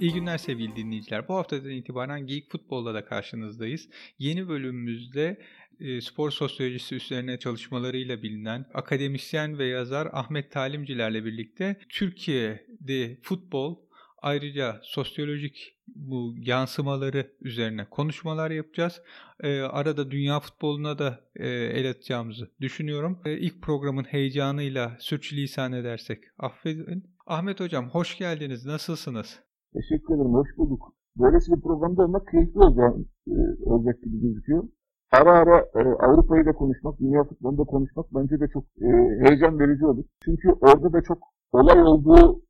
İyi 0.00 0.12
günler 0.12 0.38
sevgili 0.38 0.76
dinleyiciler. 0.76 1.28
Bu 1.28 1.34
haftadan 1.34 1.70
itibaren 1.70 2.26
Geek 2.26 2.50
Futbol'da 2.50 2.94
da 2.94 3.04
karşınızdayız. 3.04 3.88
Yeni 4.18 4.48
bölümümüzde 4.48 5.40
e, 5.80 6.00
spor 6.00 6.30
sosyolojisi 6.30 6.94
üzerine 6.94 7.38
çalışmalarıyla 7.38 8.22
bilinen 8.22 8.66
akademisyen 8.74 9.58
ve 9.58 9.66
yazar 9.66 10.08
Ahmet 10.12 10.52
Talimcilerle 10.52 11.24
birlikte 11.24 11.76
Türkiye'de 11.88 13.18
futbol 13.22 13.76
ayrıca 14.22 14.80
sosyolojik 14.82 15.76
bu 15.86 16.34
yansımaları 16.38 17.32
üzerine 17.40 17.84
konuşmalar 17.90 18.50
yapacağız. 18.50 19.02
E, 19.40 19.60
arada 19.60 20.10
dünya 20.10 20.40
futboluna 20.40 20.98
da 20.98 21.20
e, 21.36 21.48
el 21.48 21.90
atacağımızı 21.90 22.50
düşünüyorum. 22.60 23.20
E, 23.24 23.38
ilk 23.38 23.62
programın 23.62 24.04
heyecanıyla 24.04 24.96
sürçülisan 25.00 25.72
edersek 25.72 26.24
affedin. 26.38 27.16
Ahmet 27.26 27.60
Hocam 27.60 27.90
hoş 27.90 28.18
geldiniz. 28.18 28.66
Nasılsınız? 28.66 29.45
Teşekkür 29.72 30.14
ederim. 30.14 30.34
Hoş 30.34 30.48
bulduk. 30.58 30.92
Böylesi 31.18 31.52
bir 31.52 31.60
programda 31.60 32.02
olmak 32.04 32.26
keyifli 32.30 32.60
olacak, 32.60 32.94
e, 33.28 34.04
gibi 34.04 34.20
gözüküyor. 34.20 34.64
Ara 35.12 35.32
ara 35.32 35.58
e, 35.58 35.80
Avrupa'yı 35.88 36.46
da 36.46 36.52
konuşmak, 36.52 37.00
dünya 37.00 37.24
futbolunda 37.24 37.64
konuşmak 37.64 38.06
bence 38.14 38.40
de 38.40 38.48
çok 38.48 38.64
e, 38.64 38.88
heyecan 39.24 39.58
verici 39.58 39.86
olur. 39.86 40.04
Çünkü 40.24 40.48
orada 40.60 40.92
da 40.92 41.02
çok 41.02 41.18
olay 41.52 41.82
olduğu 41.82 42.40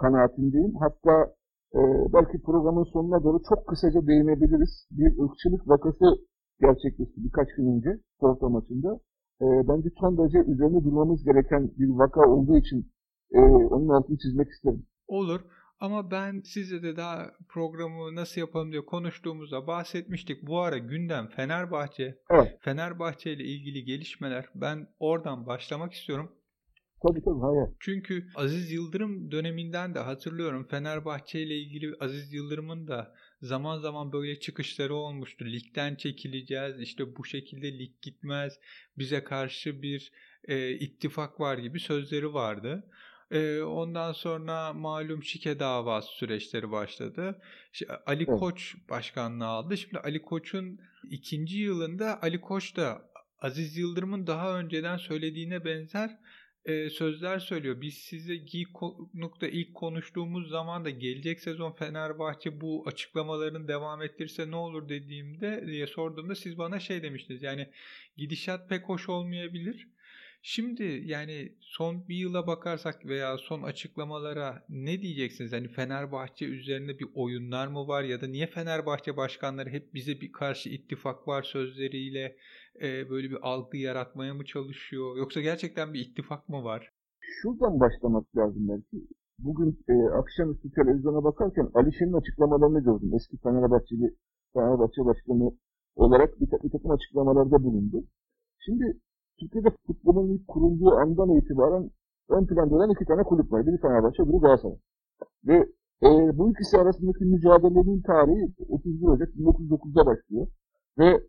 kanaatindeyim. 0.00 0.74
Hatta 0.74 1.34
e, 1.74 1.80
belki 2.12 2.42
programın 2.42 2.84
sonuna 2.84 3.24
doğru 3.24 3.38
çok 3.48 3.66
kısaca 3.66 4.06
değinebiliriz. 4.06 4.88
Bir 4.90 5.24
ırkçılık 5.24 5.68
vakası 5.68 6.04
gerçekleşti 6.60 7.24
birkaç 7.24 7.48
gün 7.56 7.76
önce 7.76 8.00
Porto 8.20 8.50
maçında. 8.50 9.00
Bence 9.42 9.88
son 10.00 10.18
derece 10.18 10.38
üzerine 10.38 10.84
durmamız 10.84 11.24
gereken 11.24 11.70
bir 11.78 11.88
vaka 11.88 12.28
olduğu 12.30 12.56
için 12.56 12.86
onun 13.70 13.88
altını 13.88 14.18
çizmek 14.18 14.48
isterim. 14.48 14.86
Olur. 15.08 15.40
Ama 15.80 16.10
ben 16.10 16.40
size 16.40 16.82
de 16.82 16.96
daha 16.96 17.30
programı 17.48 18.14
nasıl 18.14 18.40
yapalım 18.40 18.72
diye 18.72 18.84
konuştuğumuzda 18.84 19.66
bahsetmiştik. 19.66 20.46
Bu 20.46 20.60
ara 20.60 20.78
gündem 20.78 21.28
Fenerbahçe. 21.28 22.18
Evet. 22.30 22.58
Fenerbahçe 22.60 23.32
ile 23.32 23.44
ilgili 23.44 23.84
gelişmeler. 23.84 24.44
Ben 24.54 24.88
oradan 24.98 25.46
başlamak 25.46 25.92
istiyorum. 25.92 26.32
Tabii 27.02 27.20
tabii 27.24 27.40
hayır. 27.40 27.76
Çünkü 27.80 28.26
Aziz 28.34 28.72
Yıldırım 28.72 29.32
döneminden 29.32 29.94
de 29.94 29.98
hatırlıyorum 29.98 30.66
Fenerbahçe 30.70 31.42
ile 31.42 31.58
ilgili 31.58 31.94
Aziz 32.00 32.32
Yıldırım'ın 32.32 32.88
da 32.88 33.14
zaman 33.42 33.78
zaman 33.78 34.12
böyle 34.12 34.40
çıkışları 34.40 34.94
olmuştu. 34.94 35.44
Ligden 35.44 35.94
çekileceğiz, 35.94 36.80
işte 36.80 37.16
bu 37.16 37.24
şekilde 37.24 37.78
lig 37.78 38.02
gitmez, 38.02 38.60
bize 38.98 39.24
karşı 39.24 39.82
bir 39.82 40.12
e, 40.44 40.70
ittifak 40.70 41.40
var 41.40 41.58
gibi 41.58 41.80
sözleri 41.80 42.34
vardı. 42.34 42.84
E, 43.30 43.62
ondan 43.62 44.12
sonra 44.12 44.72
malum 44.72 45.22
şike 45.22 45.58
davası 45.58 46.08
süreçleri 46.08 46.70
başladı. 46.70 47.42
İşte 47.72 47.86
Ali. 48.06 48.26
Koç 48.26 48.74
başkanlığı 48.90 49.46
aldı. 49.46 49.76
Şimdi 49.76 49.98
Ali 49.98 50.22
Koç'un 50.22 50.80
ikinci 51.10 51.58
yılında 51.58 52.22
Ali 52.22 52.40
Koç 52.40 52.76
da 52.76 53.10
Aziz 53.38 53.76
Yıldırım'ın 53.76 54.26
daha 54.26 54.58
önceden 54.58 54.96
söylediğine 54.96 55.64
benzer 55.64 56.18
e, 56.64 56.90
sözler 56.90 57.38
söylüyor. 57.38 57.80
Biz 57.80 57.94
size 57.94 58.36
Geek.nokta 58.36 59.48
ilk 59.48 59.74
konuştuğumuz 59.74 60.48
zaman 60.48 60.84
da 60.84 60.90
gelecek 60.90 61.40
sezon 61.40 61.72
Fenerbahçe 61.72 62.60
bu 62.60 62.84
açıklamaların 62.86 63.68
devam 63.68 64.02
ettirirse 64.02 64.50
ne 64.50 64.56
olur 64.56 64.88
dediğimde 64.88 65.64
diye 65.66 65.86
sorduğumda 65.86 66.34
siz 66.34 66.58
bana 66.58 66.80
şey 66.80 67.02
demiştiniz. 67.02 67.42
Yani 67.42 67.70
gidişat 68.16 68.68
pek 68.68 68.84
hoş 68.84 69.08
olmayabilir. 69.08 69.88
Şimdi 70.42 71.02
yani 71.04 71.52
son 71.60 72.08
bir 72.08 72.16
yıla 72.16 72.46
bakarsak 72.46 73.06
veya 73.06 73.38
son 73.38 73.62
açıklamalara 73.62 74.64
ne 74.68 75.02
diyeceksiniz? 75.02 75.52
Hani 75.52 75.68
Fenerbahçe 75.68 76.46
üzerine 76.46 76.98
bir 76.98 77.08
oyunlar 77.14 77.66
mı 77.66 77.88
var 77.88 78.02
ya 78.02 78.20
da 78.20 78.26
niye 78.26 78.46
Fenerbahçe 78.46 79.16
başkanları 79.16 79.70
hep 79.70 79.94
bize 79.94 80.20
bir 80.20 80.32
karşı 80.32 80.68
ittifak 80.68 81.28
var 81.28 81.42
sözleriyle 81.42 82.36
e, 82.82 83.10
böyle 83.10 83.30
bir 83.30 83.38
algı 83.42 83.76
yaratmaya 83.76 84.34
mı 84.34 84.44
çalışıyor? 84.44 85.16
Yoksa 85.16 85.40
gerçekten 85.40 85.94
bir 85.94 86.00
ittifak 86.00 86.48
mı 86.48 86.64
var? 86.64 86.92
Şuradan 87.20 87.80
başlamak 87.80 88.36
lazım 88.36 88.68
belki. 88.68 89.06
Bugün 89.38 89.84
e, 89.88 89.94
akşamüstü 90.18 90.70
televizyona 90.70 91.24
bakarken 91.24 91.68
Alişen'in 91.74 92.20
açıklamalarını 92.20 92.84
gördüm. 92.84 93.10
Eski 93.14 93.36
Fenerbahçeli 93.36 94.16
Fenerbahçe 94.54 95.04
Başkanı 95.04 95.50
olarak 95.96 96.40
bir, 96.40 96.46
bir 96.64 96.70
takım 96.70 96.90
açıklamalarda 96.90 97.64
bulundu. 97.64 98.04
Şimdi 98.58 99.00
Türkiye'de 99.40 99.70
futbolun 99.86 100.28
ilk 100.28 100.48
kurulduğu 100.48 100.90
andan 100.90 101.36
itibaren 101.36 101.90
ön 102.28 102.46
planda 102.46 102.74
olan 102.74 102.90
iki 102.90 103.04
tane 103.04 103.22
kulüp 103.22 103.52
var. 103.52 103.66
Biri 103.66 103.78
Fenerbahçe, 103.80 104.28
biri 104.28 104.38
Galatasaray. 104.38 104.76
Ve 105.46 105.56
e, 106.02 106.38
bu 106.38 106.50
ikisi 106.50 106.78
arasındaki 106.78 107.24
mücadelenin 107.24 108.02
tarihi 108.02 108.54
31 108.68 109.06
Ocak 109.06 109.28
1909'da 109.28 110.06
başlıyor. 110.06 110.46
Ve 110.98 111.20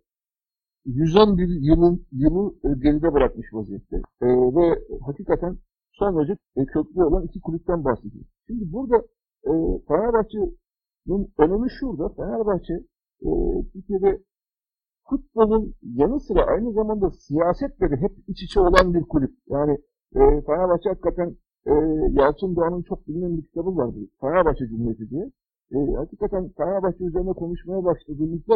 111 0.85 1.47
yılın 1.61 2.05
yılı 2.11 2.53
e, 2.63 2.67
geride 2.83 3.13
bırakmış 3.13 3.47
vaziyette. 3.53 3.95
E, 4.22 4.28
ve 4.28 4.79
hakikaten 5.05 5.57
son 5.91 6.17
derece 6.17 6.38
e, 6.55 6.66
köklü 6.66 7.03
olan 7.03 7.23
iki 7.23 7.41
kulüpten 7.41 7.83
bahsediyor. 7.85 8.25
Şimdi 8.47 8.73
burada 8.73 8.97
e, 9.43 9.51
Fenerbahçe'nin 9.88 11.33
önemi 11.38 11.69
şurada. 11.79 12.09
Fenerbahçe 12.09 12.73
e, 13.22 13.29
Türkiye'de 13.73 14.19
futbolun 15.11 15.73
yanı 15.81 16.19
sıra 16.19 16.44
aynı 16.45 16.72
zamanda 16.73 17.11
siyasetle 17.11 17.91
de 17.91 17.95
hep 17.95 18.11
iç 18.27 18.44
içe 18.44 18.59
olan 18.59 18.94
bir 18.94 19.01
kulüp. 19.01 19.33
Yani 19.47 19.72
e, 20.16 20.22
Fenerbahçe 20.47 20.89
hakikaten 20.89 21.35
e, 21.66 21.73
Yalçın 22.11 22.55
Doğan'ın 22.55 22.81
çok 22.81 23.07
bilinen 23.07 23.38
bir 23.38 23.44
kitabı 23.44 23.77
vardı. 23.77 23.97
Fenerbahçe 24.22 24.67
Cumhuriyeti 24.67 25.09
diye. 25.09 25.31
E, 25.72 25.77
hakikaten 25.95 26.49
Fenerbahçe 26.57 27.03
üzerine 27.03 27.33
konuşmaya 27.33 27.83
başladığımızda 27.83 28.55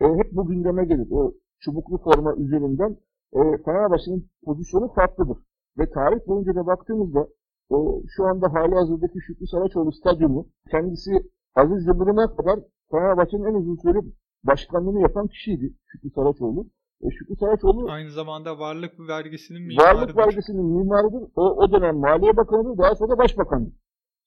e, 0.00 0.06
hep 0.06 0.32
bu 0.32 0.46
gündeme 0.46 0.84
gelir. 0.84 1.08
O 1.10 1.32
çubuklu 1.60 1.98
forma 1.98 2.34
üzerinden 2.36 2.96
e, 3.32 3.40
Fenerbahçe'nin 3.64 4.28
pozisyonu 4.44 4.88
farklıdır. 4.88 5.38
Ve 5.78 5.90
tarih 5.90 6.26
boyunca 6.26 6.54
da 6.54 6.66
baktığımızda 6.66 7.28
e, 7.70 7.76
şu 8.16 8.24
anda 8.24 8.52
hali 8.52 8.74
hazırdaki 8.74 9.20
Şükrü 9.20 9.46
Saraçoğlu 9.46 9.92
stadyumu 9.92 10.46
kendisi 10.70 11.12
Aziz 11.54 11.86
Yıldırım'a 11.86 12.36
kadar 12.36 12.60
Fenerbahçe'nin 12.90 13.44
en 13.44 13.54
uzun 13.54 13.76
süre 13.76 14.00
başkanlığını 14.44 15.00
yapan 15.00 15.28
kişiydi 15.28 15.74
Şükrü 15.86 16.10
Saraçoğlu. 16.10 16.66
E, 17.00 17.10
Şükrü 17.10 17.36
Saraçoğlu 17.36 17.90
aynı 17.90 18.10
zamanda 18.10 18.58
varlık 18.58 19.08
vergisinin 19.08 19.62
mimarıdır. 19.62 19.98
Varlık 19.98 20.16
vergisinin 20.16 20.64
mimarıdır. 20.64 21.22
O, 21.36 21.42
o 21.42 21.72
dönem 21.72 21.96
Maliye 21.96 22.36
Bakanı'dır. 22.36 22.78
Daha 22.78 22.94
sonra 22.94 23.18
Başbakanı. 23.18 23.72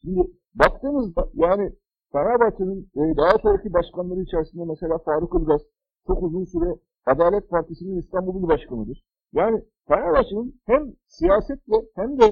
Şimdi 0.02 0.22
baktığımızda 0.56 1.30
yani 1.34 1.72
Fenerbahçe'nin 2.12 2.90
e, 2.96 3.18
daha 3.18 3.38
sonraki 3.42 3.74
başkanları 3.74 4.22
içerisinde 4.22 4.64
mesela 4.66 4.97
Faruk 4.97 5.42
Ilgaz 5.42 5.62
çok 6.08 6.24
uzun 6.24 6.46
süre 6.46 6.76
Adalet 7.06 7.50
Partisi'nin 7.50 8.02
İstanbul 8.02 8.44
İl 8.44 8.47
Başkanı'dır. 8.47 9.03
Yani 9.34 9.64
Fenerbahçe'nin 9.88 10.62
hem 10.66 10.94
siyasetle 11.08 11.76
hem 11.96 12.20
de 12.20 12.26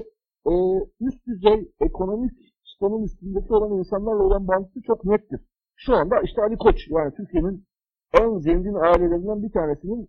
e, 0.46 0.52
üst 1.00 1.26
düzey 1.26 1.72
ekonomik 1.80 2.32
sistemin 2.64 3.02
üstündeki 3.04 3.52
olan 3.54 3.78
insanlarla 3.78 4.22
olan 4.22 4.48
bağlantısı 4.48 4.82
çok 4.82 5.04
nettir. 5.04 5.40
Şu 5.76 5.94
anda 5.94 6.20
işte 6.20 6.42
Ali 6.42 6.56
Koç 6.56 6.76
yani 6.88 7.14
Türkiye'nin 7.14 7.66
en 8.12 8.38
zengin 8.38 8.74
ailelerinden 8.74 9.42
bir 9.42 9.52
tanesinin 9.52 10.08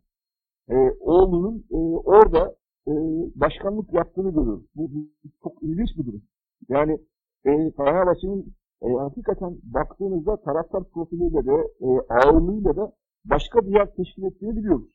e, 0.70 0.76
oğlunun 1.00 1.66
e, 1.72 1.78
orada 1.98 2.56
e, 2.88 2.92
başkanlık 3.36 3.94
yaptığını 3.94 4.30
görüyoruz. 4.30 4.66
Bu, 4.76 4.92
bu 4.94 5.08
çok 5.44 5.64
ilginç 5.64 5.90
bir 5.98 6.06
durum. 6.06 6.22
Yani 6.70 7.00
e, 7.46 7.72
Fenerbahçe'nin 7.72 8.54
e, 8.82 8.88
hakikaten 8.94 9.58
baktığınızda 9.64 10.42
taraftar 10.42 10.84
profiliyle 10.84 11.46
de 11.46 11.68
e, 11.82 11.88
ağırlığıyla 12.10 12.76
da 12.76 12.92
başka 13.26 13.68
bir 13.68 13.72
yer 13.72 13.96
teşkil 13.96 14.24
ettiğini 14.24 14.56
biliyoruz. 14.56 14.92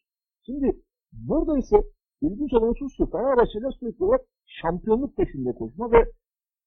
Şimdi 0.47 0.81
burada 1.12 1.59
ise 1.59 1.76
ilginç 2.20 2.53
olan 2.54 2.69
husus 2.69 2.97
şu, 2.97 3.06
Fenerbahçe'de 3.06 3.70
sürekli 3.81 4.04
olarak 4.04 4.20
şampiyonluk 4.47 5.16
peşinde 5.16 5.53
koşma 5.53 5.93
ve 5.93 6.04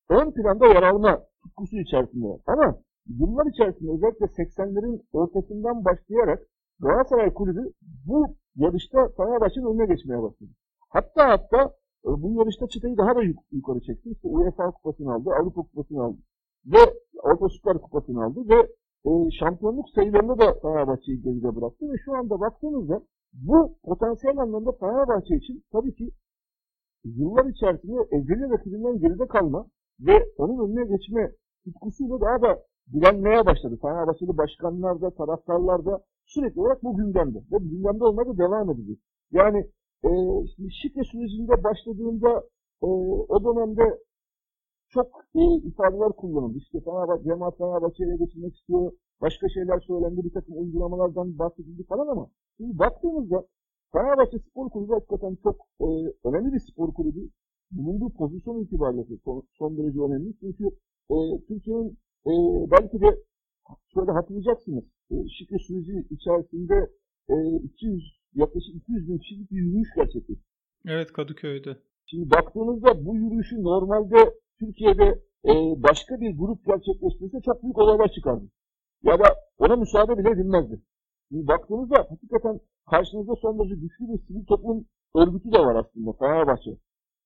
ön 0.09 0.31
planda 0.31 0.67
yer 0.67 0.83
alma 0.83 1.23
tutkusu 1.43 1.77
içerisinde. 1.79 2.27
Ama 2.47 2.79
yıllar 3.09 3.45
içerisinde 3.45 3.91
özellikle 3.91 4.25
80'lerin 4.25 5.01
ortasından 5.13 5.85
başlayarak 5.85 6.39
Galatasaray 6.79 7.33
Kulübü 7.33 7.73
bu 8.07 8.25
yarışta 8.55 9.09
Fenerbahçe'nin 9.17 9.65
önüne 9.65 9.85
geçmeye 9.85 10.21
başladı. 10.23 10.49
Hatta 10.89 11.29
hatta 11.29 11.61
e, 12.05 12.09
bu 12.21 12.33
yarışta 12.39 12.67
çıtayı 12.67 12.97
daha 12.97 13.15
da 13.15 13.23
yuk 13.23 13.39
yukarı 13.51 13.81
çekti. 13.81 14.09
İşte 14.09 14.27
UEFA 14.27 14.71
kupasını 14.71 15.13
aldı, 15.13 15.29
Avrupa 15.39 15.61
kupasını 15.61 16.03
aldı 16.03 16.17
ve 16.65 16.77
Avrupa 17.23 17.49
Süper 17.49 17.77
kupasını 17.77 18.23
aldı 18.23 18.39
ve 18.49 18.59
e, 19.09 19.31
şampiyonluk 19.39 19.89
sayılarında 19.95 20.39
da 20.39 20.59
Fenerbahçe'yi 20.61 21.21
geride 21.21 21.55
bıraktı 21.55 21.85
ve 21.91 21.97
şu 22.05 22.13
anda 22.15 22.39
baktığınızda 22.39 23.01
bu 23.33 23.77
potansiyel 23.83 24.37
anlamda 24.37 24.71
Fenerbahçe 24.71 25.35
için 25.35 25.63
tabii 25.71 25.95
ki 25.95 26.09
yıllar 27.03 27.45
içerisinde 27.45 28.07
ezeli 28.11 28.49
rakibinden 28.49 28.99
geride 28.99 29.27
kalma 29.27 29.67
ve 29.99 30.25
onun 30.37 30.69
önüne 30.69 30.97
geçme 30.97 31.31
tutkusuyla 31.63 32.21
daha 32.21 32.41
da 32.41 32.63
direnmeye 32.93 33.45
başladı. 33.45 33.77
Fenerbahçeli 33.81 34.37
başkanlar 34.37 35.01
da, 35.01 35.09
taraftarlar 35.11 35.85
da 35.85 36.03
sürekli 36.25 36.61
olarak 36.61 36.83
bu 36.83 36.97
gündemde. 36.97 37.37
Ve 37.37 37.55
bu 37.63 37.69
gündemde 37.69 38.03
olmaya 38.03 38.37
devam 38.37 38.69
edecek. 38.69 38.99
Yani 39.31 39.59
e, 40.03 40.09
şike 40.81 41.03
sürecinde 41.03 41.63
başladığında 41.63 42.43
e, 42.83 42.87
o 43.29 43.43
dönemde 43.43 43.97
çok 44.89 45.07
e, 45.35 45.41
ifadeler 45.69 46.11
kullanıldı. 46.11 46.57
İşte 46.57 46.79
Fenerbahçe, 46.79 47.23
Cemaat 47.23 47.57
Fenerbahçe'ye 47.57 48.15
geçirmek 48.17 48.55
istiyor. 48.55 48.91
Başka 49.21 49.49
şeyler 49.49 49.79
söylendi. 49.79 50.23
Bir 50.23 50.33
takım 50.33 50.57
uygulamalardan 50.57 51.39
bahsedildi 51.39 51.83
falan 51.83 52.07
ama 52.07 52.27
şimdi 52.57 52.79
baktığımızda 52.79 53.45
Fenerbahçe 53.93 54.39
Spor 54.39 54.69
Kulübü 54.69 54.93
hakikaten 54.93 55.37
çok 55.43 55.55
e, 55.81 55.87
önemli 56.27 56.53
bir 56.53 56.59
spor 56.59 56.93
kulübü. 56.93 57.29
Bulunduğu 57.71 58.09
pozisyon 58.09 58.63
itibariyle 58.63 59.03
son, 59.25 59.43
son 59.57 59.77
derece 59.77 59.99
önemli. 59.99 60.33
Çünkü 60.39 60.65
e, 61.11 61.15
Türkiye'nin 61.47 61.97
e, 62.25 62.31
belki 62.71 63.01
de 63.01 63.23
şöyle 63.93 64.11
hatırlayacaksınız. 64.11 64.83
E, 65.11 65.15
şike 65.29 65.57
süreci 65.59 66.07
içerisinde 66.09 66.89
e, 67.29 67.35
200 67.63 68.17
yaklaşık 68.33 68.75
200 68.75 69.09
bin 69.09 69.17
kişilik 69.17 69.51
bir 69.51 69.57
yürüyüş 69.57 69.89
gerçekleşti. 69.95 70.43
Evet 70.87 71.13
Kadıköy'de. 71.13 71.77
Şimdi 72.05 72.29
baktığınızda 72.31 73.05
bu 73.05 73.15
yürüyüşü 73.15 73.63
normalde 73.63 74.33
Türkiye'de 74.59 75.07
e, 75.45 75.53
başka 75.83 76.21
bir 76.21 76.37
grup 76.37 76.65
gerçekleştirirse 76.65 77.41
çok 77.45 77.63
büyük 77.63 77.77
olaylar 77.77 78.11
çıkardı. 78.11 78.45
Ya 79.03 79.19
da 79.19 79.25
ona 79.57 79.75
müsaade 79.75 80.17
bile 80.17 80.29
edilmezdi. 80.29 80.81
Şimdi 81.29 81.47
baktığınızda 81.47 82.07
hakikaten 82.09 82.59
karşınızda 82.89 83.35
son 83.35 83.59
derece 83.59 83.75
güçlü 83.75 84.05
bir 84.07 84.19
sivil 84.27 84.45
toplum 84.45 84.85
örgütü 85.15 85.51
de 85.51 85.59
var 85.59 85.75
aslında 85.75 86.13
Fenerbahçe. 86.13 86.71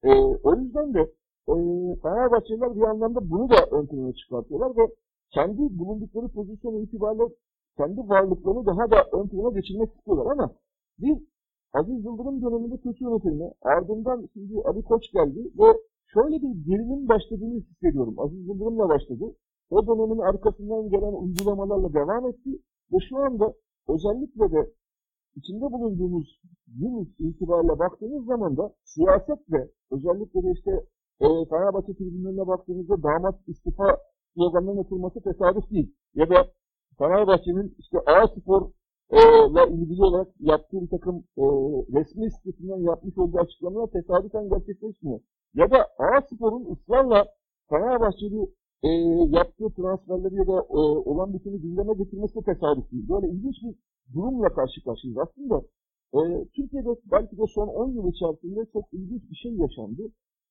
E, 0.04 0.10
o 0.44 0.56
yüzden 0.56 0.94
de 0.94 1.12
e, 1.48 1.54
Fenerbahçeliler 2.02 2.76
bir 2.76 2.82
anlamda 2.82 3.32
bunu 3.32 3.50
da 3.50 3.66
ön 3.72 3.86
plana 3.86 4.14
çıkartıyorlar 4.14 4.78
ve 4.78 4.94
kendi 5.34 5.80
bulundukları 5.80 6.28
pozisyon 6.28 6.82
itibariyle 6.82 7.24
kendi 7.78 8.10
varlıklarını 8.10 8.66
daha 8.66 8.92
da 8.92 9.10
ön 9.12 9.28
plana 9.28 9.50
geçirmek 9.50 9.90
istiyorlar 9.96 10.32
ama 10.32 10.52
bir 11.00 11.18
Aziz 11.74 12.06
Yıldırım 12.06 12.42
döneminde 12.42 12.78
kötü 12.78 13.04
yönetilme, 13.04 13.52
ardından 13.62 14.30
şimdi 14.34 14.62
Ali 14.66 14.82
Koç 14.84 15.12
geldi 15.12 15.52
ve 15.60 15.68
şöyle 16.14 16.36
bir 16.42 16.66
gerilim 16.68 17.08
başladığını 17.10 17.60
hissediyorum. 17.60 18.20
Aziz 18.20 18.48
Yıldırım'la 18.48 18.90
başladı. 18.90 19.36
O 19.70 19.88
dönemin 19.88 20.20
arkasından 20.20 20.90
gelen 20.90 21.14
uygulamalarla 21.14 21.94
devam 21.94 22.28
etti 22.28 22.50
ve 22.94 22.98
şu 23.10 23.18
anda 23.18 23.54
özellikle 23.88 24.52
de 24.52 24.72
içinde 25.36 25.72
bulunduğumuz 25.72 26.42
yıl 26.80 27.06
itibariyle 27.20 27.80
baktığımız 27.80 28.26
zaman 28.26 28.58
da 28.58 28.74
siyasetle 28.84 29.70
özellikle 29.92 30.44
de 30.44 30.52
işte 30.52 30.72
e, 31.22 31.28
Fenerbahçe 31.50 31.94
tribünlerine 31.94 32.48
baktığımızda 32.48 33.04
damat 33.04 33.36
istifa 33.48 33.98
sloganının 34.36 34.78
atılması 34.84 35.22
tesadüf 35.22 35.72
değil. 35.72 35.96
Ya 36.16 36.30
da 36.30 36.48
Fenerbahçe'nin 36.98 37.76
işte 37.80 37.98
A 38.06 38.28
spor 38.28 38.72
ile 39.12 39.76
ilgili 39.76 40.04
olarak 40.04 40.28
yaptığı 40.40 40.82
bir 40.82 40.90
takım 40.90 41.16
e, 41.38 41.44
resmi 41.96 42.32
sitesinden 42.32 42.78
yapmış 42.78 43.18
olduğu 43.18 43.40
açıklamalar 43.40 43.88
tesadüfen 43.88 44.50
gerçekleşmiyor. 44.50 45.20
Ya 45.54 45.72
da 45.72 45.88
A 46.00 46.22
Spor'un 46.22 46.66
ısrarla 46.72 47.26
Fenerbahçeli 47.70 48.42
e, 48.84 48.90
yaptığı 49.38 49.70
transferleri 49.70 50.36
ya 50.36 50.48
da 50.48 50.58
e, 50.70 50.80
olan 51.10 51.34
biteni 51.34 51.62
gündeme 51.62 51.94
getirmesi 51.94 52.36
de 52.36 52.42
tesadüf 52.42 52.92
değil. 52.92 53.10
Böyle 53.10 53.28
ilginç 53.28 53.56
bir 53.64 53.76
durumla 54.14 54.50
karşı 54.50 54.84
karşıyayız. 54.84 55.18
Aslında 55.18 55.62
e, 56.14 56.20
Türkiye'de 56.56 56.90
belki 57.12 57.38
de 57.38 57.44
son 57.56 57.68
10 57.68 57.92
yıl 57.92 58.12
içerisinde 58.12 58.66
çok 58.74 58.94
ilginç 58.94 59.22
bir 59.32 59.36
şey 59.36 59.52
yaşandı. 59.52 60.02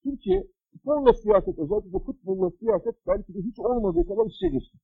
Türkiye 0.02 0.46
sporla 0.78 1.12
siyaset, 1.12 1.58
özellikle 1.58 1.98
futbolla 1.98 2.50
siyaset 2.50 2.94
belki 3.06 3.34
de 3.34 3.38
hiç 3.38 3.58
olmadığı 3.58 4.08
kadar 4.08 4.26
işe 4.26 4.48
geçti. 4.48 4.78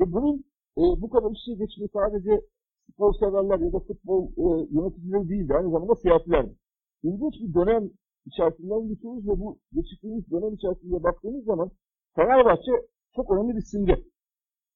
Ve 0.00 0.12
bunun 0.12 0.36
e, 0.78 0.82
bu 1.02 1.10
kadar 1.10 1.30
işe 1.30 1.54
geçme 1.54 1.86
sadece 1.92 2.40
futbol 2.86 3.12
severler 3.12 3.58
ya 3.58 3.72
da 3.72 3.78
futbol 3.78 4.22
e, 4.26 4.66
yöneticileri 4.70 5.28
değildi. 5.28 5.54
Aynı 5.54 5.70
zamanda 5.70 5.94
siyasilerdi. 5.94 6.54
İlginç 7.02 7.34
bir 7.42 7.54
dönem 7.54 7.90
içerisinden 8.26 8.88
geçiyoruz 8.88 9.28
ve 9.28 9.40
bu 9.40 9.58
geçtiğimiz 9.72 10.30
dönem 10.30 10.54
içerisinde 10.54 11.02
baktığımız 11.02 11.44
zaman 11.44 11.70
Fenerbahçe 12.16 12.72
çok 13.16 13.30
önemli 13.30 13.56
bir 13.56 13.62
simge. 13.62 14.04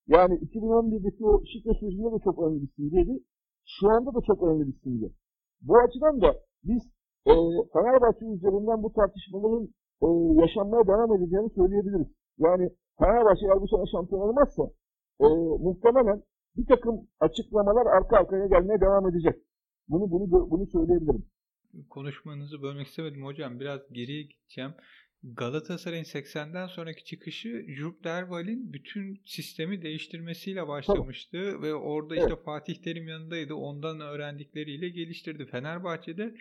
Yani 0.07 0.35
2011'deki 0.35 1.25
o 1.25 1.45
şike 1.45 1.75
sürecinde 1.75 2.13
de 2.13 2.19
çok 2.25 2.39
önemli 2.39 2.63
bir 2.63 2.73
simgeydi. 2.77 3.23
Şu 3.67 3.89
anda 3.91 4.15
da 4.15 4.21
çok 4.27 4.43
önemli 4.43 4.67
bir 4.67 4.79
simge. 4.83 5.09
Bu 5.61 5.79
açıdan 5.79 6.21
da 6.21 6.35
biz 6.65 6.83
e, 7.27 7.33
Fenerbahçe 7.73 8.27
üzerinden 8.27 8.83
bu 8.83 8.93
tartışmaların 8.93 9.69
e, 10.03 10.07
yaşanmaya 10.43 10.87
devam 10.87 11.17
edeceğini 11.17 11.51
söyleyebiliriz. 11.51 12.07
Yani 12.39 12.71
Fenerbahçe 12.99 13.47
eğer 13.47 13.61
bu 13.61 13.69
sene 13.69 13.87
şampiyon 13.93 14.21
olmazsa 14.21 14.63
e, 15.21 15.27
muhtemelen 15.67 16.23
bir 16.57 16.67
takım 16.67 17.09
açıklamalar 17.21 17.87
arka 17.87 18.17
arkaya 18.17 18.47
gelmeye 18.47 18.81
devam 18.81 19.09
edecek. 19.09 19.35
Bunu 19.89 20.11
bunu 20.11 20.51
bunu 20.51 20.67
söyleyebilirim. 20.67 21.25
Konuşmanızı 21.91 22.63
bölmek 22.63 22.87
istemedim 22.87 23.25
hocam. 23.25 23.61
Biraz 23.61 23.81
geriye 23.93 24.23
gideceğim. 24.23 24.75
Galatasaray'ın 25.33 26.05
80'den 26.05 26.67
sonraki 26.67 27.05
çıkışı 27.05 27.65
Jupp 27.69 28.05
Derwal'in 28.05 28.73
bütün 28.73 29.21
sistemi 29.25 29.83
değiştirmesiyle 29.83 30.69
başlamıştı 30.69 31.53
Tabii. 31.53 31.63
ve 31.63 31.75
orada 31.75 32.15
işte 32.17 32.29
evet. 32.29 32.45
Fatih 32.45 32.75
Terim 32.75 33.09
yanındaydı. 33.09 33.55
Ondan 33.55 34.01
öğrendikleriyle 34.01 34.89
geliştirdi. 34.89 35.47
Fenerbahçe'de 35.47 36.35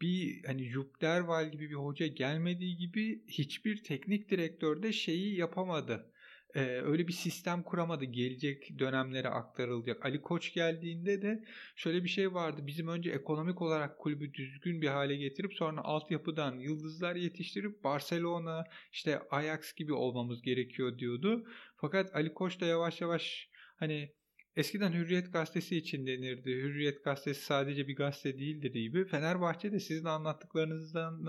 bir 0.00 0.44
hani 0.44 0.64
Jupp 0.64 1.00
Derwal 1.00 1.52
gibi 1.52 1.70
bir 1.70 1.74
hoca 1.74 2.06
gelmediği 2.06 2.76
gibi 2.76 3.22
hiçbir 3.28 3.84
teknik 3.84 4.30
direktör 4.30 4.82
de 4.82 4.92
şeyi 4.92 5.36
yapamadı 5.36 6.10
e, 6.54 6.60
öyle 6.60 7.08
bir 7.08 7.12
sistem 7.12 7.62
kuramadı. 7.62 8.04
Gelecek 8.04 8.78
dönemlere 8.78 9.28
aktarılacak. 9.28 10.04
Ali 10.04 10.20
Koç 10.22 10.54
geldiğinde 10.54 11.22
de 11.22 11.44
şöyle 11.76 12.04
bir 12.04 12.08
şey 12.08 12.34
vardı. 12.34 12.66
Bizim 12.66 12.88
önce 12.88 13.10
ekonomik 13.10 13.62
olarak 13.62 13.98
kulübü 13.98 14.34
düzgün 14.34 14.82
bir 14.82 14.88
hale 14.88 15.16
getirip 15.16 15.54
sonra 15.54 15.80
altyapıdan 15.80 16.58
yıldızlar 16.58 17.16
yetiştirip 17.16 17.84
Barcelona, 17.84 18.64
işte 18.92 19.20
Ajax 19.30 19.74
gibi 19.74 19.92
olmamız 19.92 20.42
gerekiyor 20.42 20.98
diyordu. 20.98 21.44
Fakat 21.76 22.14
Ali 22.14 22.34
Koç 22.34 22.60
da 22.60 22.66
yavaş 22.66 23.00
yavaş 23.00 23.48
hani 23.76 24.12
Eskiden 24.56 24.92
Hürriyet 24.92 25.32
Gazetesi 25.32 25.76
için 25.76 26.06
denirdi. 26.06 26.50
Hürriyet 26.50 27.04
Gazetesi 27.04 27.44
sadece 27.44 27.88
bir 27.88 27.96
gazete 27.96 28.38
değildir 28.38 28.72
gibi. 28.72 29.04
Fenerbahçe 29.04 29.72
de 29.72 29.80
sizin 29.80 30.04
anlattıklarınızdan 30.04 31.26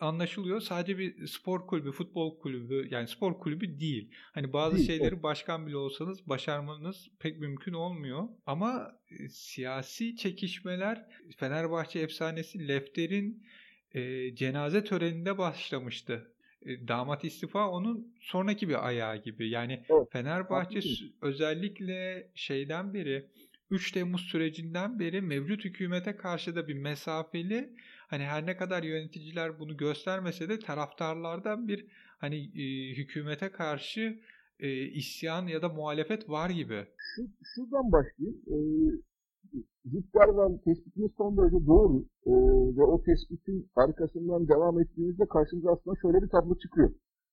anlaşılıyor. 0.00 0.60
Sadece 0.60 0.98
bir 0.98 1.26
spor 1.26 1.66
kulübü, 1.66 1.92
futbol 1.92 2.38
kulübü 2.38 2.88
yani 2.90 3.08
spor 3.08 3.40
kulübü 3.40 3.80
değil. 3.80 4.10
Hani 4.32 4.52
bazı 4.52 4.76
değil, 4.76 4.86
şeyleri 4.86 5.14
evet. 5.14 5.22
başkan 5.22 5.66
bile 5.66 5.76
olsanız 5.76 6.28
başarmanız 6.28 7.08
pek 7.18 7.40
mümkün 7.40 7.72
olmuyor. 7.72 8.28
Ama 8.46 8.92
e, 9.10 9.28
siyasi 9.28 10.16
çekişmeler 10.16 11.06
Fenerbahçe 11.36 11.98
efsanesi 11.98 12.68
Lefter'in 12.68 13.46
e, 13.94 14.34
cenaze 14.34 14.84
töreninde 14.84 15.38
başlamıştı. 15.38 16.32
E, 16.66 16.88
damat 16.88 17.24
istifa 17.24 17.70
onun 17.70 18.14
sonraki 18.20 18.68
bir 18.68 18.86
ayağı 18.86 19.16
gibi. 19.16 19.50
Yani 19.50 19.82
evet, 19.88 20.08
Fenerbahçe 20.12 20.80
özellikle 21.20 22.30
şeyden 22.34 22.94
beri 22.94 23.26
3 23.70 23.92
Temmuz 23.92 24.20
sürecinden 24.20 24.98
beri 24.98 25.20
mevcut 25.20 25.64
hükümete 25.64 26.16
karşı 26.16 26.56
da 26.56 26.68
bir 26.68 26.74
mesafeli 26.74 27.70
hani 28.08 28.24
her 28.24 28.46
ne 28.46 28.56
kadar 28.56 28.82
yöneticiler 28.82 29.58
bunu 29.58 29.76
göstermese 29.76 30.48
de 30.48 30.58
taraftarlardan 30.58 31.68
bir 31.68 31.86
hani 32.18 32.36
e, 32.36 32.94
hükümete 32.94 33.48
karşı 33.48 34.20
e, 34.60 34.82
isyan 34.82 35.46
ya 35.46 35.62
da 35.62 35.68
muhalefet 35.68 36.28
var 36.28 36.50
gibi. 36.50 36.86
Şu, 37.16 37.22
şuradan 37.54 37.92
başlayayım. 37.92 39.02
E, 39.44 39.56
Zütterman 39.84 40.58
tespitiniz 40.58 41.10
son 41.16 41.36
derece 41.36 41.66
doğru 41.66 42.04
e, 42.26 42.32
ve 42.76 42.82
o 42.82 43.02
tespitin 43.02 43.70
arkasından 43.76 44.48
devam 44.48 44.80
ettiğimizde 44.80 45.26
karşımıza 45.26 45.72
aslında 45.72 45.96
şöyle 46.02 46.22
bir 46.22 46.28
tablo 46.28 46.58
çıkıyor. 46.58 46.90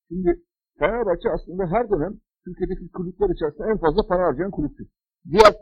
Şimdi 0.08 0.44
Fenerbahçe 0.80 1.30
aslında 1.30 1.66
her 1.68 1.90
dönem 1.90 2.20
Türkiye'deki 2.46 2.92
kulüpler 2.92 3.30
içerisinde 3.30 3.68
en 3.68 3.78
fazla 3.78 4.08
para 4.08 4.28
harcayan 4.28 4.52
kulüptür. 4.52 4.88
Diğer 5.32 5.54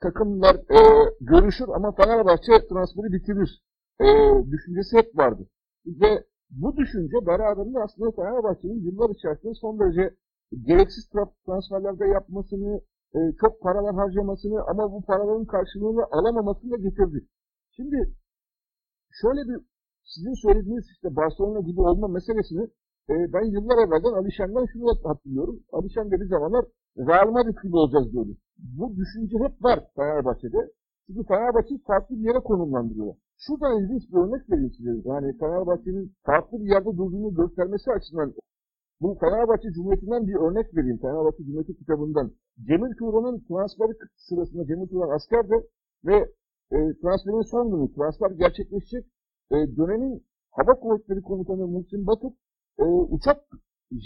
takımlar 0.00 0.54
e, 0.56 0.78
görüşür 1.20 1.68
ama 1.68 1.92
Fenerbahçe 1.92 2.52
transferi 2.68 3.12
bitirir 3.12 3.62
e, 4.00 4.06
düşüncesi 4.50 4.96
hep 4.96 5.18
vardı. 5.18 5.46
Ve 5.86 6.24
bu 6.50 6.76
düşünce 6.76 7.26
beraberinde 7.26 7.78
aslında 7.78 8.10
Fenerbahçe'nin 8.10 8.84
yıllar 8.84 9.10
içerisinde 9.10 9.54
son 9.54 9.78
derece 9.78 10.14
gereksiz 10.62 11.08
transferlerde 11.46 12.06
yapmasını, 12.06 12.80
e, 13.14 13.18
çok 13.40 13.60
paralar 13.60 13.94
harcamasını 13.94 14.62
ama 14.70 14.92
bu 14.92 15.02
paraların 15.02 15.44
karşılığını 15.44 16.04
alamamasını 16.10 16.70
da 16.70 16.76
getirdi. 16.76 17.26
Şimdi 17.76 17.96
şöyle 19.20 19.40
bir 19.48 19.58
sizin 20.04 20.34
söylediğiniz 20.44 20.86
işte 20.94 21.16
Barcelona 21.16 21.60
gibi 21.60 21.80
olma 21.80 22.08
meselesini 22.08 22.64
e, 23.10 23.14
ben 23.32 23.44
yıllar 23.54 23.78
evvelden 23.86 24.14
Alişen'den 24.20 24.66
şunu 24.72 24.84
hatırlıyorum. 25.04 25.60
Alişen 25.72 26.10
de 26.10 26.20
bir 26.20 26.28
zamanlar 26.28 26.64
Real 26.98 27.30
Madrid 27.30 27.58
gibi 27.62 27.76
olacağız 27.76 28.12
diyordu. 28.12 28.36
Bu 28.78 28.96
düşünce 28.96 29.36
hep 29.44 29.64
var 29.64 29.78
Fenerbahçe'de. 29.96 30.60
Çünkü 31.06 31.26
Fenerbahçe'yi 31.28 31.82
farklı 31.82 32.16
bir 32.16 32.24
yere 32.28 32.38
konumlandırıyor. 32.38 33.14
Şuradan 33.36 33.80
ilginç 33.80 34.02
bir 34.10 34.18
örnek 34.22 34.50
vereyim 34.50 34.72
size. 34.76 34.90
Yani 35.04 35.38
Fenerbahçe'nin 35.38 36.14
farklı 36.22 36.60
bir 36.60 36.68
yerde 36.74 36.90
durduğunu 36.98 37.34
göstermesi 37.34 37.92
açısından 37.92 38.34
bu 39.02 39.16
Fenerbahçe 39.20 39.68
Cumhuriyeti'nden 39.72 40.26
bir 40.26 40.34
örnek 40.34 40.76
vereyim. 40.76 40.98
Fenerbahçe 40.98 41.44
Cumhuriyeti 41.44 41.76
kitabından. 41.76 42.32
Cemil 42.68 42.92
Turan'ın 42.98 43.38
transferi 43.48 43.92
sırasında 44.16 44.66
Cemil 44.66 44.88
Turan 44.88 45.16
askerde 45.16 45.56
ve 46.04 46.16
e, 46.74 46.78
transferin 47.02 47.50
son 47.50 47.70
günü 47.72 47.94
transfer 47.94 48.30
gerçekleşecek. 48.30 49.04
E, 49.50 49.56
dönemin 49.76 50.24
Hava 50.50 50.80
Kuvvetleri 50.80 51.22
Komutanı 51.22 51.66
Muhsin 51.66 52.06
Batık 52.06 52.32
e, 52.78 52.84
uçak 52.84 53.38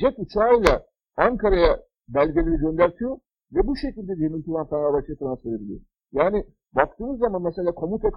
jet 0.01 0.19
uçağıyla 0.19 0.83
Ankara'ya 1.17 1.81
belgeleri 2.09 2.57
göndertiyor 2.57 3.19
ve 3.55 3.67
bu 3.67 3.77
şekilde 3.77 4.17
Cemil 4.17 4.43
Turan 4.43 4.69
Fenerbahçe'ye 4.69 5.19
transfer 5.19 5.53
ediliyor. 5.57 5.81
Yani 6.13 6.45
baktığınız 6.77 7.19
zaman 7.19 7.43
mesela 7.43 7.73
komuta 7.73 8.11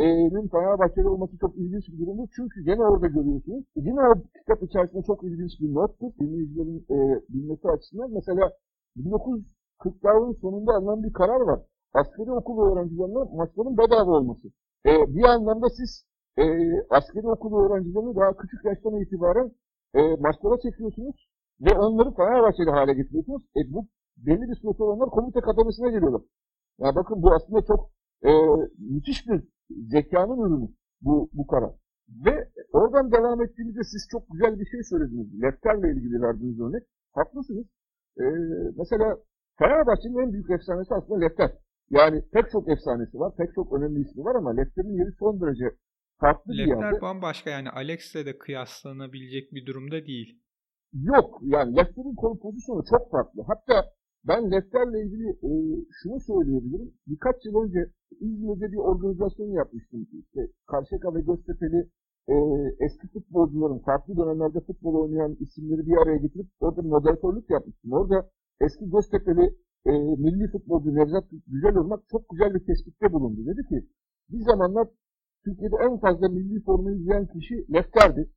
kademesinin 0.00 0.48
Fenerbahçe'de 0.48 1.08
olması 1.08 1.38
çok 1.38 1.56
ilginç 1.56 1.88
bir 1.88 1.98
durumdur. 1.98 2.28
Çünkü 2.36 2.64
gene 2.64 2.82
orada 2.82 3.06
görüyorsunuz. 3.06 3.64
Yine 3.76 4.00
o 4.00 4.14
kitap 4.38 4.62
içerisinde 4.62 5.02
çok 5.02 5.24
ilginç 5.24 5.52
bir 5.60 5.74
nottur. 5.74 6.10
Dinleyicilerin 6.20 6.86
e, 6.90 6.96
bilmesi 7.28 7.68
açısından. 7.68 8.10
Mesela 8.10 8.52
1940'ların 8.96 10.40
sonunda 10.40 10.72
alınan 10.72 11.02
bir 11.02 11.12
karar 11.12 11.40
var. 11.40 11.60
Askeri 11.94 12.32
okul 12.32 12.56
öğrencilerine 12.66 13.36
maçların 13.36 13.78
bedava 13.78 14.10
olması. 14.18 14.48
E, 14.86 14.92
bir 15.16 15.24
anlamda 15.24 15.68
siz 15.68 16.04
e, 16.38 16.44
askeri 16.90 17.28
okul 17.28 17.52
öğrencilerini 17.60 18.16
daha 18.16 18.36
küçük 18.36 18.64
yaştan 18.64 19.00
itibaren 19.00 19.50
e, 19.94 20.00
maçlara 20.16 20.60
çekiyorsunuz 20.60 21.28
ve 21.60 21.78
onları 21.78 22.10
Fenerbahçeli 22.14 22.70
hale 22.70 22.94
getiriyorsunuz. 22.94 23.42
E, 23.56 23.60
bu 23.72 23.86
belli 24.16 24.44
bir 24.50 24.56
süre 24.56 24.72
sonra 24.78 24.90
onlar 24.92 25.10
komite 25.10 25.40
kademesine 25.40 25.90
geliyorlar. 25.90 26.22
Yani 26.78 26.94
bakın 26.96 27.22
bu 27.22 27.32
aslında 27.34 27.60
çok 27.62 27.90
e, 28.24 28.30
müthiş 28.78 29.28
bir 29.28 29.40
zekanın 29.92 30.40
ürünü 30.46 30.68
bu, 31.00 31.30
bu 31.32 31.46
karar. 31.46 31.74
Ve 32.26 32.48
oradan 32.72 33.12
devam 33.12 33.42
ettiğimizde 33.42 33.84
siz 33.84 34.08
çok 34.10 34.22
güzel 34.32 34.60
bir 34.60 34.66
şey 34.66 34.82
söylediniz. 34.82 35.42
Lefter'le 35.42 35.88
ilgili 35.94 36.22
verdiğiniz 36.22 36.60
örnek. 36.60 36.82
Haklısınız. 37.12 37.66
E, 38.20 38.24
mesela 38.78 39.18
Fenerbahçe'nin 39.58 40.18
en 40.18 40.32
büyük 40.32 40.50
efsanesi 40.50 40.94
aslında 40.94 41.20
Lefter. 41.20 41.50
Yani 41.90 42.22
pek 42.32 42.50
çok 42.50 42.68
efsanesi 42.68 43.18
var, 43.18 43.32
pek 43.36 43.54
çok 43.54 43.72
önemli 43.72 44.00
ismi 44.00 44.24
var 44.24 44.34
ama 44.34 44.50
Lefter'in 44.50 44.98
yeri 44.98 45.12
son 45.18 45.40
derece 45.40 45.64
farklı 46.20 46.52
Lefter 46.52 46.76
bir 46.78 46.82
yerde. 46.82 47.00
bambaşka 47.00 47.50
yani 47.50 47.70
Alex'le 47.70 48.26
de 48.26 48.38
kıyaslanabilecek 48.38 49.52
bir 49.52 49.66
durumda 49.66 50.06
değil. 50.06 50.40
Yok 50.92 51.40
yani 51.42 51.76
Lefter'in 51.76 52.14
konu 52.14 52.38
pozisyonu 52.38 52.82
çok 52.90 53.10
farklı. 53.10 53.42
Hatta 53.46 53.90
ben 54.24 54.50
Lefter'le 54.50 54.98
ilgili 55.04 55.28
e, 55.28 55.50
şunu 55.90 56.20
söyleyebilirim. 56.20 56.92
Birkaç 57.06 57.36
yıl 57.44 57.54
önce 57.62 57.90
İzmir'de 58.20 58.72
bir 58.72 58.76
organizasyon 58.76 59.46
yapmıştım. 59.46 60.06
İşte 60.12 60.40
Karşıyaka 60.66 61.14
ve 61.14 61.20
Göztepe'li 61.20 61.88
e, 62.28 62.34
eski 62.84 63.08
futbolcuların 63.08 63.78
farklı 63.78 64.16
dönemlerde 64.16 64.60
futbol 64.60 64.94
oynayan 64.94 65.36
isimleri 65.40 65.86
bir 65.86 65.96
araya 66.02 66.16
getirip 66.16 66.46
orada 66.60 66.82
moderatörlük 66.82 67.50
yapmıştım. 67.50 67.92
Orada 67.92 68.30
eski 68.60 68.90
Göztepe'li 68.90 69.56
e, 69.86 69.92
milli 70.24 70.50
futbolcu 70.52 70.94
Nevzat 70.94 71.24
Güzelırmak 71.46 72.00
çok 72.10 72.28
güzel 72.28 72.54
bir 72.54 72.64
tespitte 72.66 73.12
bulundu. 73.12 73.46
Dedi 73.46 73.68
ki 73.68 73.88
bir 74.30 74.40
zamanlar 74.40 74.88
Türkiye'de 75.44 75.76
en 75.86 75.98
fazla 75.98 76.28
milli 76.28 76.62
formayı 76.62 76.96
izleyen 76.96 77.26
kişi 77.26 77.72
Lefter'di. 77.72 78.30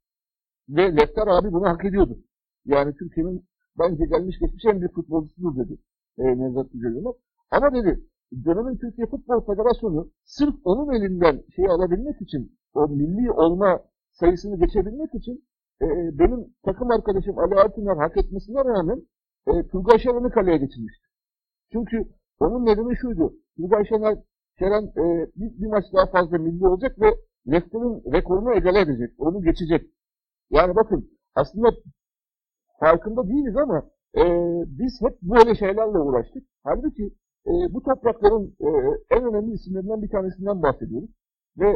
Ve 0.70 0.96
Lefter 0.96 1.28
abi 1.28 1.52
bunu 1.54 1.66
hak 1.66 1.86
ediyordu. 1.86 2.20
Yani 2.66 2.94
Türkiye'nin 2.96 3.46
bence 3.80 4.06
gelmiş 4.06 4.40
geçmiş 4.40 4.66
en 4.66 4.80
büyük 4.80 4.96
futbolcusudur 4.96 5.56
dedi 5.58 5.78
e, 6.18 6.24
Nevzat 6.24 6.72
Güzelirmak. 6.74 7.16
Ama 7.52 7.74
dedi 7.74 8.00
dönemin 8.46 8.78
Türkiye 8.78 9.08
Futbol 9.08 9.42
Federasyonu 9.46 10.12
sırf 10.24 10.56
onun 10.64 10.94
elinden 10.94 11.44
şeyi 11.56 11.70
alabilmek 11.70 12.22
için 12.22 12.58
o 12.74 12.88
milli 12.88 13.32
olma 13.32 13.82
sayısını 14.12 14.60
geçebilmek 14.60 15.16
için 15.16 15.46
e, 15.82 15.88
benim 16.20 16.54
takım 16.66 16.92
arkadaşım 16.92 17.40
Ali 17.40 17.56
Altıner 17.56 17.98
hak 17.98 18.18
etmesine 18.18 18.66
rağmen 18.66 19.02
e, 19.48 19.68
Turgay 19.68 20.00
Şeren'i 20.00 20.30
kaleye 20.30 20.58
geçirmişti. 20.58 21.08
Çünkü 21.72 21.98
onun 22.40 22.66
nedeni 22.66 22.98
şuydu. 22.98 23.34
Turgay 23.58 23.86
Şener, 23.86 24.18
Şeren 24.60 24.84
e, 24.84 25.32
bir, 25.36 25.62
bir 25.62 25.68
maç 25.68 25.86
daha 25.94 26.06
fazla 26.06 26.38
milli 26.38 26.68
olacak 26.68 27.02
ve 27.02 27.10
Lefter'in 27.52 28.14
rekorunu 28.14 28.56
egale 28.56 28.80
edecek. 28.80 29.12
Onu 29.18 29.42
geçecek. 29.44 29.90
Yani 30.50 30.76
bakın 30.76 31.10
aslında 31.36 31.70
farkında 32.84 33.28
değiliz 33.28 33.58
ama 33.58 33.78
e, 34.18 34.24
biz 34.80 34.94
hep 35.02 35.22
böyle 35.22 35.56
şeylerle 35.56 35.98
uğraştık. 35.98 36.44
Halbuki 36.64 37.04
e, 37.48 37.54
bu 37.74 37.84
toprakların 37.84 38.56
e, 38.60 38.70
en 39.16 39.24
önemli 39.26 39.54
isimlerinden 39.54 40.02
bir 40.02 40.10
tanesinden 40.10 40.62
bahsediyoruz. 40.64 41.10
Ve 41.58 41.70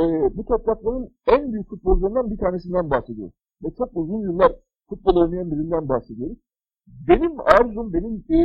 e, 0.00 0.02
bu 0.36 0.44
toprakların 0.44 1.10
en 1.26 1.52
büyük 1.52 1.68
futbolcularından 1.68 2.30
bir 2.30 2.38
tanesinden 2.38 2.90
bahsediyoruz. 2.90 3.34
Ve 3.64 3.68
çok 3.78 3.88
uzun 3.94 4.20
yıllar 4.20 4.52
futbol 4.88 5.16
oynayan 5.16 5.50
birinden 5.50 5.88
bahsediyoruz. 5.88 6.38
Benim 7.08 7.40
arzum, 7.40 7.92
benim 7.92 8.14
e, 8.30 8.38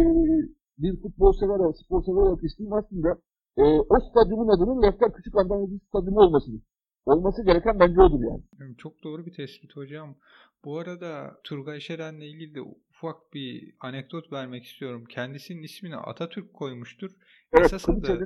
bir 0.77 1.01
futbol 1.01 1.33
sever, 1.33 1.73
spor 1.85 2.03
sever 2.03 2.21
olarak 2.21 2.43
isteğim 2.43 2.73
aslında 2.73 3.09
e, 3.57 3.63
o 3.63 3.95
stadyumun 4.09 4.47
adının 4.47 4.81
Lefter 4.81 5.13
Küçük 5.13 5.37
Antalya'daki 5.37 5.85
stadyumu 5.87 6.19
olmasıdır. 6.19 6.61
Olması 7.05 7.43
gereken 7.43 7.79
bence 7.79 8.01
odur 8.01 8.23
yani. 8.23 8.75
Çok 8.77 9.03
doğru 9.03 9.25
bir 9.25 9.33
tespit 9.33 9.75
hocam. 9.75 10.15
Bu 10.63 10.79
arada 10.79 11.41
Turgay 11.43 11.79
Şeren'le 11.79 12.21
ilgili 12.21 12.55
de 12.55 12.61
ufak 12.61 13.33
bir 13.33 13.75
anekdot 13.79 14.31
vermek 14.31 14.65
istiyorum. 14.65 15.05
Kendisinin 15.05 15.63
ismini 15.63 15.95
Atatürk 15.95 16.53
koymuştur. 16.53 17.11
Evet, 17.53 17.65
Esasında. 17.65 18.19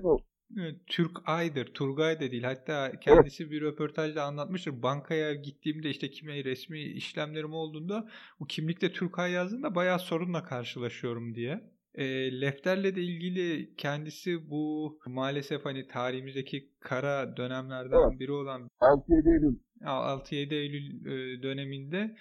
Türk 0.88 1.12
Ay'dır, 1.26 1.74
Turgay 1.74 2.20
da 2.20 2.32
değil. 2.32 2.44
Hatta 2.44 3.00
kendisi 3.00 3.52
bir 3.52 3.62
röportajda 3.62 4.24
anlatmıştır. 4.24 4.82
Bankaya 4.82 5.34
gittiğimde 5.34 5.90
işte 5.90 6.12
kime 6.12 6.44
resmi 6.44 6.82
işlemlerim 6.82 7.54
olduğunda 7.54 8.10
o 8.40 8.46
kimlikte 8.46 8.92
Türk 8.92 9.20
Ay 9.20 9.32
yazdığında 9.32 9.76
bayağı 9.76 10.00
sorunla 10.00 10.44
karşılaşıyorum 10.44 11.36
diye. 11.36 11.74
E, 11.96 12.06
Lefter'le 12.42 12.96
de 12.96 13.02
ilgili 13.02 13.76
kendisi 13.76 14.50
bu 14.50 14.98
maalesef 15.08 15.66
hani 15.66 15.88
tarihimizdeki 15.88 16.70
kara 16.80 17.38
dönemlerden 17.38 18.10
evet. 18.10 18.20
biri 18.20 18.32
olan 18.32 18.70
6-7 18.82 19.34
Eylül 19.34 19.60
6-7 19.82 20.54
Eylül 20.54 21.44
döneminde 21.44 22.16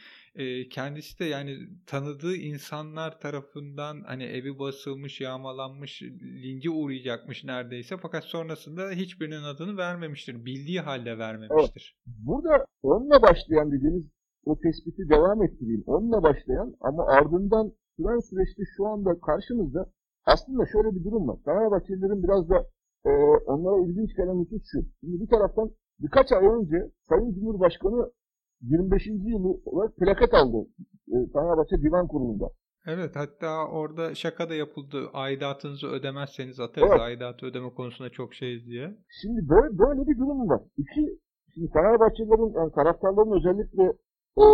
kendisi 0.70 1.18
de 1.18 1.24
yani 1.24 1.56
tanıdığı 1.86 2.34
insanlar 2.34 3.20
tarafından 3.20 4.02
hani 4.06 4.24
evi 4.24 4.58
basılmış, 4.58 5.20
yağmalanmış, 5.20 6.02
lince 6.42 6.70
uğrayacakmış 6.70 7.44
neredeyse 7.44 7.96
fakat 7.96 8.24
sonrasında 8.24 8.90
hiçbirinin 8.90 9.42
adını 9.42 9.76
vermemiştir. 9.76 10.44
Bildiği 10.44 10.80
halde 10.80 11.18
vermemiştir. 11.18 11.96
Evet. 12.06 12.16
Burada 12.26 12.66
onunla 12.82 13.22
başlayan 13.22 13.72
dediğiniz 13.72 14.04
o 14.44 14.58
tespiti 14.58 15.08
devam 15.08 15.42
ettireyim. 15.42 15.82
Onunla 15.86 16.22
başlayan 16.22 16.74
ama 16.80 17.06
ardından 17.06 17.72
süren 17.96 18.18
süreçte 18.18 18.62
şu 18.76 18.86
anda 18.86 19.20
karşımızda 19.20 19.90
aslında 20.24 20.66
şöyle 20.72 20.94
bir 20.96 21.04
durum 21.04 21.28
var. 21.28 21.38
Fenerbahçelilerin 21.44 22.22
biraz 22.22 22.48
da 22.50 22.58
e, 23.04 23.10
onlara 23.52 23.86
ilginç 23.86 24.16
gelen 24.16 24.38
husus 24.40 24.62
şu. 24.72 24.78
Şimdi 25.00 25.20
bir 25.22 25.28
taraftan 25.28 25.70
birkaç 26.00 26.32
ay 26.32 26.46
önce 26.46 26.90
Sayın 27.08 27.32
Cumhurbaşkanı 27.34 28.10
25. 28.60 29.06
yılı 29.06 29.60
olarak 29.64 29.96
plaket 29.96 30.34
aldı 30.34 30.68
e, 31.08 31.16
Fenerbahçe 31.32 31.76
Divan 31.82 32.06
Kurulu'nda. 32.08 32.48
Evet 32.86 33.16
hatta 33.16 33.68
orada 33.68 34.14
şaka 34.14 34.48
da 34.50 34.54
yapıldı. 34.54 35.10
Aidatınızı 35.12 35.86
ödemezseniz 35.86 36.60
atarız 36.60 36.90
evet. 36.90 37.00
aidatı 37.00 37.46
ödeme 37.46 37.70
konusunda 37.74 38.10
çok 38.10 38.34
şeyiz 38.34 38.66
diye. 38.66 38.96
Şimdi 39.22 39.48
böyle, 39.48 39.78
böyle 39.78 40.00
bir 40.08 40.18
durum 40.18 40.48
var. 40.48 40.60
İki, 40.76 41.18
şimdi 41.54 41.70
Fenerbahçelilerin 41.72 42.52
yani 42.56 42.72
taraftarların 42.72 43.36
özellikle 43.38 43.84
e, 44.42 44.44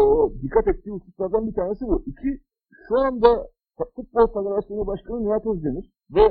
dikkat 0.43 0.69
ettiği 0.69 0.91
hususlardan 0.91 1.47
bir 1.47 1.55
tanesi 1.55 1.85
bu. 1.87 2.05
İki, 2.07 2.41
şu 2.89 2.99
anda 2.99 3.49
Futbol 3.97 4.27
Federasyonu 4.27 4.87
Başkanı 4.87 5.25
Nihat 5.25 5.47
Özdemir 5.47 5.91
ve 6.11 6.25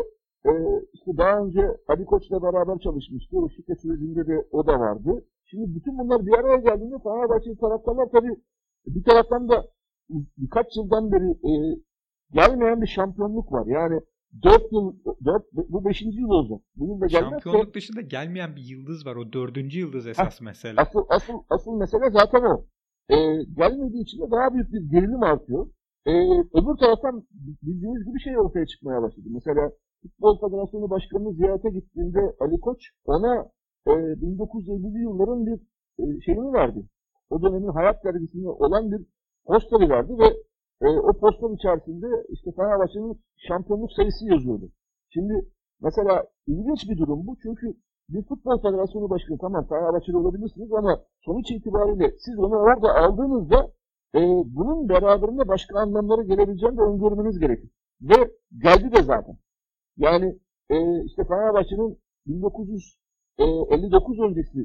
e, 0.46 0.52
işte 0.94 1.18
daha 1.18 1.40
önce 1.40 1.78
Ali 1.88 2.06
Koç'la 2.06 2.42
beraber 2.42 2.80
çalışmıştı. 2.80 3.38
O 3.38 3.50
şirket 3.50 3.82
sürecinde 3.82 4.28
de 4.28 4.48
o 4.52 4.68
da 4.68 4.80
vardı. 4.80 5.26
Şimdi 5.46 5.76
bütün 5.76 5.98
bunlar 5.98 6.26
bir 6.26 6.34
araya 6.34 6.58
geldiğinde 6.58 6.96
Fenerbahçe 7.04 7.56
taraftarlar 7.56 8.08
tabii 8.12 8.36
bir 8.86 9.04
taraftan 9.04 9.50
da 9.50 9.66
birkaç 10.38 10.78
yıldan 10.78 11.12
beri 11.12 11.30
e, 11.32 11.52
gelmeyen 12.32 12.82
bir 12.82 12.88
şampiyonluk 12.88 13.52
var. 13.52 13.66
Yani 13.66 14.02
4 14.44 14.72
yıl, 14.72 14.96
4, 15.26 15.44
bu 15.54 15.86
5. 15.86 16.02
yıl 16.02 16.30
olacak. 16.30 16.62
Bugün 16.76 17.02
de 17.02 17.08
gelmezse, 17.08 17.30
Şampiyonluk 17.30 17.74
dışında 17.74 18.02
gelmeyen 18.02 18.56
bir 18.56 18.62
yıldız 18.62 19.06
var. 19.06 19.16
O 19.16 19.34
4. 19.34 19.74
yıldız 19.74 20.08
esas 20.08 20.42
heh, 20.42 20.46
mesele. 20.46 20.82
Asıl, 20.82 21.06
asıl, 21.10 21.34
asıl 21.50 21.72
mesele 21.72 22.10
zaten 22.10 22.42
o. 22.44 22.66
E, 23.10 23.16
gelmediği 23.44 24.04
için 24.04 24.22
de 24.22 24.32
daha 24.32 24.54
büyük 24.54 24.74
bir 24.74 24.82
gerilim 24.82 25.24
artıyor. 25.24 25.68
E, 26.08 26.14
öbür 26.60 26.76
taraftan 26.82 27.24
bildiğiniz 27.62 28.06
gibi 28.06 28.20
şey 28.20 28.40
ortaya 28.40 28.66
çıkmaya 28.66 29.02
başladı. 29.02 29.28
Mesela 29.30 29.72
Futbol 30.02 30.40
Federasyonu 30.40 30.90
Başkanı'nı 30.90 31.34
ziyarete 31.34 31.70
gittiğinde 31.70 32.36
Ali 32.40 32.60
Koç 32.60 32.80
ona 33.06 33.34
e, 33.88 33.92
1950'li 33.92 35.02
yılların 35.02 35.46
bir 35.46 35.60
e, 36.00 36.22
şeyini 36.26 36.54
verdi. 36.54 36.86
O 37.30 37.42
dönemin 37.42 37.68
hayat 37.68 38.04
dergisinde 38.06 38.50
olan 38.50 38.92
bir 38.92 39.02
posteri 39.46 39.90
verdi 39.90 40.14
ve 40.20 40.28
e, 40.88 41.00
o 41.00 41.14
poster 41.14 41.50
içerisinde 41.50 42.08
işte 42.30 42.52
Fenerbahçe'nin 42.52 43.20
şampiyonluk 43.48 43.92
sayısı 43.92 44.26
yazıyordu. 44.26 44.70
Şimdi 45.10 45.46
mesela 45.82 46.24
ilginç 46.48 46.90
bir 46.90 46.98
durum 46.98 47.28
bu 47.28 47.38
çünkü 47.44 47.74
bir 48.10 48.24
futbol 48.24 48.62
federasyonu 48.62 49.10
başkanı 49.10 49.38
tamam 49.38 49.68
Fenerbahçeli 49.68 50.18
olabilirsiniz 50.18 50.72
ama 50.74 51.00
sonuç 51.26 51.52
itibariyle 51.52 52.12
siz 52.26 52.40
onu 52.40 52.56
orada 52.56 52.96
aldığınızda 52.96 53.72
e, 54.16 54.20
bunun 54.46 54.90
beraberinde 54.90 55.48
başka 55.48 55.80
anlamlara 55.80 56.24
gelebileceğini 56.24 56.78
de 56.78 56.82
öngörmeniz 56.82 57.40
gerekir. 57.40 57.72
Ve 58.02 58.32
geldi 58.64 58.92
de 58.96 59.04
zaten. 59.04 59.38
Yani 59.98 60.40
e, 60.70 61.06
işte 61.06 61.24
Fenerbahçe'nin 61.24 62.00
1959 62.28 64.20
öncesi, 64.20 64.58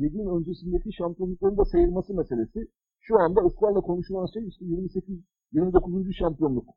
ligin 0.00 0.26
öncesindeki 0.36 0.92
şampiyonlukların 0.92 1.56
da 1.56 1.64
sayılması 1.64 2.14
meselesi. 2.14 2.68
şu 3.00 3.18
anda 3.18 3.40
ısrarla 3.40 3.80
konuşulan 3.80 4.26
şey 4.26 4.48
işte 4.48 4.64
28 4.64 5.18
29. 5.52 6.16
şampiyonluk. 6.18 6.68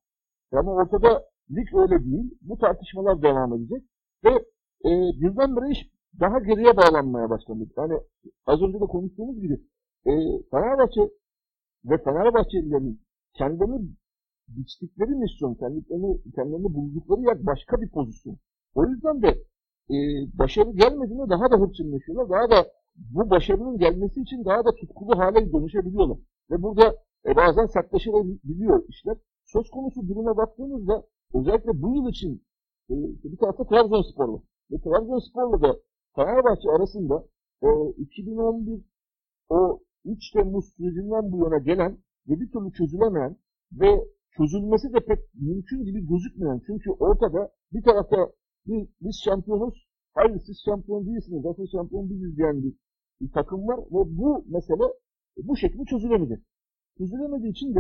Ama 0.52 0.72
ortada 0.74 1.24
lig 1.52 1.68
öyle 1.74 2.06
değil. 2.06 2.38
Bu 2.42 2.58
tartışmalar 2.58 3.22
devam 3.22 3.54
edecek 3.54 3.84
ve 4.24 4.30
e, 4.86 4.90
birdenbire 5.22 5.72
iş 5.72 5.80
daha 6.20 6.40
geriye 6.40 6.78
bağlanmaya 6.78 7.30
başladı. 7.30 7.60
Yani 7.78 7.94
az 8.46 8.62
önce 8.62 8.80
de 8.80 8.86
konuştuğumuz 8.86 9.42
gibi 9.42 9.54
e, 10.06 10.12
Fenerbahçe 10.52 11.02
ve 11.86 11.98
Fenerbahçelilerin 12.04 13.02
kendilerini 13.34 13.90
biçtikleri 14.48 15.10
misyon, 15.10 15.56
kendilerini, 15.56 16.22
kendilerini 16.36 16.74
buldukları 16.74 17.22
yer 17.22 17.46
başka 17.46 17.82
bir 17.82 17.90
pozisyon. 17.90 18.38
O 18.76 18.86
yüzden 18.86 19.22
de 19.22 19.28
e, 19.90 19.98
başarı 20.40 20.72
gelmediğinde 20.72 21.30
daha 21.30 21.52
da 21.52 21.56
hırçınlaşıyorlar. 21.62 22.30
Daha 22.30 22.50
da 22.50 22.72
bu 22.96 23.30
başarının 23.30 23.78
gelmesi 23.78 24.22
için 24.22 24.46
daha 24.46 24.66
da 24.66 24.76
tutkulu 24.76 25.18
hale 25.18 25.54
dönüşebiliyorlar. 25.54 26.18
Ve 26.52 26.62
burada 26.62 26.96
e, 27.26 27.36
bazen 27.36 27.66
sertleşebiliyor 27.66 28.84
işler. 28.90 29.18
Söz 29.46 29.70
konusu 29.70 30.08
duruma 30.08 30.38
baktığımızda 30.38 31.04
özellikle 31.34 31.82
bu 31.82 31.96
yıl 31.96 32.10
için 32.10 32.44
e, 32.90 32.94
bir 33.24 33.38
tarafta 33.38 33.64
Trabzonspor. 33.64 34.42
Ve 34.72 34.82
Trabzonspor'la 34.82 35.62
da 35.62 35.80
Fenerbahçe 36.16 36.70
arasında 36.72 37.26
e, 37.64 37.68
2011 37.98 38.82
o 39.50 39.80
3 40.06 40.32
Temmuz 40.32 40.66
sürecinden 40.78 41.32
bu 41.32 41.44
yana 41.44 41.58
gelen 41.58 41.98
ve 42.28 42.40
bir 42.40 42.52
türlü 42.52 42.72
çözülemeyen 42.72 43.38
ve 43.72 44.08
çözülmesi 44.38 44.94
de 44.94 45.00
pek 45.00 45.20
mümkün 45.34 45.84
gibi 45.84 46.08
gözükmeyen. 46.08 46.62
Çünkü 46.66 46.92
ortada 46.92 47.52
bir 47.74 47.84
tarafta 47.84 48.18
bir, 48.68 48.90
biz 49.02 49.22
şampiyonuz, 49.26 49.88
hayır 50.14 50.40
siz 50.46 50.62
şampiyon 50.66 51.06
değilsiniz, 51.06 51.46
asıl 51.46 51.68
şampiyon 51.68 52.10
biziz 52.10 52.38
diyen 52.38 52.64
bir, 52.64 52.74
bir 53.22 53.32
takım 53.32 53.68
var 53.68 53.80
ve 53.80 54.18
bu 54.18 54.46
mesele 54.48 54.84
bu 55.38 55.58
şekilde 55.58 55.86
çözülemeyecek. 55.86 56.40
Çözülemediği 56.98 57.52
için 57.52 57.76
de 57.76 57.80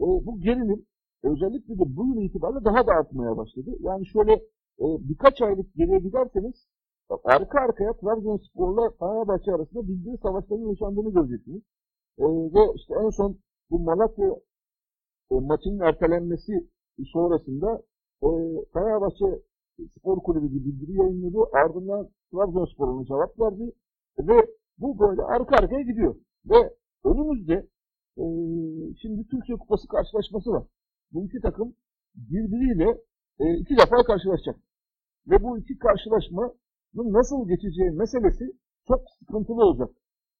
e, 0.00 0.04
bu 0.26 0.40
gerilim 0.40 0.86
özellikle 1.22 1.74
de 1.78 1.96
bu 1.96 2.06
yıl 2.06 2.22
itibariyle 2.22 2.64
daha 2.64 2.86
da 2.86 2.92
artmaya 2.92 3.36
başladı. 3.36 3.70
Yani 3.80 4.06
şöyle 4.06 4.32
e, 4.80 4.86
birkaç 5.08 5.42
aylık 5.42 5.74
geriye 5.74 5.98
giderseniz 5.98 6.66
arka 7.24 7.60
arkaya 7.60 7.92
Trabzonspor'la 7.92 8.90
Fenerbahçe 8.90 9.52
arasında 9.52 9.88
bildiği 9.88 10.18
savaşların 10.22 10.68
yaşandığını 10.68 11.12
göreceksiniz. 11.12 11.62
E, 12.18 12.24
ve 12.24 12.74
işte 12.76 12.94
en 13.04 13.10
son 13.10 13.38
bu 13.70 13.78
Malatya 13.78 14.28
e, 15.30 15.34
maçının 15.34 15.80
ertelenmesi 15.80 16.52
sonrasında 17.12 17.82
e, 18.22 18.28
Fenerbahçe 18.72 19.42
Spor 19.98 20.18
Kulübü 20.22 20.54
bir 20.54 20.64
bildiri 20.64 20.92
yayınladı. 20.92 21.38
Ardından 21.52 22.08
Trabzonspor'un 22.32 23.04
cevap 23.04 23.40
verdi. 23.40 23.72
Ve 24.18 24.46
bu 24.78 24.98
böyle 24.98 25.22
arka 25.22 25.56
arkaya 25.56 25.82
gidiyor. 25.82 26.14
Ve 26.44 26.76
önümüzde 27.04 27.54
e, 28.18 28.24
şimdi 29.02 29.26
Türkiye 29.30 29.58
Kupası 29.58 29.88
karşılaşması 29.88 30.50
var. 30.50 30.64
Bu 31.12 31.24
iki 31.24 31.40
takım 31.40 31.74
birbiriyle 32.14 32.98
e, 33.38 33.54
iki 33.58 33.76
defa 33.76 34.02
karşılaşacak. 34.02 34.56
Ve 35.26 35.42
bu 35.42 35.58
iki 35.58 35.78
karşılaşmanın 36.94 37.12
nasıl 37.12 37.48
geçeceği 37.48 37.90
meselesi 37.90 38.44
çok 38.88 39.00
sıkıntılı 39.18 39.64
olacak. 39.64 39.90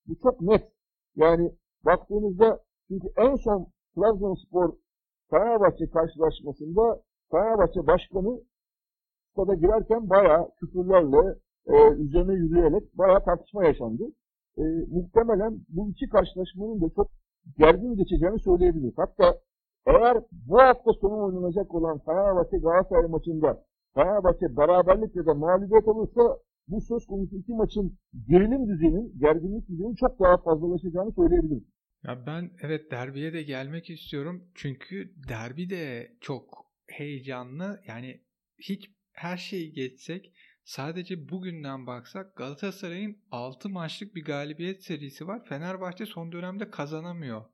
Bu 0.06 0.14
çok 0.22 0.40
net. 0.40 0.72
Yani 1.16 1.52
baktığınızda 1.84 2.60
çünkü 2.88 3.08
en 3.16 3.36
son 3.36 3.66
Trabzonspor 3.94 4.72
Fenerbahçe 5.30 5.90
karşılaşmasında 5.90 7.02
Fenerbahçe 7.30 7.86
Başkanı 7.86 8.40
stada 9.32 9.54
girerken 9.54 10.10
bayağı 10.10 10.50
küfürlerle 10.60 11.38
e, 11.66 11.94
üzerine 11.94 12.32
yürüyerek 12.32 12.98
bayağı 12.98 13.24
tartışma 13.24 13.64
yaşandı. 13.64 14.04
E, 14.58 14.62
muhtemelen 14.90 15.60
bu 15.68 15.90
iki 15.90 16.08
karşılaşmanın 16.08 16.80
da 16.80 16.86
çok 16.96 17.10
gergin 17.58 17.96
geçeceğini 17.96 18.38
söyleyebiliriz. 18.38 18.94
Hatta 18.96 19.38
eğer 19.86 20.16
bu 20.48 20.58
hafta 20.58 20.92
sonu 20.92 21.24
oynanacak 21.24 21.74
olan 21.74 21.98
Fenerbahçe 21.98 22.58
Galatasaray 22.58 23.06
maçında 23.06 23.62
Fenerbahçe 23.94 24.56
beraberlik 24.56 25.16
ya 25.16 25.26
da 25.26 25.34
mağlubiyet 25.34 25.88
olursa 25.88 26.38
bu 26.70 26.80
söz 26.80 27.06
konusu 27.06 27.36
iki 27.36 27.52
maçın 27.52 27.98
gerilim 28.28 28.68
düzeyinin, 28.68 29.18
gerginlik 29.20 29.68
düzeyinin 29.68 29.94
çok 29.94 30.20
daha 30.20 30.36
fazlalaşacağını 30.42 31.12
söyleyebiliriz. 31.12 31.62
Ya 32.02 32.26
ben 32.26 32.50
evet 32.62 32.90
derbiye 32.90 33.32
de 33.32 33.42
gelmek 33.42 33.90
istiyorum. 33.90 34.44
Çünkü 34.54 35.14
derbi 35.28 35.70
de 35.70 36.12
çok 36.20 36.66
heyecanlı. 36.86 37.80
Yani 37.86 38.20
hiç 38.58 38.90
her 39.12 39.36
şeyi 39.36 39.72
geçsek 39.72 40.32
sadece 40.64 41.28
bugünden 41.28 41.86
baksak 41.86 42.36
Galatasaray'ın 42.36 43.16
6 43.30 43.68
maçlık 43.68 44.14
bir 44.14 44.24
galibiyet 44.24 44.84
serisi 44.84 45.26
var. 45.26 45.44
Fenerbahçe 45.44 46.06
son 46.06 46.32
dönemde 46.32 46.70
kazanamıyor. 46.70 47.44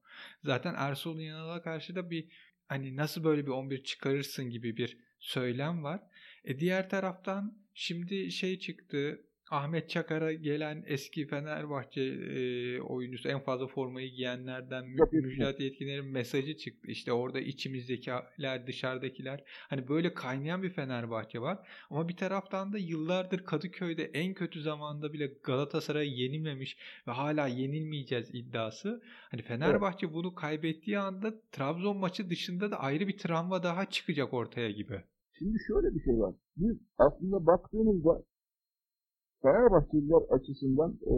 Zaten 0.44 0.74
Ersun 0.76 1.18
Yanal'a 1.18 1.62
karşı 1.62 1.94
da 1.94 2.11
bir 2.11 2.29
hani 2.68 2.96
nasıl 2.96 3.24
böyle 3.24 3.46
bir 3.46 3.50
11 3.50 3.85
çıkarırsın 3.85 4.50
gibi 4.50 4.76
bir 4.76 4.98
söylem 5.18 5.85
var. 5.85 6.00
E 6.44 6.59
diğer 6.59 6.90
taraftan 6.90 7.65
şimdi 7.77 8.31
şey 8.31 8.59
çıktı 8.59 9.27
Ahmet 9.51 9.91
Çakar'a 9.91 10.33
gelen 10.33 10.85
eski 10.87 11.27
Fenerbahçe 11.27 12.03
e, 12.03 12.81
oyuncusu 12.81 13.29
en 13.29 13.41
fazla 13.41 13.67
formayı 13.67 14.11
giyenlerden 14.11 14.87
Müjdat 15.12 15.61
Yetkinler'in 15.61 16.05
mesajı 16.07 16.57
çıktı. 16.57 16.91
İşte 16.91 17.12
orada 17.12 17.41
içimizdekiler, 17.41 18.67
dışarıdakiler. 18.67 19.43
Hani 19.47 19.89
böyle 19.89 20.15
kaynayan 20.15 20.62
bir 20.62 20.71
Fenerbahçe 20.71 21.41
var. 21.41 21.59
Ama 21.91 22.09
bir 22.09 22.17
taraftan 22.17 22.73
da 22.73 22.79
yıllardır 22.79 23.45
Kadıköy'de 23.45 24.05
en 24.05 24.35
kötü 24.35 24.62
zamanda 24.62 25.12
bile 25.12 25.27
Galatasaray'ı 25.43 26.11
yenilmemiş 26.11 26.77
ve 27.09 27.12
hala 27.12 27.47
yenilmeyeceğiz 27.47 28.35
iddiası. 28.35 29.03
Hani 29.31 29.43
Fenerbahçe 29.43 30.07
evet. 30.07 30.15
bunu 30.15 30.35
kaybettiği 30.35 30.99
anda 30.99 31.35
Trabzon 31.53 31.97
maçı 31.97 32.31
dışında 32.31 32.71
da 32.71 32.81
ayrı 32.81 33.09
bir 33.09 33.19
travma 33.19 33.62
daha 33.62 33.91
çıkacak 33.91 34.35
ortaya 34.35 34.71
gibi. 34.71 35.03
Şimdi 35.38 35.59
şöyle 35.66 35.94
bir 35.94 36.01
şey 36.01 36.20
var. 36.20 36.35
Biz 36.57 36.77
aslında 36.99 37.46
baktığımızda 37.46 38.22
Fenerbahçeliler 39.42 40.22
açısından 40.31 40.99
e, 41.07 41.14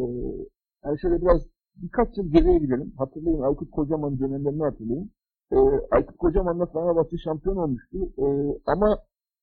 yani 0.85 1.01
şöyle 1.01 1.23
biraz 1.23 1.43
birkaç 1.77 2.19
yıl 2.19 2.33
geriye 2.33 2.59
gidelim. 2.59 2.93
Hatırlayın 2.99 3.43
Aykut 3.43 3.71
Kocaman 3.71 4.19
dönemlerini 4.19 4.63
hatırlayın. 4.63 5.11
E, 5.53 5.57
Aykut 5.91 6.17
Kocaman'la 6.17 6.67
Fenerbahçe 6.67 7.17
şampiyon 7.19 7.57
olmuştu. 7.57 7.99
E, 8.19 8.27
ama 8.67 8.99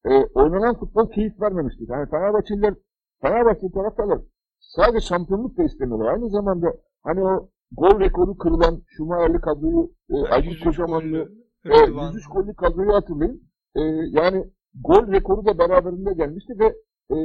e, 0.06 0.12
oynanan 0.26 0.80
futbol 0.80 1.10
keyif 1.10 1.42
vermemişti. 1.42 1.84
Yani 1.88 2.10
Fenerbahçeliler, 2.10 2.74
Fenerbahçe 3.22 3.72
taraftarlar 3.72 4.20
sadece 4.60 5.00
şampiyonluk 5.00 5.58
da 5.58 5.64
istemiyorlar. 5.64 6.14
Aynı 6.14 6.30
zamanda 6.30 6.74
hani 7.04 7.24
o 7.24 7.50
gol 7.72 8.00
rekoru 8.00 8.38
kırılan 8.38 8.82
Şumayerli 8.88 9.42
kadroyu 9.42 9.92
e, 10.10 10.16
Aykut 10.16 10.64
Kocaman'lı 10.64 11.32
e, 11.66 11.78
103 12.08 12.28
gollü 12.28 12.54
kadroyu 12.56 12.94
hatırlayın. 12.94 13.42
E, 13.76 13.82
yani 14.12 14.46
gol 14.84 15.12
rekoru 15.12 15.46
da 15.46 15.58
beraberinde 15.58 16.14
gelmişti 16.14 16.54
ve 16.60 16.66
e, 17.10 17.18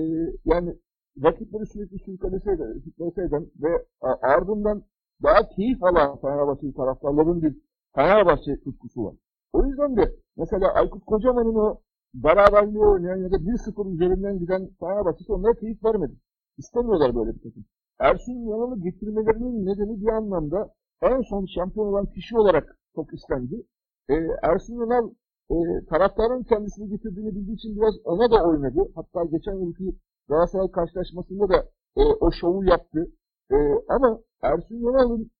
yani 0.44 0.76
rakipleri 1.22 1.66
sürekli 1.66 1.98
sürüklese 1.98 2.52
eden, 2.52 2.78
sürüklese 2.78 3.22
ve 3.62 3.86
ardından 4.22 4.82
daha 5.22 5.48
keyif 5.48 5.82
alan 5.82 6.20
Fenerbahçe 6.20 6.72
taraftarların 6.72 7.42
bir 7.42 7.56
Fenerbahçe 7.94 8.60
tutkusu 8.60 9.04
var. 9.04 9.14
O 9.52 9.66
yüzden 9.66 9.96
de 9.96 10.14
mesela 10.36 10.74
Aykut 10.74 11.04
Kocaman'ın 11.04 11.54
o 11.54 11.80
beraberliği 12.14 12.84
oynayan 12.84 13.16
ya 13.16 13.30
da 13.30 13.36
1-0 13.36 13.94
üzerinden 13.94 14.38
giden 14.38 14.70
Fenerbahçe'si 14.80 15.32
onlara 15.32 15.54
keyif 15.54 15.84
vermedi. 15.84 16.12
İstemiyorlar 16.58 17.14
böyle 17.14 17.34
bir 17.34 17.42
takım. 17.42 17.64
Ersun 17.98 18.32
Yanal'ı 18.32 18.80
getirmelerinin 18.80 19.66
nedeni 19.66 20.00
bir 20.00 20.08
anlamda 20.08 20.74
en 21.02 21.20
son 21.22 21.46
şampiyon 21.46 21.86
olan 21.86 22.06
kişi 22.06 22.38
olarak 22.38 22.78
çok 22.94 23.14
istendi. 23.14 23.66
Ee, 24.08 24.14
Ersun 24.42 24.74
Yanal 24.74 25.10
e, 25.50 25.56
taraftarın 25.90 26.42
kendisini 26.42 26.88
getirdiğini 26.88 27.34
bildiği 27.34 27.54
için 27.54 27.76
biraz 27.76 27.94
ona 28.04 28.30
da 28.30 28.48
oynadı. 28.48 28.80
Hatta 28.94 29.24
geçen 29.24 29.54
yılki 29.54 29.96
Galatasaray 30.28 30.70
karşılaşmasında 30.70 31.48
da 31.48 31.56
e, 31.96 32.02
o 32.20 32.30
şovu 32.40 32.64
yaptı. 32.64 33.06
E, 33.50 33.56
ama 33.88 34.20
Ersun 34.42 34.76
Yanal'ın 34.76 35.30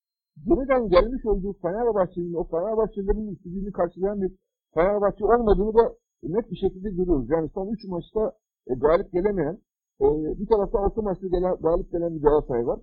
yeniden 0.47 0.89
gelmiş 0.89 1.27
olduğu 1.27 1.53
Fenerbahçe'nin 1.63 2.35
o 2.35 2.45
Fenerbahçelilerin 2.45 3.35
istediğini 3.35 3.73
karşılayan 3.73 4.23
bir 4.23 4.33
Fenerbahçe 4.75 5.25
olmadığını 5.25 5.75
da 5.75 5.95
net 6.23 6.51
bir 6.51 6.57
şekilde 6.57 6.91
görüyoruz. 6.91 7.31
Yani 7.31 7.49
son 7.55 7.69
3 7.69 7.85
maçta 7.85 8.33
e, 8.67 8.75
galip 8.75 9.13
gelemeyen, 9.13 9.59
e, 10.01 10.07
bir 10.39 10.47
tarafta 10.47 10.79
6 10.79 11.03
maçta 11.03 11.27
gelen, 11.27 11.57
galip 11.57 11.93
gelen 11.93 12.15
bir 12.17 12.23
Galatasaray 12.23 12.67
var. 12.67 12.81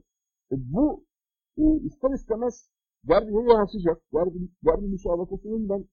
E, 0.51 0.55
bu 0.73 1.03
e, 1.57 1.63
ister 1.63 2.11
istemez 2.11 2.69
derbiye 3.03 3.41
yansıyacak. 3.53 3.97
Derbi, 4.13 4.39
derbi 4.65 4.87
müsabakasının 4.87 5.69
ben 5.69 5.85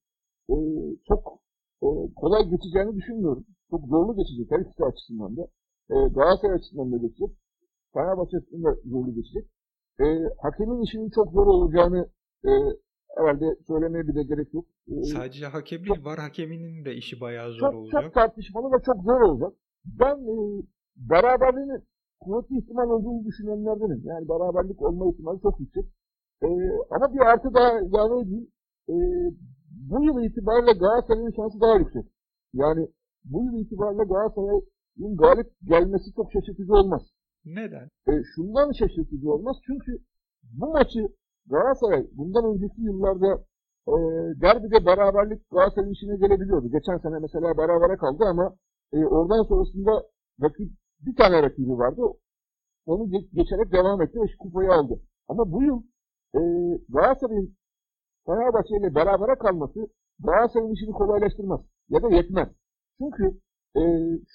e, 0.49 0.55
çok 1.07 1.39
e, 1.83 1.87
kolay 2.15 2.49
geçeceğini 2.49 2.95
düşünmüyorum. 2.95 3.45
Çok 3.69 3.87
zorlu 3.87 4.15
geçecek 4.15 4.51
her 4.51 4.59
ikisi 4.59 4.85
açısından 4.85 5.37
da 5.37 5.41
e, 5.89 5.95
Galatasaray 6.07 6.55
açısından 6.55 6.91
da 6.91 6.97
geçecek. 6.97 7.29
Fenerbahçe 7.93 8.37
açısından 8.37 8.63
da 8.63 8.79
zorlu 8.85 9.15
geçecek. 9.15 9.45
E, 9.99 10.05
hakemin 10.41 10.81
işinin 10.81 11.09
çok 11.09 11.31
zor 11.31 11.47
olacağını 11.47 12.09
e, 12.45 12.51
herhalde 13.17 13.45
söylemeye 13.67 14.07
bile 14.07 14.23
gerek 14.23 14.53
yok. 14.53 14.65
E, 14.87 15.03
Sadece 15.03 15.45
hakem 15.45 15.85
değil, 15.85 16.05
var 16.05 16.19
hakeminin 16.19 16.85
de 16.85 16.95
işi 16.95 17.21
bayağı 17.21 17.51
zor 17.51 17.59
çok, 17.59 17.75
olacak. 17.75 18.03
Çok 18.03 18.13
tartışmalı 18.13 18.77
ve 18.77 18.83
çok 18.85 19.03
zor 19.03 19.21
olacak. 19.21 19.53
Ben 19.85 20.15
e, 20.15 20.35
beraberliğin 20.95 21.83
kuvvetli 22.19 22.57
ihtimal 22.57 22.89
olduğunu 22.89 23.25
düşünenlerdenim. 23.25 24.01
Yani 24.05 24.29
beraberlik 24.29 24.81
olma 24.81 25.11
ihtimali 25.11 25.41
çok 25.41 25.59
yüksek. 25.59 25.85
E, 26.43 26.47
ama 26.89 27.13
bir 27.13 27.19
artı 27.19 27.53
daha 27.53 27.81
ilave 27.81 28.21
edeyim. 28.21 28.47
E, 28.89 28.95
bu 29.75 30.03
yıl 30.03 30.23
itibariyle 30.23 30.71
Galatasaray'ın 30.71 31.31
şansı 31.35 31.61
daha 31.61 31.75
yüksek. 31.75 32.05
Yani 32.53 32.87
bu 33.25 33.43
yıl 33.45 33.59
itibariyle 33.59 34.03
Galatasaray'ın 34.03 35.17
galip 35.17 35.47
gelmesi 35.63 36.13
çok 36.15 36.31
şaşırtıcı 36.33 36.73
olmaz. 36.73 37.01
Neden? 37.45 37.85
E, 38.07 38.11
şundan 38.35 38.71
şaşırtıcı 38.71 39.31
olmaz. 39.31 39.57
Çünkü 39.67 39.91
bu 40.59 40.71
maçı 40.71 41.07
Galatasaray 41.49 42.07
bundan 42.11 42.45
önceki 42.45 42.81
yıllarda 42.81 43.31
e, 43.87 43.95
derbide 44.41 44.85
beraberlik 44.85 45.49
Galatasaray'ın 45.51 45.93
işine 45.93 46.15
gelebiliyordu. 46.17 46.67
Geçen 46.71 46.97
sene 46.97 47.19
mesela 47.19 47.57
berabere 47.57 47.97
kaldı 47.97 48.23
ama 48.25 48.55
e, 48.93 48.97
oradan 49.05 49.43
sonrasında 49.43 50.03
rakip 50.41 50.71
bir 51.05 51.15
tane 51.15 51.43
rakibi 51.43 51.77
vardı. 51.77 52.01
Onu 52.85 53.09
geçerek 53.33 53.71
devam 53.71 54.01
etti 54.01 54.19
ve 54.21 54.25
kupayı 54.39 54.71
aldı. 54.71 54.99
Ama 55.27 55.51
bu 55.51 55.63
yıl 55.63 55.81
e, 56.35 56.41
Galatasaray'ın 56.89 57.55
Fenerbahçe 58.25 58.77
ile 58.77 58.95
berabere 58.95 59.35
kalması 59.35 59.79
Galatasaray'ın 60.19 60.73
işini 60.73 60.91
kolaylaştırmaz. 60.91 61.61
Ya 61.89 62.03
da 62.03 62.09
yetmez. 62.09 62.49
Çünkü 62.97 63.39
e, 63.75 63.81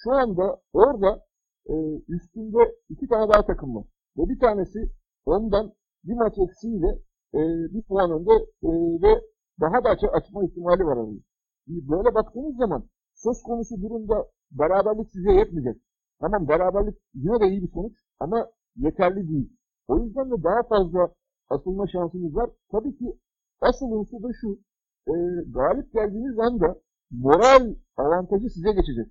şu 0.03 0.11
anda 0.11 0.61
orada 0.73 1.25
e, 1.69 1.75
üstünde 2.07 2.75
iki 2.89 3.07
tane 3.07 3.33
daha 3.33 3.45
takım 3.45 3.75
var. 3.75 3.85
Ve 4.17 4.29
bir 4.29 4.39
tanesi 4.39 4.79
ondan 5.25 5.73
bir 6.03 6.13
maç 6.13 6.33
eksiğiyle 6.37 6.87
e, 7.33 7.39
bir 7.73 7.83
puan 7.83 8.11
önde 8.11 8.33
e, 8.63 8.69
ve 9.03 9.21
daha 9.61 9.83
da 9.83 9.89
aç 9.89 9.99
açma 10.13 10.43
ihtimali 10.43 10.85
var 10.85 10.97
onun. 10.97 11.23
Böyle 11.67 12.15
baktığınız 12.15 12.57
zaman 12.57 12.83
söz 13.15 13.43
konusu 13.43 13.81
durumda 13.81 14.25
beraberlik 14.51 15.09
size 15.11 15.31
yetmeyecek. 15.31 15.81
Tamam 16.19 16.47
beraberlik 16.47 16.97
yine 17.13 17.39
de 17.39 17.47
iyi 17.47 17.61
bir 17.63 17.71
sonuç 17.71 17.93
ama 18.19 18.47
yeterli 18.75 19.29
değil. 19.29 19.49
O 19.87 19.99
yüzden 19.99 20.31
de 20.31 20.43
daha 20.43 20.63
fazla 20.63 21.13
asılma 21.49 21.87
şansınız 21.87 22.35
var. 22.35 22.49
Tabii 22.71 22.97
ki 22.97 23.17
asıl 23.61 23.85
unsur 23.91 24.23
da 24.23 24.33
şu. 24.41 24.59
E, 25.07 25.13
galip 25.51 25.93
geldiğiniz 25.93 26.39
anda 26.39 26.75
moral 27.11 27.75
avantajı 27.97 28.49
size 28.49 28.71
geçecek. 28.71 29.07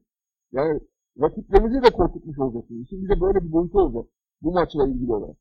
Yani 0.52 0.80
rakiplerinizi 1.20 1.82
de 1.82 1.90
korkutmuş 1.90 2.38
olacaksınız. 2.38 2.86
Şimdi 2.90 3.08
de 3.08 3.20
böyle 3.20 3.44
bir 3.44 3.52
boyutu 3.52 3.80
olacak. 3.80 4.12
Bu 4.42 4.52
maçla 4.52 4.88
ilgili 4.88 5.12
olarak. 5.12 5.36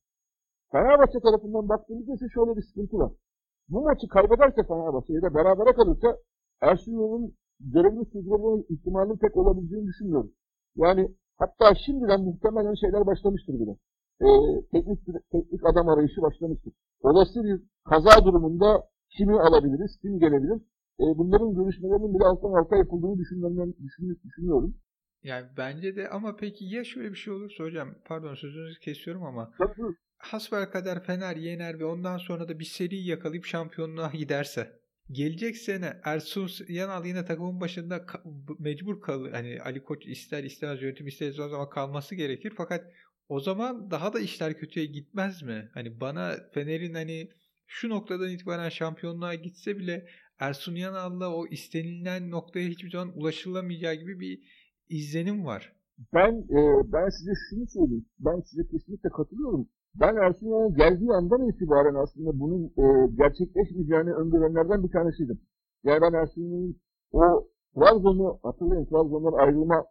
Fenerbahçe 0.72 1.20
tarafından 1.20 1.70
baktığımızda 1.70 2.14
ise 2.14 2.26
şöyle 2.34 2.58
bir 2.58 2.62
sıkıntı 2.62 2.98
var. 2.98 3.12
Bu 3.70 3.82
maçı 3.82 4.08
kaybederse 4.08 4.64
Fenerbahçe 4.64 5.14
ya 5.14 5.22
da 5.22 5.34
berabere 5.34 5.74
kalırsa 5.74 6.18
Ersun 6.62 7.34
görevini 7.60 8.06
sürdürme 8.06 8.64
ihtimalinin 8.70 9.18
pek 9.18 9.38
olabileceğini 9.38 9.88
düşünmüyorum. 9.88 10.32
Yani 10.76 11.16
hatta 11.38 11.76
şimdiden 11.86 12.22
muhtemelen 12.22 12.74
şeyler 12.74 13.06
başlamıştır 13.06 13.54
bile. 13.54 13.76
Ee, 14.22 14.62
teknik, 14.72 15.00
teknik 15.32 15.66
adam 15.66 15.90
arayışı 15.90 16.22
başlamıştır. 16.22 16.74
Olası 17.02 17.44
bir 17.44 17.62
kaza 17.84 18.26
durumunda 18.26 18.84
kimi 19.10 19.40
alabiliriz, 19.40 19.98
kim 20.02 20.20
gelebilir? 20.20 20.62
Ee, 21.00 21.18
bunların 21.18 21.56
görüşmelerinin 21.56 22.14
bile 22.14 22.24
alttan 22.24 22.54
alta 22.54 22.78
yapıldığını 22.78 23.18
düşünmem, 23.18 23.74
düşünüyorum. 24.26 24.78
Yani 25.24 25.48
bence 25.58 25.96
de 25.96 26.10
ama 26.10 26.36
peki 26.36 26.66
ya 26.66 26.84
şöyle 26.84 27.12
bir 27.12 27.18
şey 27.18 27.34
olursa 27.34 27.64
hocam 27.64 27.96
pardon 28.06 28.36
sözünüzü 28.36 28.80
kesiyorum 28.80 29.24
ama 29.24 29.52
Tabii. 29.58 29.96
hasbel 30.18 30.66
kadar 30.66 31.04
Fener 31.04 31.36
yener 31.36 31.80
ve 31.80 31.86
ondan 31.86 32.18
sonra 32.18 32.48
da 32.50 32.60
bir 32.60 32.66
seri 32.66 32.96
yakalayıp 32.96 33.46
şampiyonluğa 33.46 34.12
giderse 34.14 34.80
gelecek 35.12 35.58
sene 35.58 35.94
Ersun 36.04 36.50
Yanal 36.68 37.06
yine 37.06 37.26
takımın 37.26 37.62
başında 37.62 38.06
mecbur 38.60 39.02
kalır. 39.02 39.32
Hani 39.32 39.62
Ali 39.62 39.84
Koç 39.84 40.08
ister 40.08 40.44
istemez 40.44 40.82
yönetim 40.82 41.08
ister 41.08 41.30
o 41.30 41.50
zaman 41.50 41.70
kalması 41.70 42.16
gerekir. 42.16 42.54
Fakat 42.58 42.86
o 43.30 43.40
zaman 43.40 43.92
daha 43.92 44.14
da 44.14 44.20
işler 44.20 44.58
kötüye 44.58 44.86
gitmez 44.86 45.44
mi? 45.44 45.70
Hani 45.74 46.00
bana 46.00 46.36
Fener'in 46.54 46.94
hani 46.94 47.30
şu 47.70 47.90
noktadan 47.90 48.30
itibaren 48.30 48.70
şampiyonluğa 48.70 49.36
gitse 49.36 49.78
bile 49.78 50.06
Ersun 50.40 50.76
Yanal'la 50.76 51.36
o 51.36 51.48
istenilen 51.48 52.32
noktaya 52.32 52.70
hiçbir 52.70 52.92
zaman 52.92 53.18
ulaşılamayacağı 53.18 53.94
gibi 53.94 54.20
bir 54.20 54.40
izlenim 54.90 55.46
var. 55.46 55.74
Ben 56.14 56.32
e, 56.32 56.60
ben 56.94 57.10
size 57.10 57.32
şunu 57.50 57.68
söyleyeyim. 57.68 58.06
Ben 58.20 58.40
size 58.40 58.68
kesinlikle 58.72 59.10
katılıyorum. 59.10 59.70
Ben 59.96 60.16
Ersun 60.16 60.48
Yanal'ın 60.48 60.76
geldiği 60.76 61.12
andan 61.12 61.50
itibaren 61.50 61.96
aslında 61.96 62.40
bunun 62.40 62.64
e, 62.66 63.16
gerçekleşmeyeceğini 63.18 64.14
öngörenlerden 64.14 64.84
bir 64.84 64.92
tanesiydim. 64.92 65.42
Yani 65.84 66.02
ben 66.02 66.14
Ersun 66.14 66.76
o 67.12 67.50
Trabzon'u 67.76 68.40
hatırlayın. 68.44 68.86
Trabzon'dan 68.86 69.38
ayrılma 69.44 69.86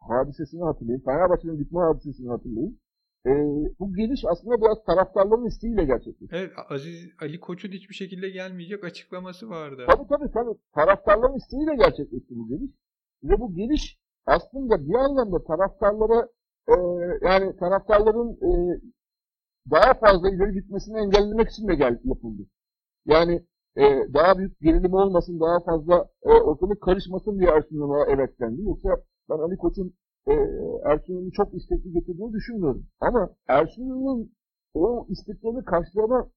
hadisesini 0.00 0.62
hatırlayın. 0.62 1.00
Fenerbahçe'nin 1.00 1.58
gitme 1.58 1.80
hadisesini 1.80 2.28
hatırlayın. 2.28 2.78
E, 3.26 3.30
bu 3.78 3.94
geliş 3.94 4.24
aslında 4.24 4.60
biraz 4.60 4.84
taraftarların 4.84 5.46
isteğiyle 5.46 5.84
gerçekleşti. 5.84 6.36
Evet 6.36 6.52
Aziz 6.68 7.10
Ali 7.20 7.40
Koç'un 7.40 7.68
hiçbir 7.68 7.94
şekilde 7.94 8.30
gelmeyecek 8.30 8.84
açıklaması 8.84 9.50
vardı. 9.50 9.86
Tabii 9.90 10.08
tabii 10.08 10.32
tabii. 10.32 10.58
Taraftarların 10.74 11.36
isteğiyle 11.36 11.74
gerçekleşti 11.74 12.34
bu 12.36 12.48
geliş. 12.48 12.70
Ve 13.24 13.40
bu 13.40 13.54
geliş 13.54 13.98
aslında 14.26 14.88
bir 14.88 14.94
anlamda 14.94 15.44
taraftarlara 15.44 16.28
e, 16.68 16.74
yani 17.22 17.56
taraftarların 17.56 18.30
e, 18.32 18.80
daha 19.70 19.94
fazla 19.94 20.30
ileri 20.30 20.52
gitmesini 20.52 20.98
engellemek 20.98 21.48
için 21.48 21.68
de 21.68 21.74
gel, 21.74 22.00
yapıldı. 22.04 22.42
Yani 23.06 23.46
e, 23.76 23.82
daha 24.14 24.38
büyük 24.38 24.60
gerilim 24.60 24.94
olmasın, 24.94 25.40
daha 25.40 25.60
fazla 25.60 26.08
e, 26.22 26.28
ortalık 26.28 26.82
karışmasın 26.82 27.38
diye 27.38 27.50
Ersun'a 27.50 28.06
evet 28.08 28.40
dendi. 28.40 28.62
Yoksa 28.62 28.88
ben 29.30 29.38
Ali 29.38 29.56
Koç'un 29.56 29.94
e, 30.26 30.32
Ersun'un 30.84 31.30
çok 31.30 31.54
istekli 31.54 31.92
getirdiğini 31.92 32.32
düşünmüyorum. 32.32 32.86
Ama 33.00 33.30
Ersun'un 33.48 34.32
o 34.74 35.06
isteklerini 35.08 35.64
karşılama 35.64 36.30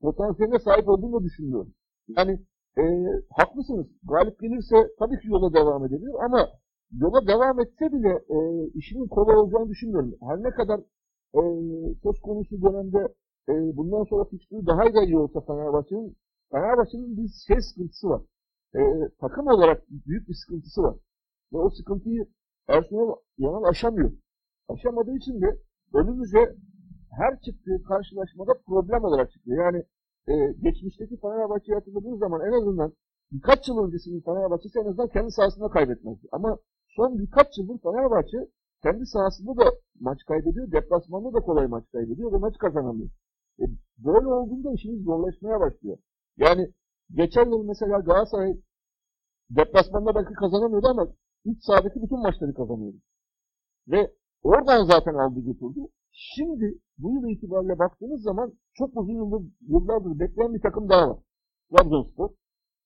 potansiyeline 0.00 0.58
sahip 0.58 0.88
olduğunu 0.88 1.24
düşünmüyorum. 1.24 1.74
Yani 2.08 2.40
e, 2.78 2.82
haklısınız. 3.30 3.86
Galip 4.02 4.40
gelirse 4.40 4.76
tabii 4.98 5.20
ki 5.20 5.28
yola 5.28 5.54
devam 5.54 5.84
edebilir 5.86 6.14
ama 6.24 6.48
yola 6.92 7.26
devam 7.26 7.60
etse 7.60 7.92
bile 7.92 8.12
e, 8.28 8.68
işinin 8.74 9.08
kolay 9.08 9.36
olacağını 9.36 9.68
düşünmüyorum. 9.68 10.14
Her 10.20 10.42
ne 10.42 10.50
kadar 10.50 10.80
e, 11.34 11.40
söz 12.02 12.20
konusu 12.22 12.62
dönemde 12.62 12.98
e, 13.48 13.76
bundan 13.76 14.04
sonra 14.04 14.24
fikstürü 14.24 14.66
daha 14.66 14.94
da 14.94 15.02
iyi 15.04 15.18
olsa 15.18 15.40
Fenerbahçe'nin 15.40 16.16
Fenerbahçe'nin 16.50 17.16
bir 17.16 17.28
şey 17.46 17.60
sıkıntısı 17.60 18.08
var. 18.08 18.22
E, 18.74 18.80
takım 19.20 19.46
olarak 19.46 19.82
büyük 19.90 20.28
bir 20.28 20.34
sıkıntısı 20.34 20.82
var. 20.82 20.94
Ve 21.52 21.58
o 21.58 21.70
sıkıntıyı 21.70 22.26
Ersun 22.68 23.16
Yanal 23.38 23.64
aşamıyor. 23.64 24.12
Aşamadığı 24.68 25.16
için 25.16 25.40
de 25.42 25.58
önümüze 25.94 26.56
her 27.10 27.40
çıktığı 27.40 27.82
karşılaşmada 27.88 28.52
problem 28.66 29.04
olarak 29.04 29.32
çıkıyor. 29.32 29.64
Yani 29.64 29.84
e, 30.28 30.52
geçmişteki 30.62 31.20
Fenerbahçe'yi 31.20 31.74
hatırladığınız 31.74 32.18
zaman 32.18 32.40
en 32.48 32.52
azından 32.52 32.92
birkaç 33.32 33.68
yıl 33.68 33.78
öncesinin 33.84 34.20
Fenerbahçe'si 34.20 34.78
en 34.78 34.88
azından 34.88 35.08
kendi 35.08 35.30
sahasında 35.30 35.68
kaybetmezdi. 35.68 36.28
Ama 36.32 36.58
son 36.88 37.18
birkaç 37.18 37.58
yıldır 37.58 37.78
Fenerbahçe 37.82 38.38
kendi 38.82 39.06
sahasında 39.06 39.56
da 39.56 39.64
maç 40.00 40.18
kaybediyor, 40.28 40.72
deplasmanda 40.72 41.32
da 41.32 41.40
kolay 41.40 41.66
maç 41.66 41.84
kaybediyor 41.92 42.32
ve 42.32 42.36
maç 42.36 42.58
kazanamıyor. 42.58 43.10
E, 43.60 43.64
böyle 43.98 44.26
olduğunda 44.26 44.72
işimiz 44.72 45.04
zorlaşmaya 45.04 45.60
başlıyor. 45.60 45.98
Yani 46.36 46.72
geçen 47.10 47.50
yıl 47.50 47.64
mesela 47.64 47.98
Galatasaray 47.98 48.52
deplasmanda 49.50 50.14
belki 50.14 50.34
kazanamıyordu 50.34 50.86
ama 50.88 51.06
iç 51.50 51.64
sahadaki 51.64 52.02
bütün 52.02 52.18
maçları 52.18 52.54
kazanıyordu. 52.54 52.98
Ve 53.88 54.12
oradan 54.42 54.84
zaten 54.84 55.14
aldı 55.14 55.40
götürdü. 55.40 55.80
Şimdi 56.12 56.78
bu 56.98 57.14
yıl 57.14 57.28
itibariyle 57.28 57.78
baktığınız 57.78 58.22
zaman 58.22 58.52
çok 58.74 58.96
uzun 58.96 59.14
yıldır, 59.14 59.42
yıllardır 59.60 60.18
bekleyen 60.20 60.54
bir 60.54 60.60
takım 60.60 60.88
daha 60.88 61.10
var. 61.10 61.18
Trabzonspor. 61.70 62.30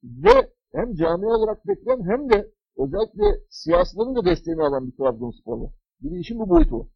Ve 0.05 0.53
hem 0.73 0.95
cami 0.95 1.27
olarak 1.27 1.67
bekleyen 1.67 2.03
hem 2.11 2.31
de 2.31 2.51
özellikle 2.77 3.45
siyasilerin 3.51 4.17
de 4.17 4.31
desteğini 4.31 4.63
alan 4.63 4.87
bir 4.87 4.97
Trabzonspor 4.97 5.61
var. 5.61 5.73
Bir 6.01 6.19
işin 6.19 6.39
bu 6.39 6.49
boyutu 6.49 6.79
var. 6.79 6.87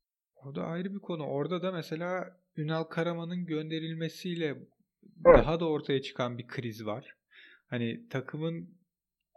O 0.47 0.55
da 0.55 0.63
ayrı 0.63 0.95
bir 0.95 0.99
konu. 0.99 1.27
Orada 1.27 1.63
da 1.63 1.73
mesela 1.73 2.25
Ünal 2.57 2.85
Karaman'ın 2.85 3.47
gönderilmesiyle 3.47 4.47
evet. 4.47 5.39
daha 5.39 5.61
da 5.61 5.69
ortaya 5.69 6.03
çıkan 6.03 6.39
bir 6.39 6.47
kriz 6.47 6.87
var. 6.87 7.15
Hani 7.67 8.09
takımın 8.09 8.69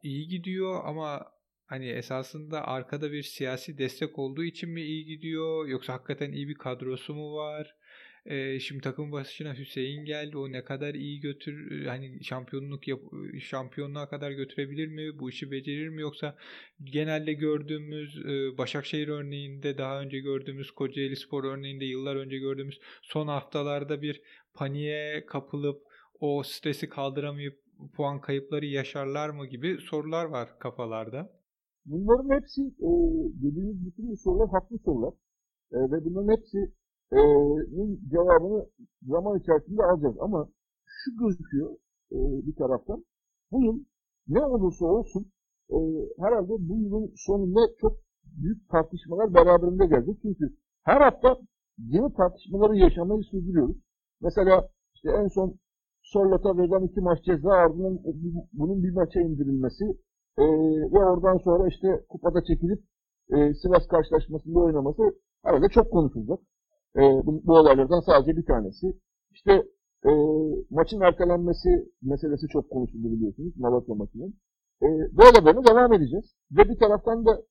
iyi 0.03 0.27
gidiyor 0.27 0.81
ama 0.85 1.25
hani 1.67 1.89
esasında 1.89 2.67
arkada 2.67 3.11
bir 3.11 3.23
siyasi 3.23 3.77
destek 3.77 4.19
olduğu 4.19 4.43
için 4.43 4.69
mi 4.69 4.81
iyi 4.81 5.05
gidiyor 5.05 5.67
yoksa 5.67 5.93
hakikaten 5.93 6.31
iyi 6.31 6.47
bir 6.47 6.55
kadrosu 6.55 7.13
mu 7.13 7.35
var? 7.35 7.75
Ee, 8.25 8.59
şimdi 8.59 8.81
takım 8.81 9.11
başına 9.11 9.57
Hüseyin 9.57 10.05
geldi. 10.05 10.37
O 10.37 10.51
ne 10.51 10.63
kadar 10.63 10.93
iyi 10.93 11.19
götür 11.19 11.85
hani 11.85 12.23
şampiyonluk 12.23 12.87
yap, 12.87 12.99
şampiyonluğa 13.41 14.09
kadar 14.09 14.31
götürebilir 14.31 14.87
mi? 14.87 15.19
Bu 15.19 15.29
işi 15.29 15.51
becerir 15.51 15.89
mi 15.89 16.01
yoksa 16.01 16.37
genelde 16.83 17.33
gördüğümüz 17.33 18.17
e, 18.25 18.57
Başakşehir 18.57 19.07
örneğinde 19.07 19.77
daha 19.77 20.01
önce 20.01 20.19
gördüğümüz 20.19 20.71
Kocaeli 20.71 21.15
Spor 21.15 21.43
örneğinde 21.43 21.85
yıllar 21.85 22.15
önce 22.15 22.37
gördüğümüz 22.37 22.79
son 23.01 23.27
haftalarda 23.27 24.01
bir 24.01 24.21
paniğe 24.53 25.25
kapılıp 25.25 25.81
o 26.19 26.43
stresi 26.43 26.89
kaldıramayıp 26.89 27.59
puan 27.95 28.21
kayıpları 28.21 28.65
yaşarlar 28.65 29.29
mı 29.29 29.47
gibi 29.47 29.77
sorular 29.81 30.25
var 30.25 30.59
kafalarda. 30.59 31.36
Bunların 31.87 32.29
hepsi 32.29 32.61
e, 32.61 32.89
dediğiniz 33.43 33.85
bütün 33.85 34.15
sorular 34.15 34.49
haklı 34.49 34.77
sorular. 34.85 35.13
E, 35.71 35.77
ve 35.91 36.05
bunların 36.05 36.31
hepsi 36.37 36.57
e, 37.11 37.19
cevabını 38.11 38.65
zaman 39.01 39.39
içerisinde 39.39 39.83
alacağız. 39.83 40.15
Ama 40.19 40.49
şu 40.85 41.11
gözüküyor 41.19 41.71
e, 42.11 42.17
bir 42.47 42.55
taraftan. 42.55 43.05
Bu 43.51 43.63
yıl 43.63 43.79
ne 44.27 44.45
olursa 44.45 44.85
olsun 44.85 45.31
e, 45.69 45.77
herhalde 46.19 46.53
bu 46.69 46.77
yılın 46.77 47.13
sonunda 47.15 47.59
çok 47.81 47.97
büyük 48.23 48.69
tartışmalar 48.69 49.33
beraberinde 49.33 49.85
geldi. 49.85 50.17
Çünkü 50.21 50.57
her 50.83 51.01
hafta 51.01 51.37
yeni 51.77 52.13
tartışmaları 52.13 52.75
yaşamayı 52.77 53.23
sürdürüyoruz. 53.23 53.77
Mesela 54.21 54.69
işte 54.95 55.09
en 55.11 55.27
son 55.27 55.55
Sorlot'a 56.01 56.57
verilen 56.57 56.87
iki 56.87 57.01
maç 57.01 57.23
ceza 57.23 57.51
ardından 57.51 57.99
bunun 58.53 58.83
bir 58.83 58.91
maça 58.91 59.21
indirilmesi 59.21 59.85
e, 60.37 60.43
ve 60.93 60.99
oradan 60.99 61.37
sonra 61.37 61.67
işte 61.67 62.05
kupada 62.09 62.43
çekilip 62.43 62.79
e, 63.33 63.53
Sivas 63.53 63.87
karşılaşmasında 63.87 64.59
oynaması 64.59 65.03
herhalde 65.43 65.69
çok 65.69 65.91
konuşulacak. 65.91 66.39
E, 66.95 67.01
bu, 67.25 67.41
bu 67.43 67.53
olaylardan 67.53 67.99
sadece 67.99 68.37
bir 68.37 68.45
tanesi. 68.45 68.87
İşte 69.31 69.51
e, 70.05 70.11
maçın 70.69 71.01
ertelenmesi 71.01 71.69
meselesi 72.01 72.47
çok 72.47 72.69
konuşuldu 72.69 73.11
biliyorsunuz 73.11 73.57
Malatya 73.57 73.95
maçının. 73.95 74.33
E, 74.81 74.87
böyle 74.89 75.45
böyle 75.45 75.67
devam 75.67 75.93
edeceğiz. 75.93 76.25
Ve 76.51 76.69
bir 76.69 76.79
taraftan 76.79 77.25
da 77.25 77.41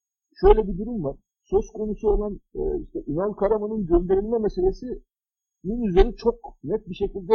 şöyle 0.40 0.68
bir 0.68 0.78
durum 0.78 1.04
var. 1.04 1.16
Söz 1.44 1.70
konusu 1.72 2.08
olan 2.08 2.40
e, 2.54 2.82
işte 2.82 2.98
Ünal 3.06 3.32
Karaman'ın 3.32 3.86
gönderilme 3.86 4.38
meselesinin 4.38 5.82
üzeri 5.88 6.16
çok 6.16 6.34
net 6.64 6.88
bir 6.88 6.94
şekilde 6.94 7.34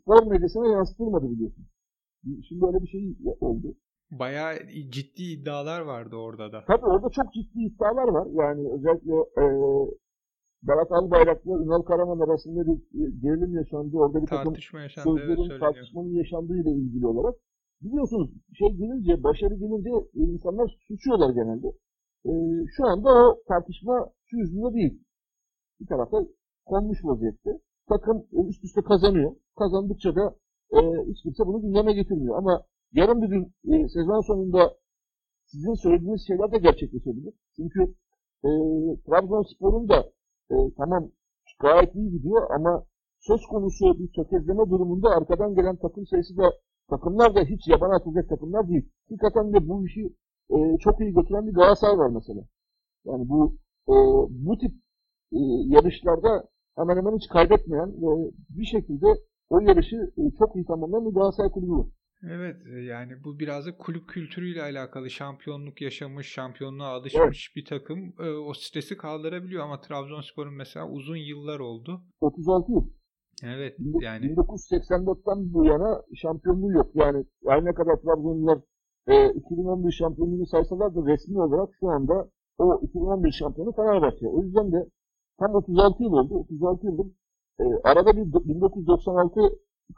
spor 0.00 0.26
medyasına 0.26 0.66
yansıtılmadı 0.66 1.30
biliyorsunuz. 1.30 1.68
Şimdi 2.48 2.66
öyle 2.66 2.82
bir 2.82 2.88
şey 2.88 3.16
oldu. 3.40 3.74
Bayağı 4.18 4.54
ciddi 4.90 5.22
iddialar 5.22 5.80
vardı 5.80 6.16
orada 6.16 6.52
da. 6.52 6.64
Tabii 6.66 6.86
orada 6.86 7.08
çok 7.10 7.32
ciddi 7.32 7.58
iddialar 7.58 8.08
var. 8.08 8.26
Yani 8.42 8.72
özellikle 8.72 9.14
e, 9.14 9.44
Berat 10.62 10.92
Albayrak'la 10.92 11.52
Ünal 11.64 11.82
Karaman 11.82 12.20
arasında 12.20 12.60
bir 12.66 12.78
e, 13.00 13.10
gerilim 13.22 13.54
yaşandı. 13.54 13.96
Orada 13.96 14.22
bir 14.22 14.26
Tartışma 14.26 14.80
yaşandı, 14.80 15.08
sözlerin, 15.08 15.50
evet, 15.50 15.60
tartışmanın 15.60 16.14
yaşandığı 16.14 16.56
ile 16.62 16.70
ilgili 16.70 17.06
olarak. 17.06 17.34
Biliyorsunuz 17.82 18.30
şey 18.58 18.68
gelince, 18.68 19.22
başarı 19.22 19.54
gelince 19.54 19.90
insanlar 20.14 20.78
suçuyorlar 20.88 21.30
genelde. 21.30 21.68
E, 22.26 22.32
şu 22.76 22.86
anda 22.86 23.08
o 23.08 23.42
tartışma 23.48 24.10
şu 24.26 24.36
yüzünde 24.36 24.74
değil. 24.74 25.02
Bir 25.80 25.86
tarafta 25.86 26.18
konmuş 26.64 26.98
vaziyette. 27.04 27.50
Takım 27.88 28.26
üst 28.48 28.64
üste 28.64 28.82
kazanıyor. 28.82 29.32
Kazandıkça 29.58 30.16
da 30.16 30.34
e, 30.72 30.78
hiç 31.10 31.22
kimse 31.22 31.46
bunu 31.46 31.62
gündeme 31.62 31.92
getirmiyor. 31.92 32.38
Ama 32.38 32.62
yarın 32.92 33.22
bir 33.22 33.28
gün 33.28 33.54
e, 33.72 33.88
sezon 33.88 34.20
sonunda 34.20 34.76
sizin 35.46 35.74
söylediğiniz 35.74 36.26
şeyler 36.26 36.52
de 36.52 36.58
gerçekleşebilir. 36.58 37.34
Çünkü 37.56 37.82
e, 38.44 38.50
Trabzonspor'un 39.06 39.88
da 39.88 40.10
e, 40.50 40.54
tamam 40.76 41.10
gayet 41.60 41.94
iyi 41.94 42.10
gidiyor 42.10 42.50
ama 42.50 42.84
söz 43.20 43.40
konusu 43.46 43.98
bir 43.98 44.12
tökezleme 44.12 44.70
durumunda 44.70 45.08
arkadan 45.10 45.54
gelen 45.54 45.76
takım 45.76 46.06
sayısı 46.06 46.36
da 46.36 46.52
takımlar 46.90 47.34
da 47.34 47.40
hiç 47.40 47.68
yabana 47.68 47.96
atılacak 47.96 48.28
takımlar 48.28 48.68
değil. 48.68 48.88
Hakikaten 49.08 49.52
de 49.52 49.68
bu 49.68 49.86
işi 49.86 50.14
e, 50.50 50.78
çok 50.78 51.00
iyi 51.00 51.14
götüren 51.14 51.46
bir 51.46 51.52
Galatasaray 51.52 51.98
var 51.98 52.10
mesela. 52.10 52.40
Yani 53.04 53.28
bu 53.28 53.56
e, 53.88 53.94
bu 54.46 54.58
tip 54.58 54.72
e, 55.32 55.38
yarışlarda 55.66 56.48
hemen 56.76 56.96
hemen 56.96 57.16
hiç 57.16 57.28
kaybetmeyen 57.28 57.88
ve 58.02 58.30
bir 58.48 58.64
şekilde 58.64 59.06
o 59.50 59.60
yarışı 59.60 59.96
e, 60.18 60.22
çok 60.38 60.56
iyi 60.56 60.64
tamamlayan 60.64 61.06
bir 61.06 61.14
Galatasaray 61.14 61.50
kulübü 61.50 61.72
var. 61.72 61.86
Evet 62.30 62.56
e, 62.66 62.80
yani 62.80 63.12
bu 63.24 63.38
biraz 63.38 63.66
da 63.66 63.76
kulüp 63.76 64.08
kültürüyle 64.08 64.62
alakalı 64.62 65.10
şampiyonluk 65.10 65.80
yaşamış, 65.82 66.26
şampiyonluğa 66.26 66.88
alışmış 66.88 67.50
evet. 67.50 67.56
bir 67.56 67.64
takım 67.64 68.14
e, 68.18 68.28
o 68.30 68.54
stresi 68.54 68.96
kaldırabiliyor 68.96 69.64
ama 69.64 69.80
Trabzonspor'un 69.80 70.54
mesela 70.54 70.88
uzun 70.88 71.16
yıllar 71.16 71.58
oldu. 71.58 72.00
36 72.20 72.72
yıl. 72.72 72.86
Evet 73.44 73.76
yani. 74.00 74.26
1984'ten 74.26 75.52
bu 75.54 75.64
yana 75.64 76.02
şampiyonluğu 76.14 76.72
yok. 76.72 76.90
Yani 76.94 77.24
her 77.46 77.64
ne 77.64 77.74
kadar 77.74 77.96
Trabzonlular 77.96 78.58
e, 79.06 79.30
2011 79.30 79.92
şampiyonluğunu 79.92 80.46
saysalar 80.46 80.94
da 80.94 81.12
resmi 81.12 81.40
olarak 81.40 81.68
şu 81.80 81.88
anda 81.88 82.30
o 82.58 82.80
2011 82.82 83.32
şampiyonu 83.32 83.72
Fenerbahçe. 83.72 84.28
O 84.28 84.42
yüzden 84.42 84.72
de 84.72 84.88
tam 85.38 85.54
36 85.54 86.02
yıl 86.02 86.12
oldu. 86.12 86.34
36 86.34 86.86
yıldır 86.86 87.06
e, 87.60 87.64
arada 87.84 88.16
bir 88.16 88.48
1996 88.48 89.40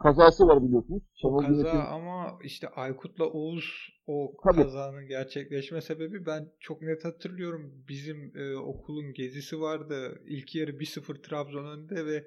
kazası 0.02 0.46
var 0.46 0.62
biliyorsunuz. 0.62 1.02
Şenol 1.14 1.38
kaza 1.38 1.62
Güneş'in... 1.62 1.78
ama 1.78 2.38
işte 2.42 2.68
Aykut'la 2.68 3.24
Oğuz 3.24 3.64
o 4.06 4.32
Tabii. 4.44 4.62
kazanın 4.62 5.06
gerçekleşme 5.06 5.80
sebebi 5.80 6.26
ben 6.26 6.52
çok 6.60 6.82
net 6.82 7.04
hatırlıyorum. 7.04 7.84
Bizim 7.88 8.32
e, 8.36 8.56
okulun 8.56 9.12
gezisi 9.12 9.60
vardı. 9.60 10.22
İlk 10.26 10.54
yarı 10.54 10.70
1-0 10.70 11.22
Trabzon 11.22 11.64
önünde 11.64 12.06
ve 12.06 12.26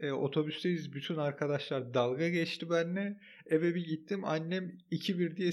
e, 0.00 0.12
otobüsteyiz. 0.12 0.92
Bütün 0.92 1.16
arkadaşlar 1.16 1.94
dalga 1.94 2.28
geçti 2.28 2.70
benimle. 2.70 3.16
Eve 3.46 3.74
bir 3.74 3.86
gittim. 3.86 4.24
Annem 4.24 4.78
2-1 4.92 5.36
diye 5.36 5.52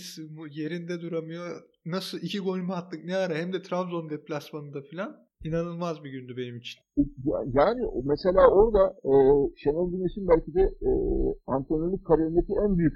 yerinde 0.63 1.01
duramıyor. 1.01 1.61
Nasıl 1.85 2.19
iki 2.21 2.39
gol 2.39 2.57
mü 2.57 2.73
attık 2.73 3.05
ne 3.05 3.15
ara 3.15 3.35
hem 3.35 3.53
de 3.53 3.61
Trabzon 3.61 4.09
deplasmanında 4.09 4.81
falan. 4.91 5.22
İnanılmaz 5.43 6.03
bir 6.03 6.11
gündü 6.11 6.37
benim 6.37 6.57
için. 6.57 6.79
Yani 7.53 7.81
mesela 8.03 8.47
orada 8.49 8.95
e, 9.03 9.13
Şenol 9.55 9.91
Güneş'in 9.91 10.27
belki 10.27 10.53
de 10.53 10.61
e, 10.61 10.89
antrenörlük 11.47 12.05
kariyerindeki 12.05 12.53
en 12.65 12.77
büyük 12.77 12.93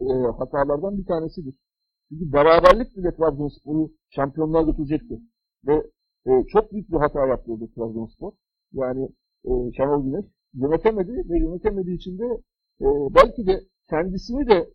e, 0.00 0.12
hatalardan 0.38 0.98
bir 0.98 1.06
tanesidir. 1.06 1.54
Çünkü 2.08 2.32
beraberlik 2.32 2.96
bile 2.96 3.16
Trabzonspor'u 3.16 3.92
şampiyonluğa 4.10 4.62
götürecekti. 4.62 5.20
Ve 5.66 5.74
e, 6.26 6.30
çok 6.52 6.72
büyük 6.72 6.90
bir 6.90 6.96
hata 6.96 7.26
yaptı 7.26 7.52
Trabzonspor. 7.76 8.32
Yani 8.72 9.08
e, 9.44 9.50
Şenol 9.76 10.04
Güneş 10.04 10.24
yönetemedi 10.54 11.12
ve 11.30 11.38
yönetemediği 11.38 11.96
için 11.96 12.18
de 12.18 12.26
e, 12.80 12.86
belki 13.14 13.46
de 13.46 13.60
kendisini 13.90 14.46
de 14.46 14.70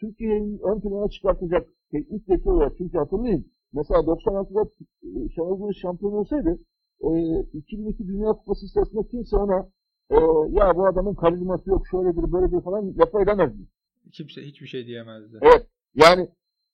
Türkiye'nin 0.00 0.58
ön 0.58 0.80
plana 0.80 1.08
çıkartacak 1.08 1.68
teknik 1.90 2.28
direktör 2.28 2.52
olarak 2.52 2.72
çünkü 2.78 2.98
hatırlayın 2.98 3.52
Mesela 3.72 4.00
96'da 4.00 4.62
e, 5.02 5.28
Şenol 5.34 5.72
şampiyon 5.72 6.12
olsaydı 6.12 6.58
e, 7.00 7.08
2002 7.52 8.08
Dünya 8.08 8.32
Kupası 8.32 8.68
sırasında 8.68 9.02
kimse 9.10 9.36
ona 9.36 9.68
e, 10.10 10.16
ya 10.50 10.76
bu 10.76 10.86
adamın 10.86 11.14
karizması 11.14 11.70
yok 11.70 11.82
şöyledir 11.90 12.32
böyledir 12.32 12.60
falan 12.60 12.98
lafı 12.98 13.22
edemezdi. 13.22 13.62
Kimse 14.12 14.42
hiçbir 14.42 14.66
şey 14.66 14.86
diyemezdi. 14.86 15.38
Evet. 15.42 15.66
Yani 15.94 16.28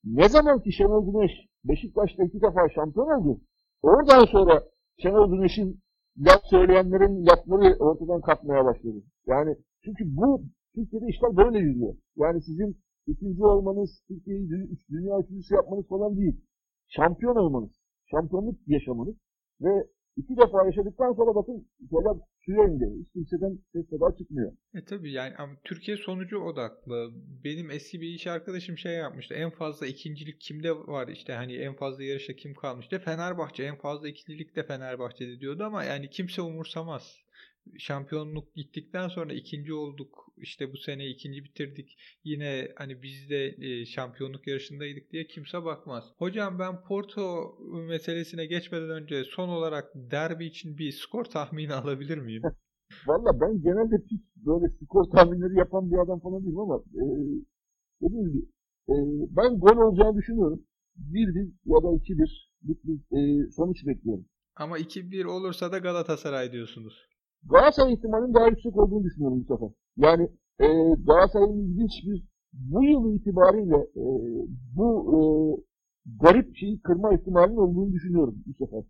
ne 0.05 0.29
zaman 0.29 0.61
ki 0.61 0.73
Şenol 0.73 1.13
Güneş 1.13 1.33
Beşiktaş'ta 1.65 2.25
iki 2.25 2.41
defa 2.41 2.69
şampiyon 2.75 3.07
oldu 3.07 3.41
oradan 3.83 4.25
sonra 4.25 4.65
Şenol 5.03 5.31
Güneş'in 5.31 5.81
laf 6.19 6.41
söyleyenlerin 6.51 7.27
lafları 7.27 7.77
ortadan 7.79 8.21
kalkmaya 8.21 8.65
başladı. 8.65 9.03
Yani 9.27 9.57
çünkü 9.85 10.17
bu 10.17 10.43
Türkiye'de 10.75 11.07
işler 11.07 11.37
böyle 11.37 11.59
yürüyor. 11.59 11.95
Yani 12.17 12.43
sizin 12.43 12.77
ikinci 13.07 13.45
olmanız, 13.45 14.03
Türkiye'yi 14.09 14.49
dünya 14.91 15.21
üçüncüsü 15.21 15.55
yapmanız 15.55 15.89
falan 15.89 16.17
değil 16.17 16.41
şampiyon 16.89 17.37
olmanız, 17.37 17.71
şampiyonluk 18.11 18.59
yaşamanız 18.67 19.17
ve 19.61 19.87
iki 20.17 20.37
defa 20.37 20.67
yaşadıktan 20.67 21.13
sonra 21.13 21.35
bakın 21.35 21.69
şeyler 21.91 22.17
suya 22.45 22.65
indi. 22.65 22.85
Hiç 23.01 23.13
kimseden 23.13 23.59
ses 23.73 23.91
kadar 23.91 24.17
çıkmıyor. 24.17 24.53
E 24.75 24.85
tabi 24.85 25.13
yani 25.13 25.35
ama 25.39 25.53
Türkiye 25.65 25.97
sonucu 25.97 26.39
odaklı. 26.39 27.11
Benim 27.45 27.71
eski 27.71 28.01
bir 28.01 28.09
iş 28.09 28.27
arkadaşım 28.27 28.79
şey 28.79 28.93
yapmıştı. 28.93 29.35
En 29.35 29.51
fazla 29.51 29.87
ikincilik 29.87 30.41
kimde 30.41 30.73
var 30.73 31.09
işte 31.09 31.33
hani 31.33 31.57
en 31.57 31.75
fazla 31.75 32.05
yarışta 32.05 32.33
kim 32.33 32.55
kalmıştı? 32.55 32.99
Fenerbahçe 32.99 33.65
en 33.65 33.77
fazla 33.77 34.09
ikincilik 34.09 34.57
de 34.57 34.63
Fenerbahçe'de 34.63 35.41
diyordu 35.41 35.65
ama 35.65 35.85
yani 35.85 36.11
kimse 36.11 36.43
umursamaz 36.43 37.24
şampiyonluk 37.79 38.55
gittikten 38.55 39.09
sonra 39.09 39.33
ikinci 39.33 39.73
olduk. 39.73 40.25
İşte 40.37 40.73
bu 40.73 40.77
sene 40.77 41.07
ikinci 41.07 41.45
bitirdik. 41.45 41.97
Yine 42.25 42.69
hani 42.77 43.03
biz 43.03 43.31
de 43.31 43.55
e, 43.59 43.87
şampiyonluk 43.87 44.47
yarışındaydık 44.47 45.11
diye 45.13 45.27
kimse 45.27 45.65
bakmaz. 45.65 46.05
Hocam 46.19 46.59
ben 46.59 46.83
Porto 46.83 47.55
meselesine 47.89 48.47
geçmeden 48.47 48.91
önce 48.91 49.25
son 49.25 49.49
olarak 49.49 49.85
derbi 49.95 50.47
için 50.47 50.79
bir 50.79 50.93
skor 50.93 51.25
tahmini 51.25 51.75
alabilir 51.83 52.19
miyim? 52.19 52.43
Valla 53.07 53.41
ben 53.41 53.63
genelde 53.63 54.05
hiç 54.11 54.23
böyle 54.37 54.75
skor 54.85 55.05
tahminleri 55.05 55.59
yapan 55.59 55.91
bir 55.91 55.99
adam 55.99 56.21
falan 56.21 56.43
değilim 56.43 56.59
ama 56.59 56.77
e, 56.95 57.05
dediğim 58.03 58.33
gibi 58.33 58.47
e, 58.89 58.95
ben 59.37 59.59
gol 59.59 59.77
olacağını 59.77 60.17
düşünüyorum. 60.17 60.63
1-1 61.13 61.53
ya 61.67 61.83
da 61.83 61.89
2-1 61.89 62.55
bir 62.63 63.19
e, 63.19 63.51
sonuç 63.51 63.87
bekliyorum. 63.87 64.25
Ama 64.57 64.79
2-1 64.79 65.27
olursa 65.27 65.73
da 65.73 65.79
Galatasaray 65.79 66.53
diyorsunuz. 66.53 67.09
Galatasaray 67.51 67.95
ihtimalinin 67.95 68.35
daha 68.35 68.49
yüksek 68.49 68.77
olduğunu 68.77 69.05
düşünüyorum 69.05 69.45
bu 69.49 69.55
sefer. 69.55 69.71
Yani 69.97 70.29
e, 70.61 70.67
Galatasaray'ın 71.07 71.59
ilginç 71.59 71.93
bir 72.07 72.25
bu 72.53 72.85
yıl 72.85 73.15
itibariyle 73.15 73.77
e, 73.77 74.05
bu 74.77 74.89
e, 75.15 75.19
garip 76.23 76.57
şeyi 76.57 76.81
kırma 76.81 77.15
ihtimalinin 77.15 77.57
olduğunu 77.57 77.93
düşünüyorum 77.93 78.35
bu 78.47 78.67
sefer. 78.67 78.85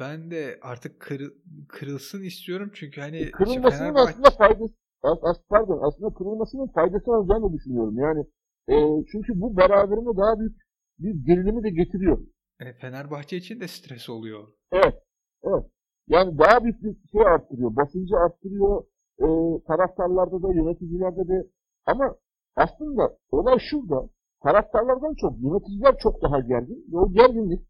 Ben 0.00 0.30
de 0.30 0.58
artık 0.62 1.00
kır, 1.00 1.32
kırılsın 1.68 2.22
istiyorum 2.22 2.70
çünkü 2.74 3.00
hani 3.00 3.16
e, 3.16 3.30
kırılmasının 3.30 3.70
Fenerbahçe... 3.70 4.10
aslında 4.10 4.30
faydası 4.30 4.74
as, 5.02 5.36
pardon 5.48 5.80
aslında 5.82 6.14
kırılmasının 6.14 6.66
faydası 6.66 7.12
olacağını 7.12 7.52
düşünüyorum. 7.52 7.96
Yani 7.98 8.24
e, 8.68 9.04
çünkü 9.12 9.40
bu 9.40 9.56
beraberinde 9.56 10.16
daha 10.16 10.40
büyük 10.40 10.56
bir 10.98 11.26
gerilimi 11.26 11.62
de 11.62 11.70
getiriyor. 11.70 12.18
E, 12.60 12.72
Fenerbahçe 12.72 13.36
için 13.36 13.60
de 13.60 13.68
stres 13.68 14.08
oluyor. 14.08 14.48
Evet. 14.72 14.94
Evet. 15.42 15.64
Yani 16.08 16.38
daha 16.38 16.64
bir 16.64 16.74
şey 17.12 17.26
arttırıyor. 17.26 17.76
Basıncı 17.76 18.16
arttırıyor. 18.16 18.84
E, 19.18 19.26
taraftarlarda 19.66 20.42
da 20.42 20.52
yöneticilerde 20.54 21.28
de 21.28 21.46
Ama 21.86 22.14
aslında 22.56 23.16
olay 23.30 23.58
şurada. 23.58 24.08
Taraftarlardan 24.42 25.14
çok 25.14 25.38
yöneticiler 25.38 25.98
çok 25.98 26.22
daha 26.22 26.40
gergin. 26.40 26.86
Ve 26.92 26.98
o 26.98 27.12
gerginlik 27.12 27.60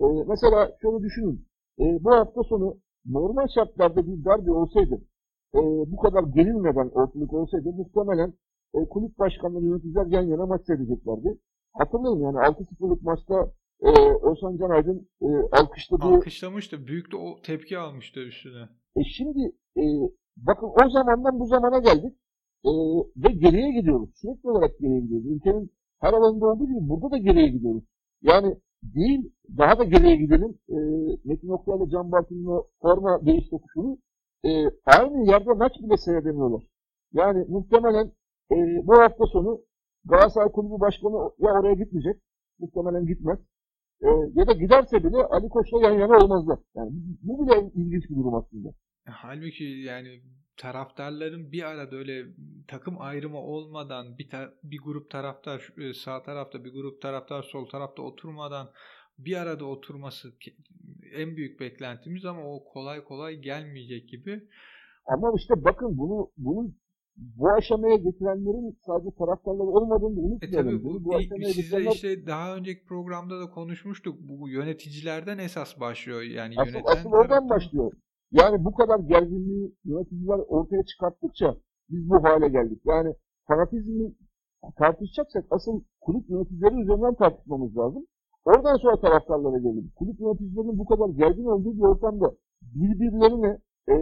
e, 0.00 0.04
mesela 0.26 0.72
şöyle 0.82 1.02
düşünün. 1.02 1.46
E, 1.80 2.04
bu 2.04 2.10
hafta 2.12 2.42
sonu 2.42 2.76
normal 3.06 3.48
şartlarda 3.54 4.06
bir 4.06 4.24
derbi 4.24 4.52
olsaydı 4.52 5.00
e, 5.54 5.60
bu 5.92 5.96
kadar 5.96 6.22
gerilmeden 6.22 6.88
ortalık 6.88 7.32
olsaydı 7.32 7.72
muhtemelen 7.72 8.32
e, 8.74 8.88
kulüp 8.88 9.18
başkanları 9.18 9.64
yöneticiler 9.64 10.06
yan 10.06 10.22
yana 10.22 10.46
maç 10.46 10.66
seyredeceklerdi. 10.66 11.38
Hatırlayın 11.72 12.20
yani 12.20 12.36
6-0'lık 12.36 13.02
maçta 13.02 13.50
e, 13.82 13.90
Oğuzhan 14.12 14.56
Can 14.56 14.70
Aydın 14.70 15.08
e, 15.22 15.26
alkışladığı... 15.52 16.04
Alkışlamıştı. 16.04 16.86
Büyük 16.86 17.12
de 17.12 17.16
o 17.16 17.42
tepki 17.42 17.78
almıştı 17.78 18.20
üstüne. 18.20 18.68
E 18.96 19.04
şimdi 19.04 19.52
e, 19.76 19.84
bakın 20.36 20.66
o 20.66 20.90
zamandan 20.90 21.40
bu 21.40 21.46
zamana 21.46 21.78
geldik 21.78 22.14
e, 22.64 22.70
ve 23.16 23.32
geriye 23.32 23.72
gidiyoruz. 23.72 24.10
Sürekli 24.14 24.50
olarak 24.50 24.78
geriye 24.78 25.00
gidiyoruz. 25.00 25.26
Ülkenin 25.26 25.70
her 26.00 26.12
alanında 26.12 26.46
olduğu 26.46 26.66
gibi 26.66 26.88
burada 26.88 27.10
da 27.10 27.18
geriye 27.18 27.48
gidiyoruz. 27.48 27.84
Yani 28.22 28.56
değil 28.82 29.32
daha 29.58 29.78
da 29.78 29.84
geriye 29.84 30.16
gidelim. 30.16 30.58
E, 30.68 30.76
Metin 31.24 31.48
Oktay 31.48 31.76
ile 31.76 31.90
Can 31.90 32.12
Bartın'ın 32.12 32.46
o 32.46 32.66
forma 32.82 33.26
değiş 33.26 33.48
tokuşunu 33.50 33.98
e, 34.44 34.50
aynı 34.86 35.30
yerde 35.30 35.52
maç 35.52 35.72
bile 35.82 35.96
seyredemiyorlar. 35.96 36.62
Yani 37.12 37.44
muhtemelen 37.48 38.12
e, 38.52 38.56
bu 38.86 38.92
hafta 38.92 39.26
sonu 39.26 39.60
Galatasaray 40.04 40.52
Kulübü 40.52 40.80
Başkanı 40.80 41.30
ya 41.38 41.52
oraya 41.60 41.74
gitmeyecek, 41.74 42.16
muhtemelen 42.58 43.06
gitmez. 43.06 43.38
E, 44.02 44.08
ya 44.34 44.46
da 44.46 44.52
giderse 44.52 45.04
bile 45.04 45.16
Ali 45.16 45.48
Koç'la 45.48 45.82
yan 45.82 45.98
yana 45.98 46.24
olmazlar. 46.24 46.58
Yani 46.74 46.90
bu 47.22 47.46
bile 47.46 47.70
ilginç 47.74 48.10
bir 48.10 48.16
durum 48.16 48.34
aslında. 48.34 48.68
Halbuki 49.06 49.64
yani 49.64 50.22
taraftarların 50.56 51.52
bir 51.52 51.62
arada 51.62 51.96
öyle 51.96 52.24
takım 52.68 53.00
ayrımı 53.00 53.38
olmadan 53.38 54.18
bir 54.18 54.28
ta- 54.28 54.54
bir 54.62 54.78
grup 54.84 55.10
taraftar 55.10 55.68
e, 55.78 55.94
sağ 55.94 56.22
tarafta 56.22 56.64
bir 56.64 56.72
grup 56.72 57.02
taraftar 57.02 57.42
sol 57.42 57.66
tarafta 57.68 58.02
oturmadan 58.02 58.70
bir 59.18 59.36
arada 59.36 59.64
oturması 59.64 60.28
en 61.14 61.36
büyük 61.36 61.60
beklentimiz 61.60 62.24
ama 62.24 62.42
o 62.54 62.64
kolay 62.64 63.04
kolay 63.04 63.36
gelmeyecek 63.36 64.08
gibi. 64.08 64.42
Ama 65.06 65.32
işte 65.36 65.54
bakın 65.64 65.98
bunu 65.98 66.30
bunun 66.36 66.76
bu 67.16 67.50
aşamaya 67.50 67.96
getirenlerin 67.96 68.78
sadece 68.86 69.10
taraftarları 69.18 69.68
olmadığını 69.68 70.20
unutmayalım. 70.20 70.68
E 70.68 70.72
tabii 70.72 70.84
bu, 70.84 71.04
bu 71.04 71.16
aşamaya 71.16 71.48
size 71.48 71.62
getirenler... 71.62 71.92
işte 71.92 72.26
daha 72.26 72.56
önceki 72.56 72.84
programda 72.84 73.40
da 73.40 73.50
konuşmuştuk. 73.50 74.16
Bu 74.20 74.48
yöneticilerden 74.48 75.38
esas 75.38 75.80
başlıyor. 75.80 76.22
Yani 76.22 76.54
asıl, 76.58 76.72
yöneten 76.72 76.92
asıl 76.92 77.08
oradan 77.10 77.28
taraftan... 77.28 77.50
başlıyor. 77.50 77.92
Yani 78.32 78.64
bu 78.64 78.74
kadar 78.74 78.98
gerginliği 78.98 79.74
yöneticiler 79.84 80.38
ortaya 80.38 80.84
çıkarttıkça 80.84 81.56
biz 81.90 82.10
bu 82.10 82.24
hale 82.24 82.48
geldik. 82.48 82.80
Yani 82.84 83.14
fanatizmi 83.48 84.12
tartışacaksak 84.78 85.44
asıl 85.50 85.82
kulüp 86.00 86.30
yöneticileri 86.30 86.82
üzerinden 86.82 87.14
tartışmamız 87.14 87.76
lazım. 87.76 88.06
Oradan 88.44 88.76
sonra 88.76 89.00
taraftarlara 89.00 89.58
gelelim. 89.58 89.92
Kulüp 89.96 90.20
yöneticilerinin 90.20 90.78
bu 90.78 90.86
kadar 90.86 91.08
gergin 91.08 91.44
olduğu 91.44 91.76
bir 91.76 91.82
ortamda 91.82 92.32
birbirlerine 92.62 93.58
e, 93.88 93.94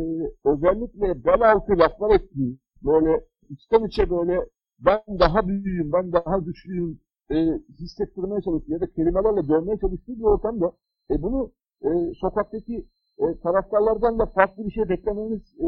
özellikle 0.44 1.24
bel 1.24 1.52
altı 1.52 1.72
laflar 1.78 2.14
ettiği, 2.14 2.58
böyle 2.84 3.24
içten 3.50 3.84
içe 3.84 4.10
böyle 4.10 4.40
ben 4.78 5.00
daha 5.18 5.48
büyüğüm, 5.48 5.92
ben 5.92 6.12
daha 6.12 6.38
güçlüyüm 6.38 7.00
e, 7.30 7.36
hissettirmeye 7.80 8.40
çalıştığı 8.42 8.72
ya 8.72 8.80
da 8.80 8.86
kelimelerle 8.86 9.48
dövmeye 9.48 9.78
çalıştığı 9.80 10.18
bir 10.18 10.22
ortamda 10.22 10.72
e, 11.10 11.22
bunu 11.22 11.52
e, 11.82 11.88
sokaktaki 12.20 12.86
e, 13.18 13.24
taraftarlardan 13.42 14.18
da 14.18 14.26
farklı 14.26 14.66
bir 14.66 14.72
şey 14.72 14.88
beklemeniz 14.88 15.42
e, 15.58 15.66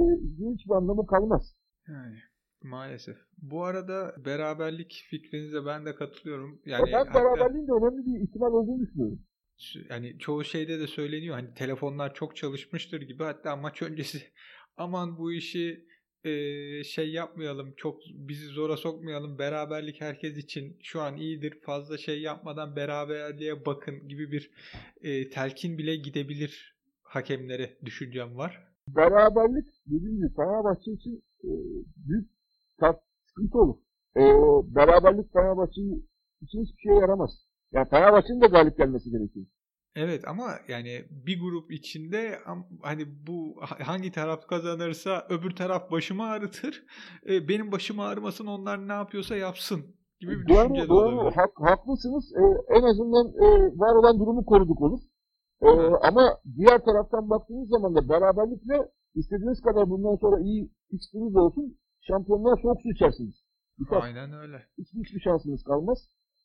hiçbir 0.54 0.74
anlamı 0.74 1.06
kalmaz. 1.06 1.54
Yani 1.88 2.16
maalesef. 2.62 3.16
Bu 3.38 3.64
arada 3.64 4.14
beraberlik 4.24 5.06
fikrinize 5.10 5.66
ben 5.66 5.86
de 5.86 5.94
katılıyorum. 5.94 6.60
Yani 6.66 6.90
e 6.90 6.92
ben 6.92 7.14
beraberliğin 7.14 7.66
de 7.68 7.72
önemli 7.72 8.06
bir 8.06 8.20
ihtimal 8.20 8.52
olduğunu 8.52 8.80
düşünüyorum. 8.80 9.20
Yani 9.90 10.18
çoğu 10.18 10.44
şeyde 10.44 10.80
de 10.80 10.86
söyleniyor. 10.86 11.34
Hani 11.34 11.54
telefonlar 11.54 12.14
çok 12.14 12.36
çalışmıştır 12.36 13.00
gibi. 13.00 13.22
Hatta 13.22 13.56
maç 13.56 13.82
öncesi 13.82 14.18
aman 14.76 15.18
bu 15.18 15.32
işi 15.32 15.86
e, 16.24 16.84
şey 16.84 17.12
yapmayalım. 17.12 17.74
Çok 17.76 18.00
bizi 18.14 18.46
zora 18.46 18.76
sokmayalım. 18.76 19.38
Beraberlik 19.38 20.00
herkes 20.00 20.36
için 20.36 20.76
şu 20.82 21.00
an 21.00 21.16
iyidir. 21.16 21.60
Fazla 21.60 21.98
şey 21.98 22.20
yapmadan 22.20 22.76
beraberliğe 22.76 23.66
bakın 23.66 24.08
gibi 24.08 24.32
bir 24.32 24.50
e, 25.00 25.30
telkin 25.30 25.78
bile 25.78 25.96
gidebilir 25.96 26.76
hakemlere 27.02 27.78
düşüncem 27.84 28.36
var. 28.36 28.68
Beraberlik 28.88 29.66
dediğim 29.86 30.16
gibi 30.16 30.34
Fenerbahçe 30.36 30.92
için 30.92 31.22
e, 31.44 31.50
büyük 31.96 32.30
sıkıntı 33.26 33.58
olur. 33.58 33.76
E, 34.16 34.22
beraberlik 34.74 35.32
Fenerbahçe 35.32 35.82
için 36.42 36.64
hiçbir 36.64 36.82
şeye 36.82 36.94
yaramaz. 36.94 37.30
Yani 37.72 37.88
Fenerbahçe'nin 37.88 38.40
de 38.40 38.46
galip 38.46 38.78
gelmesi 38.78 39.10
gerekiyor. 39.10 39.46
Evet 39.96 40.28
ama 40.28 40.44
yani 40.68 41.04
bir 41.10 41.40
grup 41.40 41.72
içinde 41.72 42.38
hani 42.82 43.26
bu 43.26 43.60
hangi 43.62 44.12
taraf 44.12 44.46
kazanırsa 44.46 45.26
öbür 45.28 45.50
taraf 45.50 45.90
başımı 45.90 46.24
ağrıtır. 46.24 46.84
E, 47.28 47.48
benim 47.48 47.72
başım 47.72 48.00
ağrımasın 48.00 48.46
onlar 48.46 48.88
ne 48.88 48.92
yapıyorsa 48.92 49.36
yapsın 49.36 49.96
gibi 50.20 50.32
bir 50.40 50.48
doğru, 50.48 50.64
düşünce 50.64 50.88
doğru. 50.88 51.08
olabilir. 51.08 51.36
Hak, 51.36 51.50
haklısınız. 51.60 52.32
E, 52.36 52.42
en 52.76 52.82
azından 52.82 53.26
e, 53.26 53.48
var 53.78 53.94
olan 53.94 54.18
durumu 54.20 54.44
koruduk 54.44 54.82
olur. 54.82 55.00
Ee, 55.62 55.68
ama 56.02 56.38
diğer 56.56 56.84
taraftan 56.84 57.30
baktığınız 57.30 57.68
zaman 57.68 57.94
da 57.94 58.08
beraberlikle 58.08 58.88
istediğiniz 59.14 59.60
kadar 59.60 59.90
bundan 59.90 60.16
sonra 60.16 60.40
iyi 60.40 60.70
fikstürünüz 60.90 61.36
olsun 61.36 61.78
şampiyonlar 62.00 62.60
soğuk 62.62 62.82
su 62.82 62.88
içersiniz. 62.90 63.34
Biter. 63.78 64.00
Aynen 64.02 64.32
öyle. 64.32 64.62
Hiç, 64.78 64.88
hiçbir 64.94 65.20
şansınız 65.20 65.64
kalmaz. 65.64 65.98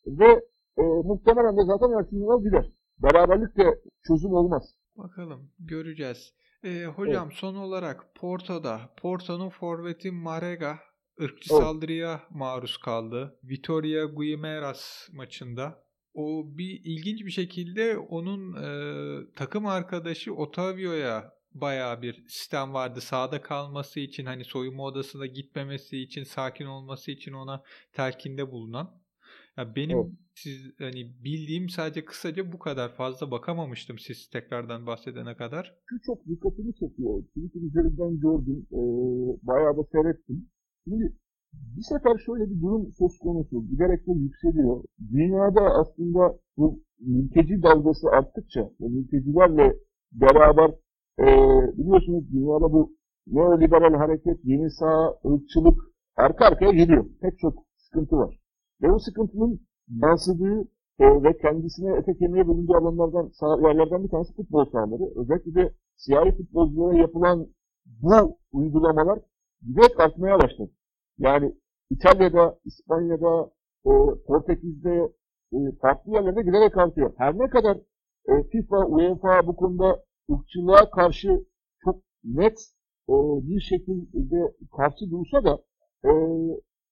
Ve 0.06 0.32
e, 0.78 0.84
muhtemelen 0.84 1.58
de 1.58 1.64
zaten 1.66 1.92
Arsenal 1.92 2.44
gider. 2.44 2.72
Beraberlik 3.04 3.58
de 3.58 3.82
çözüm 4.08 4.32
olmaz. 4.32 4.76
Bakalım 4.96 5.52
göreceğiz. 5.60 6.34
Ee, 6.64 6.86
hocam 6.86 7.28
evet. 7.28 7.38
son 7.38 7.56
olarak 7.56 8.16
Porto'da 8.16 8.94
Porto'nun 8.98 9.50
forveti 9.50 10.12
Marega 10.12 10.80
ırkçı 11.22 11.54
evet. 11.54 11.64
saldırıya 11.64 12.22
maruz 12.30 12.78
kaldı. 12.78 13.40
Vitoria 13.44 14.06
Guimeras 14.06 15.10
maçında 15.14 15.84
o 16.14 16.44
bir 16.58 16.82
ilginç 16.84 17.26
bir 17.26 17.32
şekilde 17.32 17.98
onun 17.98 18.54
e, 18.54 19.34
takım 19.36 19.66
arkadaşı 19.66 20.34
Otavio'ya 20.36 21.34
baya 21.54 22.02
bir 22.02 22.24
sistem 22.28 22.74
vardı. 22.74 23.02
Sağda 23.02 23.42
kalması 23.42 24.00
için 24.00 24.26
hani 24.26 24.46
soyunma 24.46 24.84
odasına 24.84 25.26
gitmemesi 25.26 25.98
için, 26.02 26.24
sakin 26.24 26.66
olması 26.66 27.12
için 27.12 27.34
ona 27.34 27.64
telkinde 27.94 28.52
bulunan. 28.52 29.02
Ya 29.58 29.76
benim 29.76 29.98
evet. 29.98 30.12
siz 30.36 30.74
hani 30.80 31.02
bildiğim 31.24 31.70
sadece 31.70 32.06
kısaca 32.06 32.52
bu 32.52 32.60
kadar 32.60 32.96
fazla 32.96 33.32
bakamamıştım 33.32 33.98
siz 34.00 34.30
tekrardan 34.30 34.88
bahsedene 34.88 35.36
kadar. 35.36 35.76
Şu 35.86 35.96
çok 36.06 36.26
dikkatimi 36.28 36.74
çekiyor. 36.74 37.24
Twitter 37.24 37.62
üzerinden 37.62 38.20
gördüm. 38.20 38.68
E, 38.72 38.80
bayağı 39.48 39.78
da 39.78 39.84
seyrettim. 39.92 40.50
Şimdi 40.84 41.14
bir 41.54 41.82
sefer 41.82 42.18
şöyle 42.26 42.50
bir 42.52 42.62
durum 42.62 42.92
söz 43.00 43.18
konusu. 43.20 43.68
Giderek 43.68 44.08
de 44.08 44.12
yükseliyor. 44.12 44.84
Dünyada 45.12 45.62
aslında 45.62 46.40
bu 46.58 46.84
mülteci 47.00 47.64
dalgası 47.64 48.10
arttıkça 48.10 48.62
ve 48.82 48.88
mültecilerle 48.88 49.76
beraber 50.12 50.70
e, 51.20 51.26
biliyorsunuz 51.78 52.32
dünyada 52.32 52.72
bu 52.74 52.98
neoliberal 53.28 53.94
hareket, 53.94 54.38
yeni 54.44 54.70
sağ, 54.72 55.16
ırkçılık 55.26 55.80
arka 56.16 56.46
arkaya 56.46 56.72
geliyor. 56.72 57.06
Pek 57.22 57.40
çok 57.40 57.54
sıkıntı 57.78 58.16
var. 58.16 58.47
Bu 58.82 59.00
sıkıntının 59.00 59.62
yansıdığı 59.90 60.62
e, 61.00 61.24
ve 61.24 61.38
kendisine 61.38 61.98
ete 61.98 62.18
kemiğe 62.18 62.48
bölündüğü 62.48 62.74
alanlardan, 62.74 63.32
yerlerden 63.68 64.04
bir 64.04 64.10
tanesi 64.10 64.36
futbol 64.36 64.66
sahaları. 64.66 65.04
Özellikle 65.16 65.56
de 65.56 65.74
siyahi 65.96 66.38
futbolculara 66.38 66.98
yapılan 66.98 67.48
bu 67.86 68.38
uygulamalar 68.52 69.20
giderek 69.62 70.00
artmaya 70.00 70.40
başladı. 70.40 70.72
Yani 71.18 71.56
İtalya'da, 71.90 72.60
İspanya'da, 72.66 73.52
e, 73.86 73.92
Portekiz'de 74.28 75.14
e, 75.54 75.58
farklı 75.82 76.12
yerlerde 76.12 76.42
giderek 76.42 76.78
artıyor. 76.78 77.14
Her 77.18 77.38
ne 77.38 77.50
kadar 77.50 77.78
e, 78.30 78.44
FIFA, 78.52 78.86
UEFA 78.86 79.48
bu 79.48 79.56
konuda 79.56 80.04
ırkçılığa 80.32 80.90
karşı 80.90 81.46
çok 81.84 81.96
net 82.24 82.58
e, 83.10 83.14
bir 83.48 83.60
şekilde 83.60 84.54
karşı 84.78 85.12
dursa 85.12 85.44
da 85.44 85.60
e, 86.06 86.12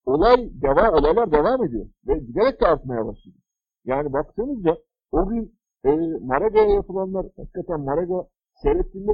olay 0.06 0.50
devam, 0.62 0.94
olaylar 0.94 1.32
devam 1.32 1.64
ediyor. 1.64 1.86
Ve 2.06 2.18
giderek 2.18 2.60
de 2.60 2.66
artmaya 2.66 3.06
başlıyor. 3.06 3.36
Yani 3.84 4.12
baktığınızda 4.12 4.78
o 5.12 5.28
gün 5.28 5.58
e, 5.84 5.90
Maraga'ya 6.20 6.74
yapılanlar 6.74 7.26
hakikaten 7.36 7.80
Maraga 7.80 8.28
seyrettiğinde 8.62 9.12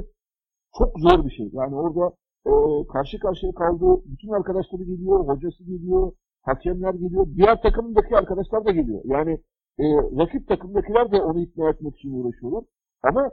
çok 0.77 0.99
zor 0.99 1.25
bir 1.25 1.31
şey. 1.31 1.49
Yani 1.53 1.75
orada 1.75 2.15
e, 2.45 2.51
karşı 2.87 3.19
karşıya 3.19 3.51
kaldığı 3.53 4.03
bütün 4.05 4.29
arkadaşları 4.29 4.83
geliyor, 4.83 5.27
hocası 5.27 5.63
geliyor, 5.63 6.11
hakemler 6.41 6.93
geliyor, 6.93 7.27
diğer 7.35 7.61
takımdaki 7.61 8.15
arkadaşlar 8.15 8.65
da 8.65 8.71
geliyor. 8.71 9.01
Yani 9.05 9.31
e, 9.79 9.83
rakip 10.19 10.47
takımdakiler 10.47 11.11
de 11.11 11.21
onu 11.21 11.39
ikna 11.39 11.69
etmek 11.69 11.95
için 11.95 12.13
uğraşıyorlar. 12.13 12.63
Ama 13.03 13.31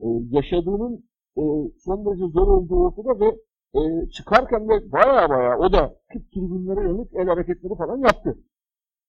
e, 0.00 0.06
yaşadığının 0.30 1.04
e, 1.36 1.42
son 1.84 2.06
derece 2.06 2.26
zor 2.26 2.48
olduğu 2.48 2.84
ortada 2.86 3.20
ve 3.20 3.36
e, 3.74 4.08
çıkarken 4.10 4.68
de 4.68 4.92
baya 4.92 5.28
baya 5.30 5.58
o 5.58 5.72
da 5.72 5.94
Türk 6.12 6.32
tribünlere 6.32 6.80
yönelik 6.80 7.14
el 7.14 7.26
hareketleri 7.26 7.74
falan 7.74 7.98
yaptı. 7.98 8.38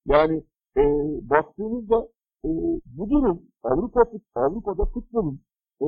Yani 0.05 0.43
e, 0.78 0.84
baktığımızda 1.30 2.07
e, 2.45 2.49
bu 2.86 3.09
durum 3.09 3.41
Avrupa 3.63 4.03
Avrupa'da 4.36 4.86
futbolun 4.86 5.41
e, 5.82 5.86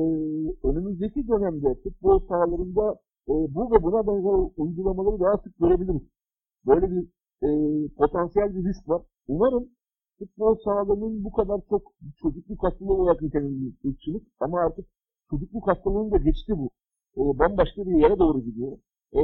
önümüzdeki 0.64 1.28
dönemde 1.28 1.74
futbol 1.82 2.20
sahalarında 2.28 2.92
e, 3.28 3.32
bu 3.54 3.70
ve 3.72 3.82
buna 3.82 4.06
benzer 4.06 4.50
uygulamaları 4.56 5.20
daha 5.20 5.36
sık 5.36 5.58
görebiliriz. 5.58 6.02
Böyle 6.66 6.90
bir 6.90 7.08
e, 7.42 7.48
potansiyel 7.88 8.54
bir 8.54 8.64
risk 8.64 8.88
var. 8.88 9.02
Umarım 9.28 9.68
futbol 10.18 10.56
sahalarının 10.64 11.24
bu 11.24 11.32
kadar 11.32 11.60
çok 11.70 11.82
çocukluk 12.16 12.62
hastalığı 12.62 12.92
olarak 12.92 13.22
ırkçılık 13.86 14.22
ama 14.40 14.60
artık 14.60 14.86
çocukluk 15.30 15.68
hastalığını 15.68 16.12
da 16.12 16.16
geçti 16.16 16.52
bu. 16.56 16.70
E, 17.16 17.20
bambaşka 17.38 17.86
bir 17.86 18.02
yere 18.02 18.18
doğru 18.18 18.40
gidiyor. 18.40 18.78
E, 19.12 19.22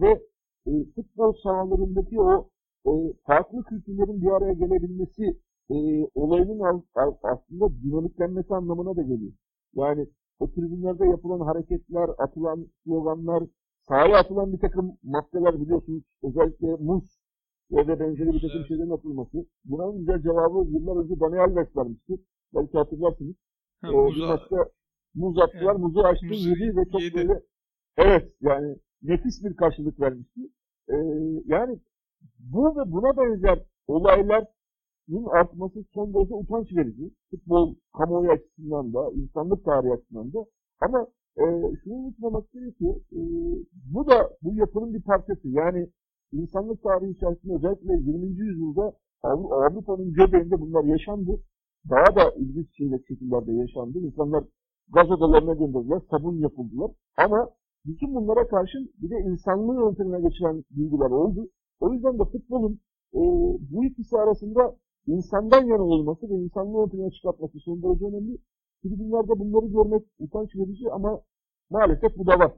ve 0.00 0.22
e, 0.66 0.70
futbol 0.94 1.32
sahalarındaki 1.42 2.20
o 2.20 2.50
e, 2.86 2.90
farklı 3.26 3.64
kültürlerin 3.64 4.22
bir 4.22 4.30
araya 4.30 4.52
gelebilmesi 4.52 5.40
e, 5.70 5.74
olayının 6.14 6.84
aslında 7.22 7.82
dinamiklenmesi 7.82 8.54
anlamına 8.54 8.96
da 8.96 9.02
geliyor. 9.02 9.32
Yani 9.74 10.06
o 10.38 10.50
tribünlerde 10.50 11.06
yapılan 11.06 11.40
hareketler, 11.40 12.10
atılan 12.18 12.66
sloganlar, 12.84 13.44
sahaya 13.88 14.16
atılan 14.18 14.52
bir 14.52 14.58
takım 14.58 14.98
maddeler 15.02 15.60
biliyorsunuz. 15.60 16.02
Özellikle 16.22 16.76
muz 16.76 17.20
ve 17.72 18.00
benzeri 18.00 18.32
bir 18.32 18.40
takım 18.40 18.66
şeylerin 18.68 18.90
atılması. 18.90 19.46
Buna 19.64 19.86
en 19.86 19.98
güzel 19.98 20.22
cevabı 20.22 20.70
yıllar 20.70 21.04
önce 21.04 21.20
Dani 21.20 21.40
Alves 21.40 21.76
vermişti. 21.76 22.14
Belki 22.54 22.78
hatırlarsınız. 22.78 23.36
Ha, 23.80 23.88
ee, 23.88 23.96
muza... 23.96 24.40
Muz 25.14 25.38
attılar, 25.38 25.72
evet. 25.72 25.78
muzu 25.80 26.00
açtı, 26.00 26.26
yedi 26.26 26.76
ve 26.76 26.84
çok 26.92 27.02
yedi. 27.02 27.14
böyle 27.14 27.40
evet 27.96 28.32
yani 28.40 28.76
nefis 29.02 29.44
bir 29.44 29.56
karşılık 29.56 30.00
vermişti. 30.00 30.40
Ee, 30.88 30.94
yani 31.46 31.78
bu 32.38 32.76
ve 32.76 32.92
buna 32.92 33.16
benzer 33.16 33.58
olaylar 33.86 34.44
artması 35.30 35.84
son 35.94 36.14
derece 36.14 36.34
utanç 36.34 36.76
verici. 36.76 37.10
Futbol 37.30 37.74
kamuoyu 37.98 38.30
açısından 38.30 38.94
da, 38.94 39.10
insanlık 39.14 39.64
tarihi 39.64 39.92
açısından 39.92 40.32
da. 40.32 40.38
Ama 40.80 41.06
e, 41.36 41.44
şunu 41.84 41.94
unutmamak 41.94 42.52
gerekiyor. 42.52 42.96
E, 43.12 43.20
bu 43.94 44.06
da 44.06 44.30
bu 44.42 44.54
yapının 44.54 44.94
bir 44.94 45.02
parçası. 45.02 45.48
Yani 45.48 45.88
insanlık 46.32 46.82
tarihi 46.82 47.10
içerisinde 47.10 47.54
özellikle 47.54 47.92
20. 47.92 48.26
yüzyılda 48.26 48.92
Avrupa'nın 49.22 50.12
göbeğinde 50.12 50.60
bunlar 50.60 50.84
yaşandı. 50.84 51.40
Daha 51.90 52.16
da 52.16 52.34
ilginç 52.36 52.76
şeyler, 52.76 52.98
şekillerde 53.08 53.52
yaşandı. 53.52 53.98
İnsanlar 53.98 54.44
gaz 54.88 55.10
odalarına 55.10 55.54
gönderdiler, 55.54 56.00
sabun 56.10 56.38
yapıldılar. 56.38 56.90
Ama 57.16 57.50
bütün 57.86 58.14
bunlara 58.14 58.48
karşın 58.48 58.92
bir 59.02 59.10
de 59.10 59.16
insanlığı 59.30 59.74
yöntemine 59.84 60.28
geçiren 60.28 60.64
bilgiler 60.70 61.10
oldu. 61.10 61.48
O 61.80 61.92
yüzden 61.92 62.18
de 62.18 62.24
futbolun 62.24 62.80
e, 63.14 63.20
bu 63.70 63.84
ikisi 63.84 64.16
arasında 64.16 64.76
insandan 65.06 65.64
yana 65.66 65.82
olması 65.82 66.30
ve 66.30 66.34
insanlığı 66.34 66.78
ortaya 66.78 67.10
çıkartması 67.10 67.58
son 67.60 67.82
derece 67.82 68.04
önemli. 68.04 68.38
Tribünlerde 68.82 69.38
bunları 69.38 69.66
görmek 69.72 70.02
utanç 70.18 70.56
verici 70.56 70.90
ama 70.92 71.20
maalesef 71.70 72.16
bu 72.18 72.26
da 72.26 72.38
var. 72.38 72.52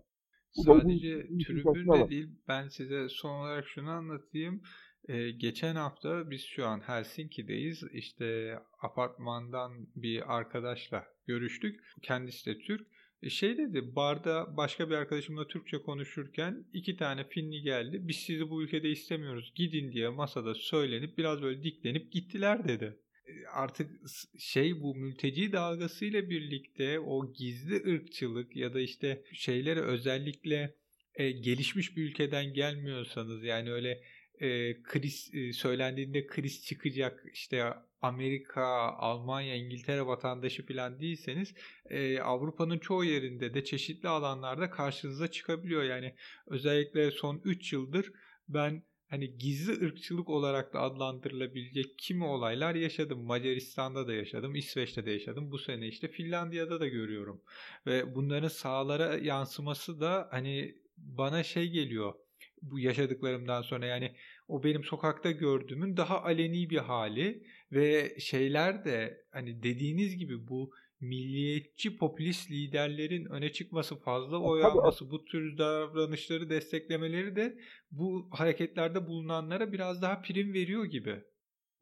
Bu 0.56 0.62
Sadece 0.62 1.26
tribünde 1.46 2.10
değil 2.10 2.28
ben 2.48 2.68
size 2.68 3.08
son 3.08 3.40
olarak 3.40 3.64
şunu 3.66 3.90
anlatayım. 3.90 4.60
Ee, 5.08 5.30
geçen 5.30 5.74
hafta 5.76 6.30
biz 6.30 6.40
şu 6.40 6.66
an 6.66 6.80
Helsinki'deyiz. 6.80 7.82
İşte 7.92 8.58
apartmandan 8.82 9.72
bir 9.96 10.36
arkadaşla 10.36 11.04
görüştük. 11.26 11.80
Kendisi 12.02 12.46
de 12.46 12.58
Türk. 12.58 12.86
E, 13.22 13.30
şey 13.30 13.58
dedi 13.58 13.96
barda 13.96 14.56
başka 14.56 14.90
bir 14.90 14.94
arkadaşımla 14.94 15.48
Türkçe 15.48 15.78
konuşurken 15.78 16.64
iki 16.72 16.96
tane 16.96 17.28
Finli 17.28 17.62
geldi. 17.62 17.98
Biz 18.00 18.16
sizi 18.16 18.50
bu 18.50 18.62
ülkede 18.62 18.90
istemiyoruz 18.90 19.52
gidin 19.54 19.92
diye 19.92 20.08
masada 20.08 20.54
söylenip 20.54 21.18
biraz 21.18 21.42
böyle 21.42 21.62
diklenip 21.62 22.12
gittiler 22.12 22.68
dedi. 22.68 22.96
E, 23.26 23.46
artık 23.46 23.90
şey 24.38 24.80
bu 24.80 24.94
mülteci 24.94 25.52
dalgasıyla 25.52 26.30
birlikte 26.30 27.00
o 27.00 27.32
gizli 27.32 27.94
ırkçılık 27.94 28.56
ya 28.56 28.74
da 28.74 28.80
işte 28.80 29.24
şeyleri 29.32 29.80
özellikle 29.80 30.74
e, 31.14 31.30
gelişmiş 31.30 31.96
bir 31.96 32.02
ülkeden 32.02 32.54
gelmiyorsanız 32.54 33.44
yani 33.44 33.72
öyle 33.72 34.00
e, 34.40 34.82
kriz 34.82 35.30
e, 35.34 35.52
söylendiğinde 35.52 36.26
kriz 36.26 36.64
çıkacak 36.64 37.24
işte 37.32 37.64
Amerika, 38.02 38.66
Almanya, 38.98 39.56
İngiltere 39.56 40.06
vatandaşı 40.06 40.66
falan 40.66 41.00
değilseniz 41.00 41.54
e, 41.90 42.20
Avrupa'nın 42.20 42.78
çoğu 42.78 43.04
yerinde 43.04 43.54
de 43.54 43.64
çeşitli 43.64 44.08
alanlarda 44.08 44.70
karşınıza 44.70 45.30
çıkabiliyor. 45.30 45.82
Yani 45.82 46.14
özellikle 46.46 47.10
son 47.10 47.40
3 47.44 47.72
yıldır 47.72 48.12
ben 48.48 48.82
hani 49.08 49.38
gizli 49.38 49.86
ırkçılık 49.86 50.28
olarak 50.28 50.74
da 50.74 50.80
adlandırılabilecek 50.80 51.98
kimi 51.98 52.24
olaylar 52.24 52.74
yaşadım. 52.74 53.24
Macaristan'da 53.24 54.08
da 54.08 54.12
yaşadım, 54.12 54.54
İsveç'te 54.54 55.06
de 55.06 55.10
yaşadım. 55.10 55.50
Bu 55.50 55.58
sene 55.58 55.88
işte 55.88 56.08
Finlandiya'da 56.08 56.80
da 56.80 56.88
görüyorum. 56.88 57.42
Ve 57.86 58.14
bunların 58.14 58.48
sahalara 58.48 59.16
yansıması 59.16 60.00
da 60.00 60.28
hani 60.30 60.74
bana 60.96 61.42
şey 61.42 61.68
geliyor 61.68 62.14
bu 62.62 62.78
yaşadıklarımdan 62.78 63.62
sonra 63.62 63.86
yani 63.86 64.12
o 64.48 64.62
benim 64.62 64.84
sokakta 64.84 65.30
gördüğümün 65.30 65.96
daha 65.96 66.22
aleni 66.22 66.70
bir 66.70 66.78
hali 66.78 67.42
ve 67.72 68.18
şeyler 68.18 68.84
de 68.84 69.24
hani 69.30 69.62
dediğiniz 69.62 70.16
gibi 70.16 70.48
bu 70.48 70.70
milliyetçi 71.00 71.96
popülist 71.96 72.50
liderlerin 72.50 73.24
öne 73.24 73.52
çıkması, 73.52 73.96
fazla 73.96 74.38
oy 74.38 74.64
alması, 74.64 75.10
bu 75.10 75.24
tür 75.24 75.58
davranışları 75.58 76.50
desteklemeleri 76.50 77.36
de 77.36 77.58
bu 77.90 78.28
hareketlerde 78.30 79.06
bulunanlara 79.06 79.72
biraz 79.72 80.02
daha 80.02 80.22
prim 80.22 80.52
veriyor 80.52 80.84
gibi. 80.84 81.22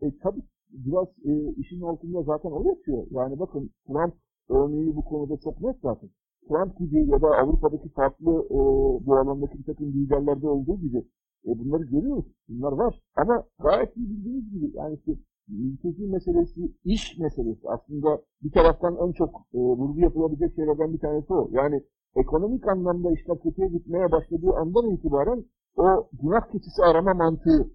E, 0.02 0.06
tabii 0.22 0.42
biraz 0.68 1.08
e, 1.08 1.60
işin 1.60 1.80
altında 1.80 2.22
zaten 2.22 2.50
o 2.50 2.68
yatıyor. 2.68 3.06
Yani 3.10 3.38
bakın 3.38 3.70
Trump 3.86 4.14
örneği 4.48 4.96
bu 4.96 5.04
konuda 5.04 5.40
çok 5.44 5.60
net 5.60 5.76
zaten. 5.82 6.10
Trump 6.48 6.78
gibi 6.78 7.10
ya 7.10 7.22
da 7.22 7.28
Avrupa'daki 7.28 7.88
farklı 7.88 8.30
e, 8.30 8.58
bu 9.06 9.16
alandaki 9.16 9.58
bir 9.58 9.64
takım 9.64 9.92
liderlerde 9.92 10.48
olduğu 10.48 10.80
gibi 10.80 10.98
e, 11.46 11.58
bunları 11.58 11.84
görüyoruz. 11.84 12.24
Bunlar 12.48 12.72
var. 12.72 13.02
Ama 13.16 13.44
gayet 13.62 13.96
iyi 13.96 14.08
bildiğiniz 14.10 14.50
gibi 14.50 14.76
yani 14.76 14.94
işte 14.94 15.12
mülteci 15.48 16.06
meselesi, 16.06 16.60
iş 16.84 17.18
meselesi 17.18 17.68
aslında 17.68 18.22
bir 18.42 18.52
taraftan 18.52 18.96
en 19.08 19.12
çok 19.12 19.30
e, 19.54 19.58
vurgu 19.58 20.00
yapılabilecek 20.00 20.56
şeylerden 20.56 20.92
bir 20.92 20.98
tanesi 20.98 21.32
o. 21.32 21.48
Yani 21.52 21.82
ekonomik 22.16 22.68
anlamda 22.68 23.12
işler 23.12 23.38
kötüye 23.42 23.68
gitmeye 23.68 24.12
başladığı 24.12 24.52
andan 24.52 24.90
itibaren 24.90 25.44
o 25.76 26.08
günah 26.22 26.52
keçisi 26.52 26.82
arama 26.82 27.14
mantığı 27.14 27.70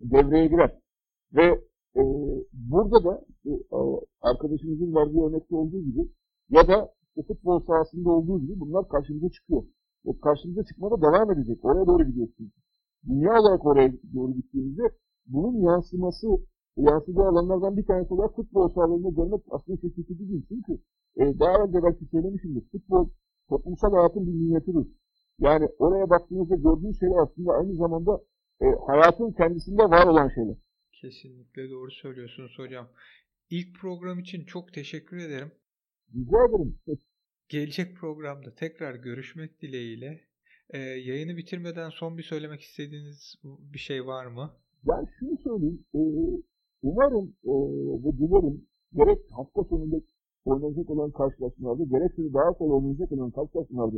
devreye 0.00 0.46
girer. 0.46 0.78
Ve 1.34 1.44
e, 1.96 2.02
burada 2.52 3.04
da 3.04 3.24
e, 3.46 3.50
arkadaşımızın 4.22 4.94
verdiği 4.94 5.22
örnekte 5.24 5.56
olduğu 5.56 5.80
gibi 5.80 6.08
ya 6.50 6.68
da 6.68 6.94
işte 7.16 7.34
futbol 7.34 7.60
sahasında 7.60 8.10
olduğu 8.10 8.40
gibi 8.40 8.60
bunlar 8.60 8.88
karşımıza 8.88 9.28
çıkıyor. 9.30 9.62
Ve 10.06 10.10
karşımıza 10.20 10.64
çıkmada 10.64 11.02
devam 11.02 11.30
edecek. 11.32 11.64
Oraya 11.64 11.86
doğru 11.86 12.04
gidiyorsunuz. 12.04 12.52
Dünya 13.08 13.40
olarak 13.40 13.66
oraya 13.66 13.92
doğru 14.14 14.32
gittiğimizde 14.32 14.82
bunun 15.26 15.60
yansıması, 15.60 16.26
yansıdığı 16.76 17.22
alanlardan 17.22 17.76
bir 17.76 17.86
tanesi 17.86 18.14
olarak 18.14 18.36
futbol 18.36 18.68
sahalarında 18.68 19.08
görmek 19.08 19.40
aslında 19.50 19.76
şaşırtıcı 19.76 20.28
değil. 20.28 20.46
Çünkü 20.48 20.72
e, 21.16 21.38
daha 21.40 21.64
önce 21.64 21.82
belki 21.82 22.04
söylemişimdir. 22.10 22.64
Futbol 22.72 23.08
toplumsal 23.48 23.92
hayatın 23.92 24.26
bir 24.26 24.32
minyatürü. 24.32 24.88
Yani 25.38 25.68
oraya 25.78 26.10
baktığınızda 26.10 26.56
gördüğünüz 26.56 27.00
şeyler 27.00 27.16
aslında 27.16 27.52
aynı 27.52 27.74
zamanda 27.74 28.20
e, 28.60 28.66
hayatın 28.86 29.32
kendisinde 29.32 29.82
var 29.82 30.06
olan 30.06 30.28
şeyler. 30.28 30.56
Kesinlikle 31.00 31.70
doğru 31.70 31.90
söylüyorsunuz 31.90 32.58
hocam. 32.58 32.86
İlk 33.50 33.78
program 33.80 34.18
için 34.18 34.44
çok 34.44 34.72
teşekkür 34.72 35.16
ederim. 35.16 35.52
Rica 36.14 36.44
ederim. 36.48 36.78
Gelecek 37.48 37.96
programda 37.96 38.54
tekrar 38.54 38.94
görüşmek 38.94 39.62
dileğiyle. 39.62 40.20
Ee, 40.70 40.78
yayını 40.78 41.36
bitirmeden 41.36 41.90
son 41.90 42.18
bir 42.18 42.22
söylemek 42.22 42.60
istediğiniz 42.60 43.34
bir 43.44 43.78
şey 43.78 44.06
var 44.06 44.26
mı? 44.26 44.50
Ben 44.88 45.06
şunu 45.18 45.38
söyleyeyim. 45.44 45.84
E, 45.94 46.00
umarım 46.82 47.36
e, 47.44 47.52
ve 48.04 48.18
dilerim 48.18 48.66
gerek 48.92 49.18
hafta 49.30 49.64
sonunda 49.64 49.96
oynanacak 50.44 50.90
olan 50.90 51.10
karşılaşmalarda 51.10 51.84
gerekse 51.84 52.34
daha 52.34 52.52
sonra 52.58 52.72
oynanacak 52.72 53.12
olan 53.12 53.30
karşılaşmalarda 53.30 53.96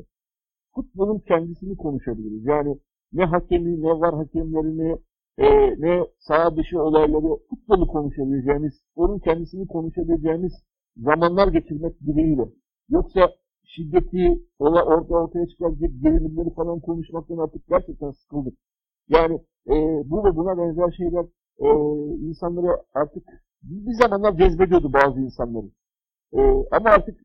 futbolun 0.74 1.18
kendisini 1.18 1.76
konuşabiliriz. 1.76 2.44
Yani 2.44 2.78
ne 3.12 3.24
hakemi, 3.24 3.82
ne 3.82 3.90
var 4.00 4.14
hakemlerini, 4.14 4.96
e, 5.38 5.46
ne 5.80 6.06
sağ 6.18 6.56
dışı 6.56 6.82
olayları 6.82 7.36
futbolu 7.50 7.86
konuşabileceğimiz, 7.86 8.74
onun 8.94 9.18
kendisini 9.18 9.66
konuşabileceğimiz 9.66 10.52
zamanlar 10.96 11.48
geçirmek 11.48 12.00
dileğiyle. 12.00 12.48
Yoksa 12.88 13.30
şiddeti 13.64 14.42
ola, 14.58 14.84
orta 14.84 15.14
ortaya 15.14 15.46
çıkaracak 15.46 15.90
gerilimleri 16.02 16.54
falan 16.54 16.80
konuşmaktan 16.80 17.38
artık 17.38 17.68
gerçekten 17.68 18.10
sıkıldık. 18.10 18.54
Yani 19.08 19.34
e, 19.68 19.74
bu 20.10 20.24
ve 20.24 20.36
buna 20.36 20.58
benzer 20.58 20.90
şeyler 20.96 21.24
e, 21.58 21.68
insanları 22.26 22.82
artık 22.94 23.24
bir 23.62 23.92
zamanlar 23.92 24.36
cezbediyordu 24.36 24.92
bazı 24.92 25.20
insanları. 25.20 25.66
E, 26.32 26.40
ama 26.70 26.90
artık 26.90 27.20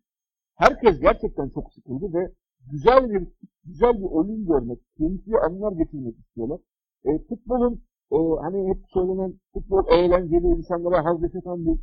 herkes 0.55 0.99
gerçekten 0.99 1.49
çok 1.49 1.73
sıkıldı 1.73 2.13
ve 2.13 2.31
güzel 2.71 3.09
bir 3.09 3.27
güzel 3.65 3.93
bir 3.93 4.11
oyun 4.11 4.45
görmek, 4.45 4.79
keyifli 4.97 5.37
anlar 5.37 5.71
getirmek 5.71 6.19
istiyorlar. 6.19 6.59
E, 7.05 7.19
futbolun 7.19 7.83
e, 8.11 8.17
hani 8.41 8.69
hep 8.69 8.77
söylenen 8.93 9.33
futbol 9.53 9.83
eğlenceli, 9.89 10.47
insanlara 10.47 11.05
haz 11.05 11.23
yaşatan 11.23 11.65
bir 11.65 11.79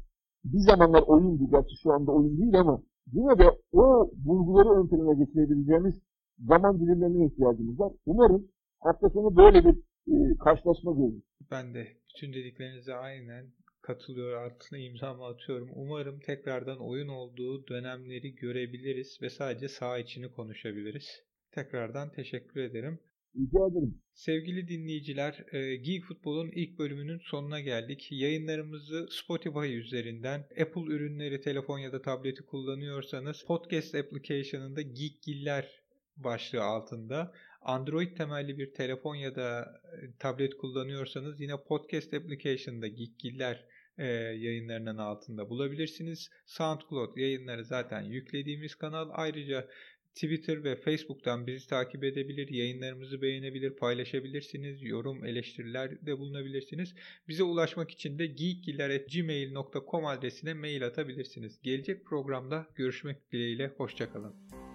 bir 0.53 0.59
zamanlar 0.59 1.03
oyundu. 1.03 1.51
Gerçi 1.51 1.77
şu 1.83 1.93
anda 1.93 2.13
oyun 2.13 2.39
değil 2.39 2.61
ama 2.61 2.83
yine 3.13 3.39
de 3.39 3.45
o 3.73 4.11
bulguları 4.15 4.69
ön 4.69 4.89
plana 4.89 5.13
getirebileceğimiz 5.13 5.95
zaman 6.39 6.81
dilimlerine 6.81 7.27
ihtiyacımız 7.27 7.81
var. 7.81 7.93
Umarım 8.07 8.49
hafta 8.81 9.09
sonu 9.09 9.37
böyle 9.37 9.65
bir 9.65 9.75
e, 10.13 10.39
karşılaşma 10.45 10.93
görürüz. 10.93 11.23
Ben 11.51 11.75
de 11.75 11.89
bütün 12.09 12.33
dediklerinize 12.33 12.95
aynen 12.95 13.47
katılıyor 13.83 14.43
altına 14.43 14.79
imzamı 14.79 15.25
atıyorum. 15.27 15.71
Umarım 15.75 16.21
tekrardan 16.21 16.79
oyun 16.79 17.09
olduğu 17.09 17.67
dönemleri 17.67 18.35
görebiliriz 18.35 19.19
ve 19.23 19.31
sadece 19.31 19.69
sağ 19.69 19.99
içini 19.99 20.31
konuşabiliriz. 20.31 21.23
Tekrardan 21.53 22.13
teşekkür 22.13 22.61
ederim. 22.61 22.99
Rica 23.37 23.67
ederim. 23.71 24.03
Sevgili 24.15 24.69
dinleyiciler, 24.69 25.45
e, 25.53 25.77
Geek 25.77 26.05
Futbol'un 26.05 26.51
ilk 26.51 26.79
bölümünün 26.79 27.19
sonuna 27.19 27.61
geldik. 27.61 28.09
Yayınlarımızı 28.11 29.09
Spotify 29.11 29.77
üzerinden, 29.77 30.41
Apple 30.41 30.95
ürünleri, 30.95 31.41
telefon 31.41 31.79
ya 31.79 31.93
da 31.93 32.03
tableti 32.03 32.43
kullanıyorsanız 32.43 33.45
podcast 33.45 33.95
application'ında 33.95 34.83
Geekgiller 34.83 35.83
başlığı 36.17 36.63
altında 36.63 37.33
Android 37.63 38.17
temelli 38.17 38.59
bir 38.59 38.75
telefon 38.75 39.15
ya 39.15 39.37
da 39.37 39.81
e, 39.85 40.17
tablet 40.19 40.57
kullanıyorsanız 40.57 41.41
yine 41.41 41.57
podcast 41.69 42.15
application'da 42.15 42.89
Geekgiller 42.89 43.65
e, 43.99 44.07
yayınlarının 44.17 44.97
altında 44.97 45.51
bulabilirsiniz. 45.51 46.31
SoundCloud 46.47 47.17
yayınları 47.17 47.65
zaten 47.65 48.03
yüklediğimiz 48.03 48.75
kanal. 48.75 49.09
Ayrıca 49.13 49.69
Twitter 50.15 50.65
ve 50.65 50.77
Facebook'tan 50.77 51.47
bizi 51.47 51.69
takip 51.69 52.05
edebilir, 52.05 52.49
yayınlarımızı 52.49 53.23
beğenebilir, 53.23 53.71
paylaşabilirsiniz, 53.71 54.83
yorum, 54.83 55.25
eleştiriler 55.25 56.07
de 56.07 56.19
bulunabilirsiniz. 56.19 56.95
Bize 57.29 57.43
ulaşmak 57.43 57.91
için 57.91 58.19
de 58.19 58.27
geekgiller.gmail.com 58.27 60.07
adresine 60.07 60.55
mail 60.55 60.87
atabilirsiniz. 60.87 61.63
Gelecek 61.63 62.05
programda 62.05 62.67
görüşmek 62.75 63.33
dileğiyle, 63.33 63.73
hoşçakalın. 63.77 64.68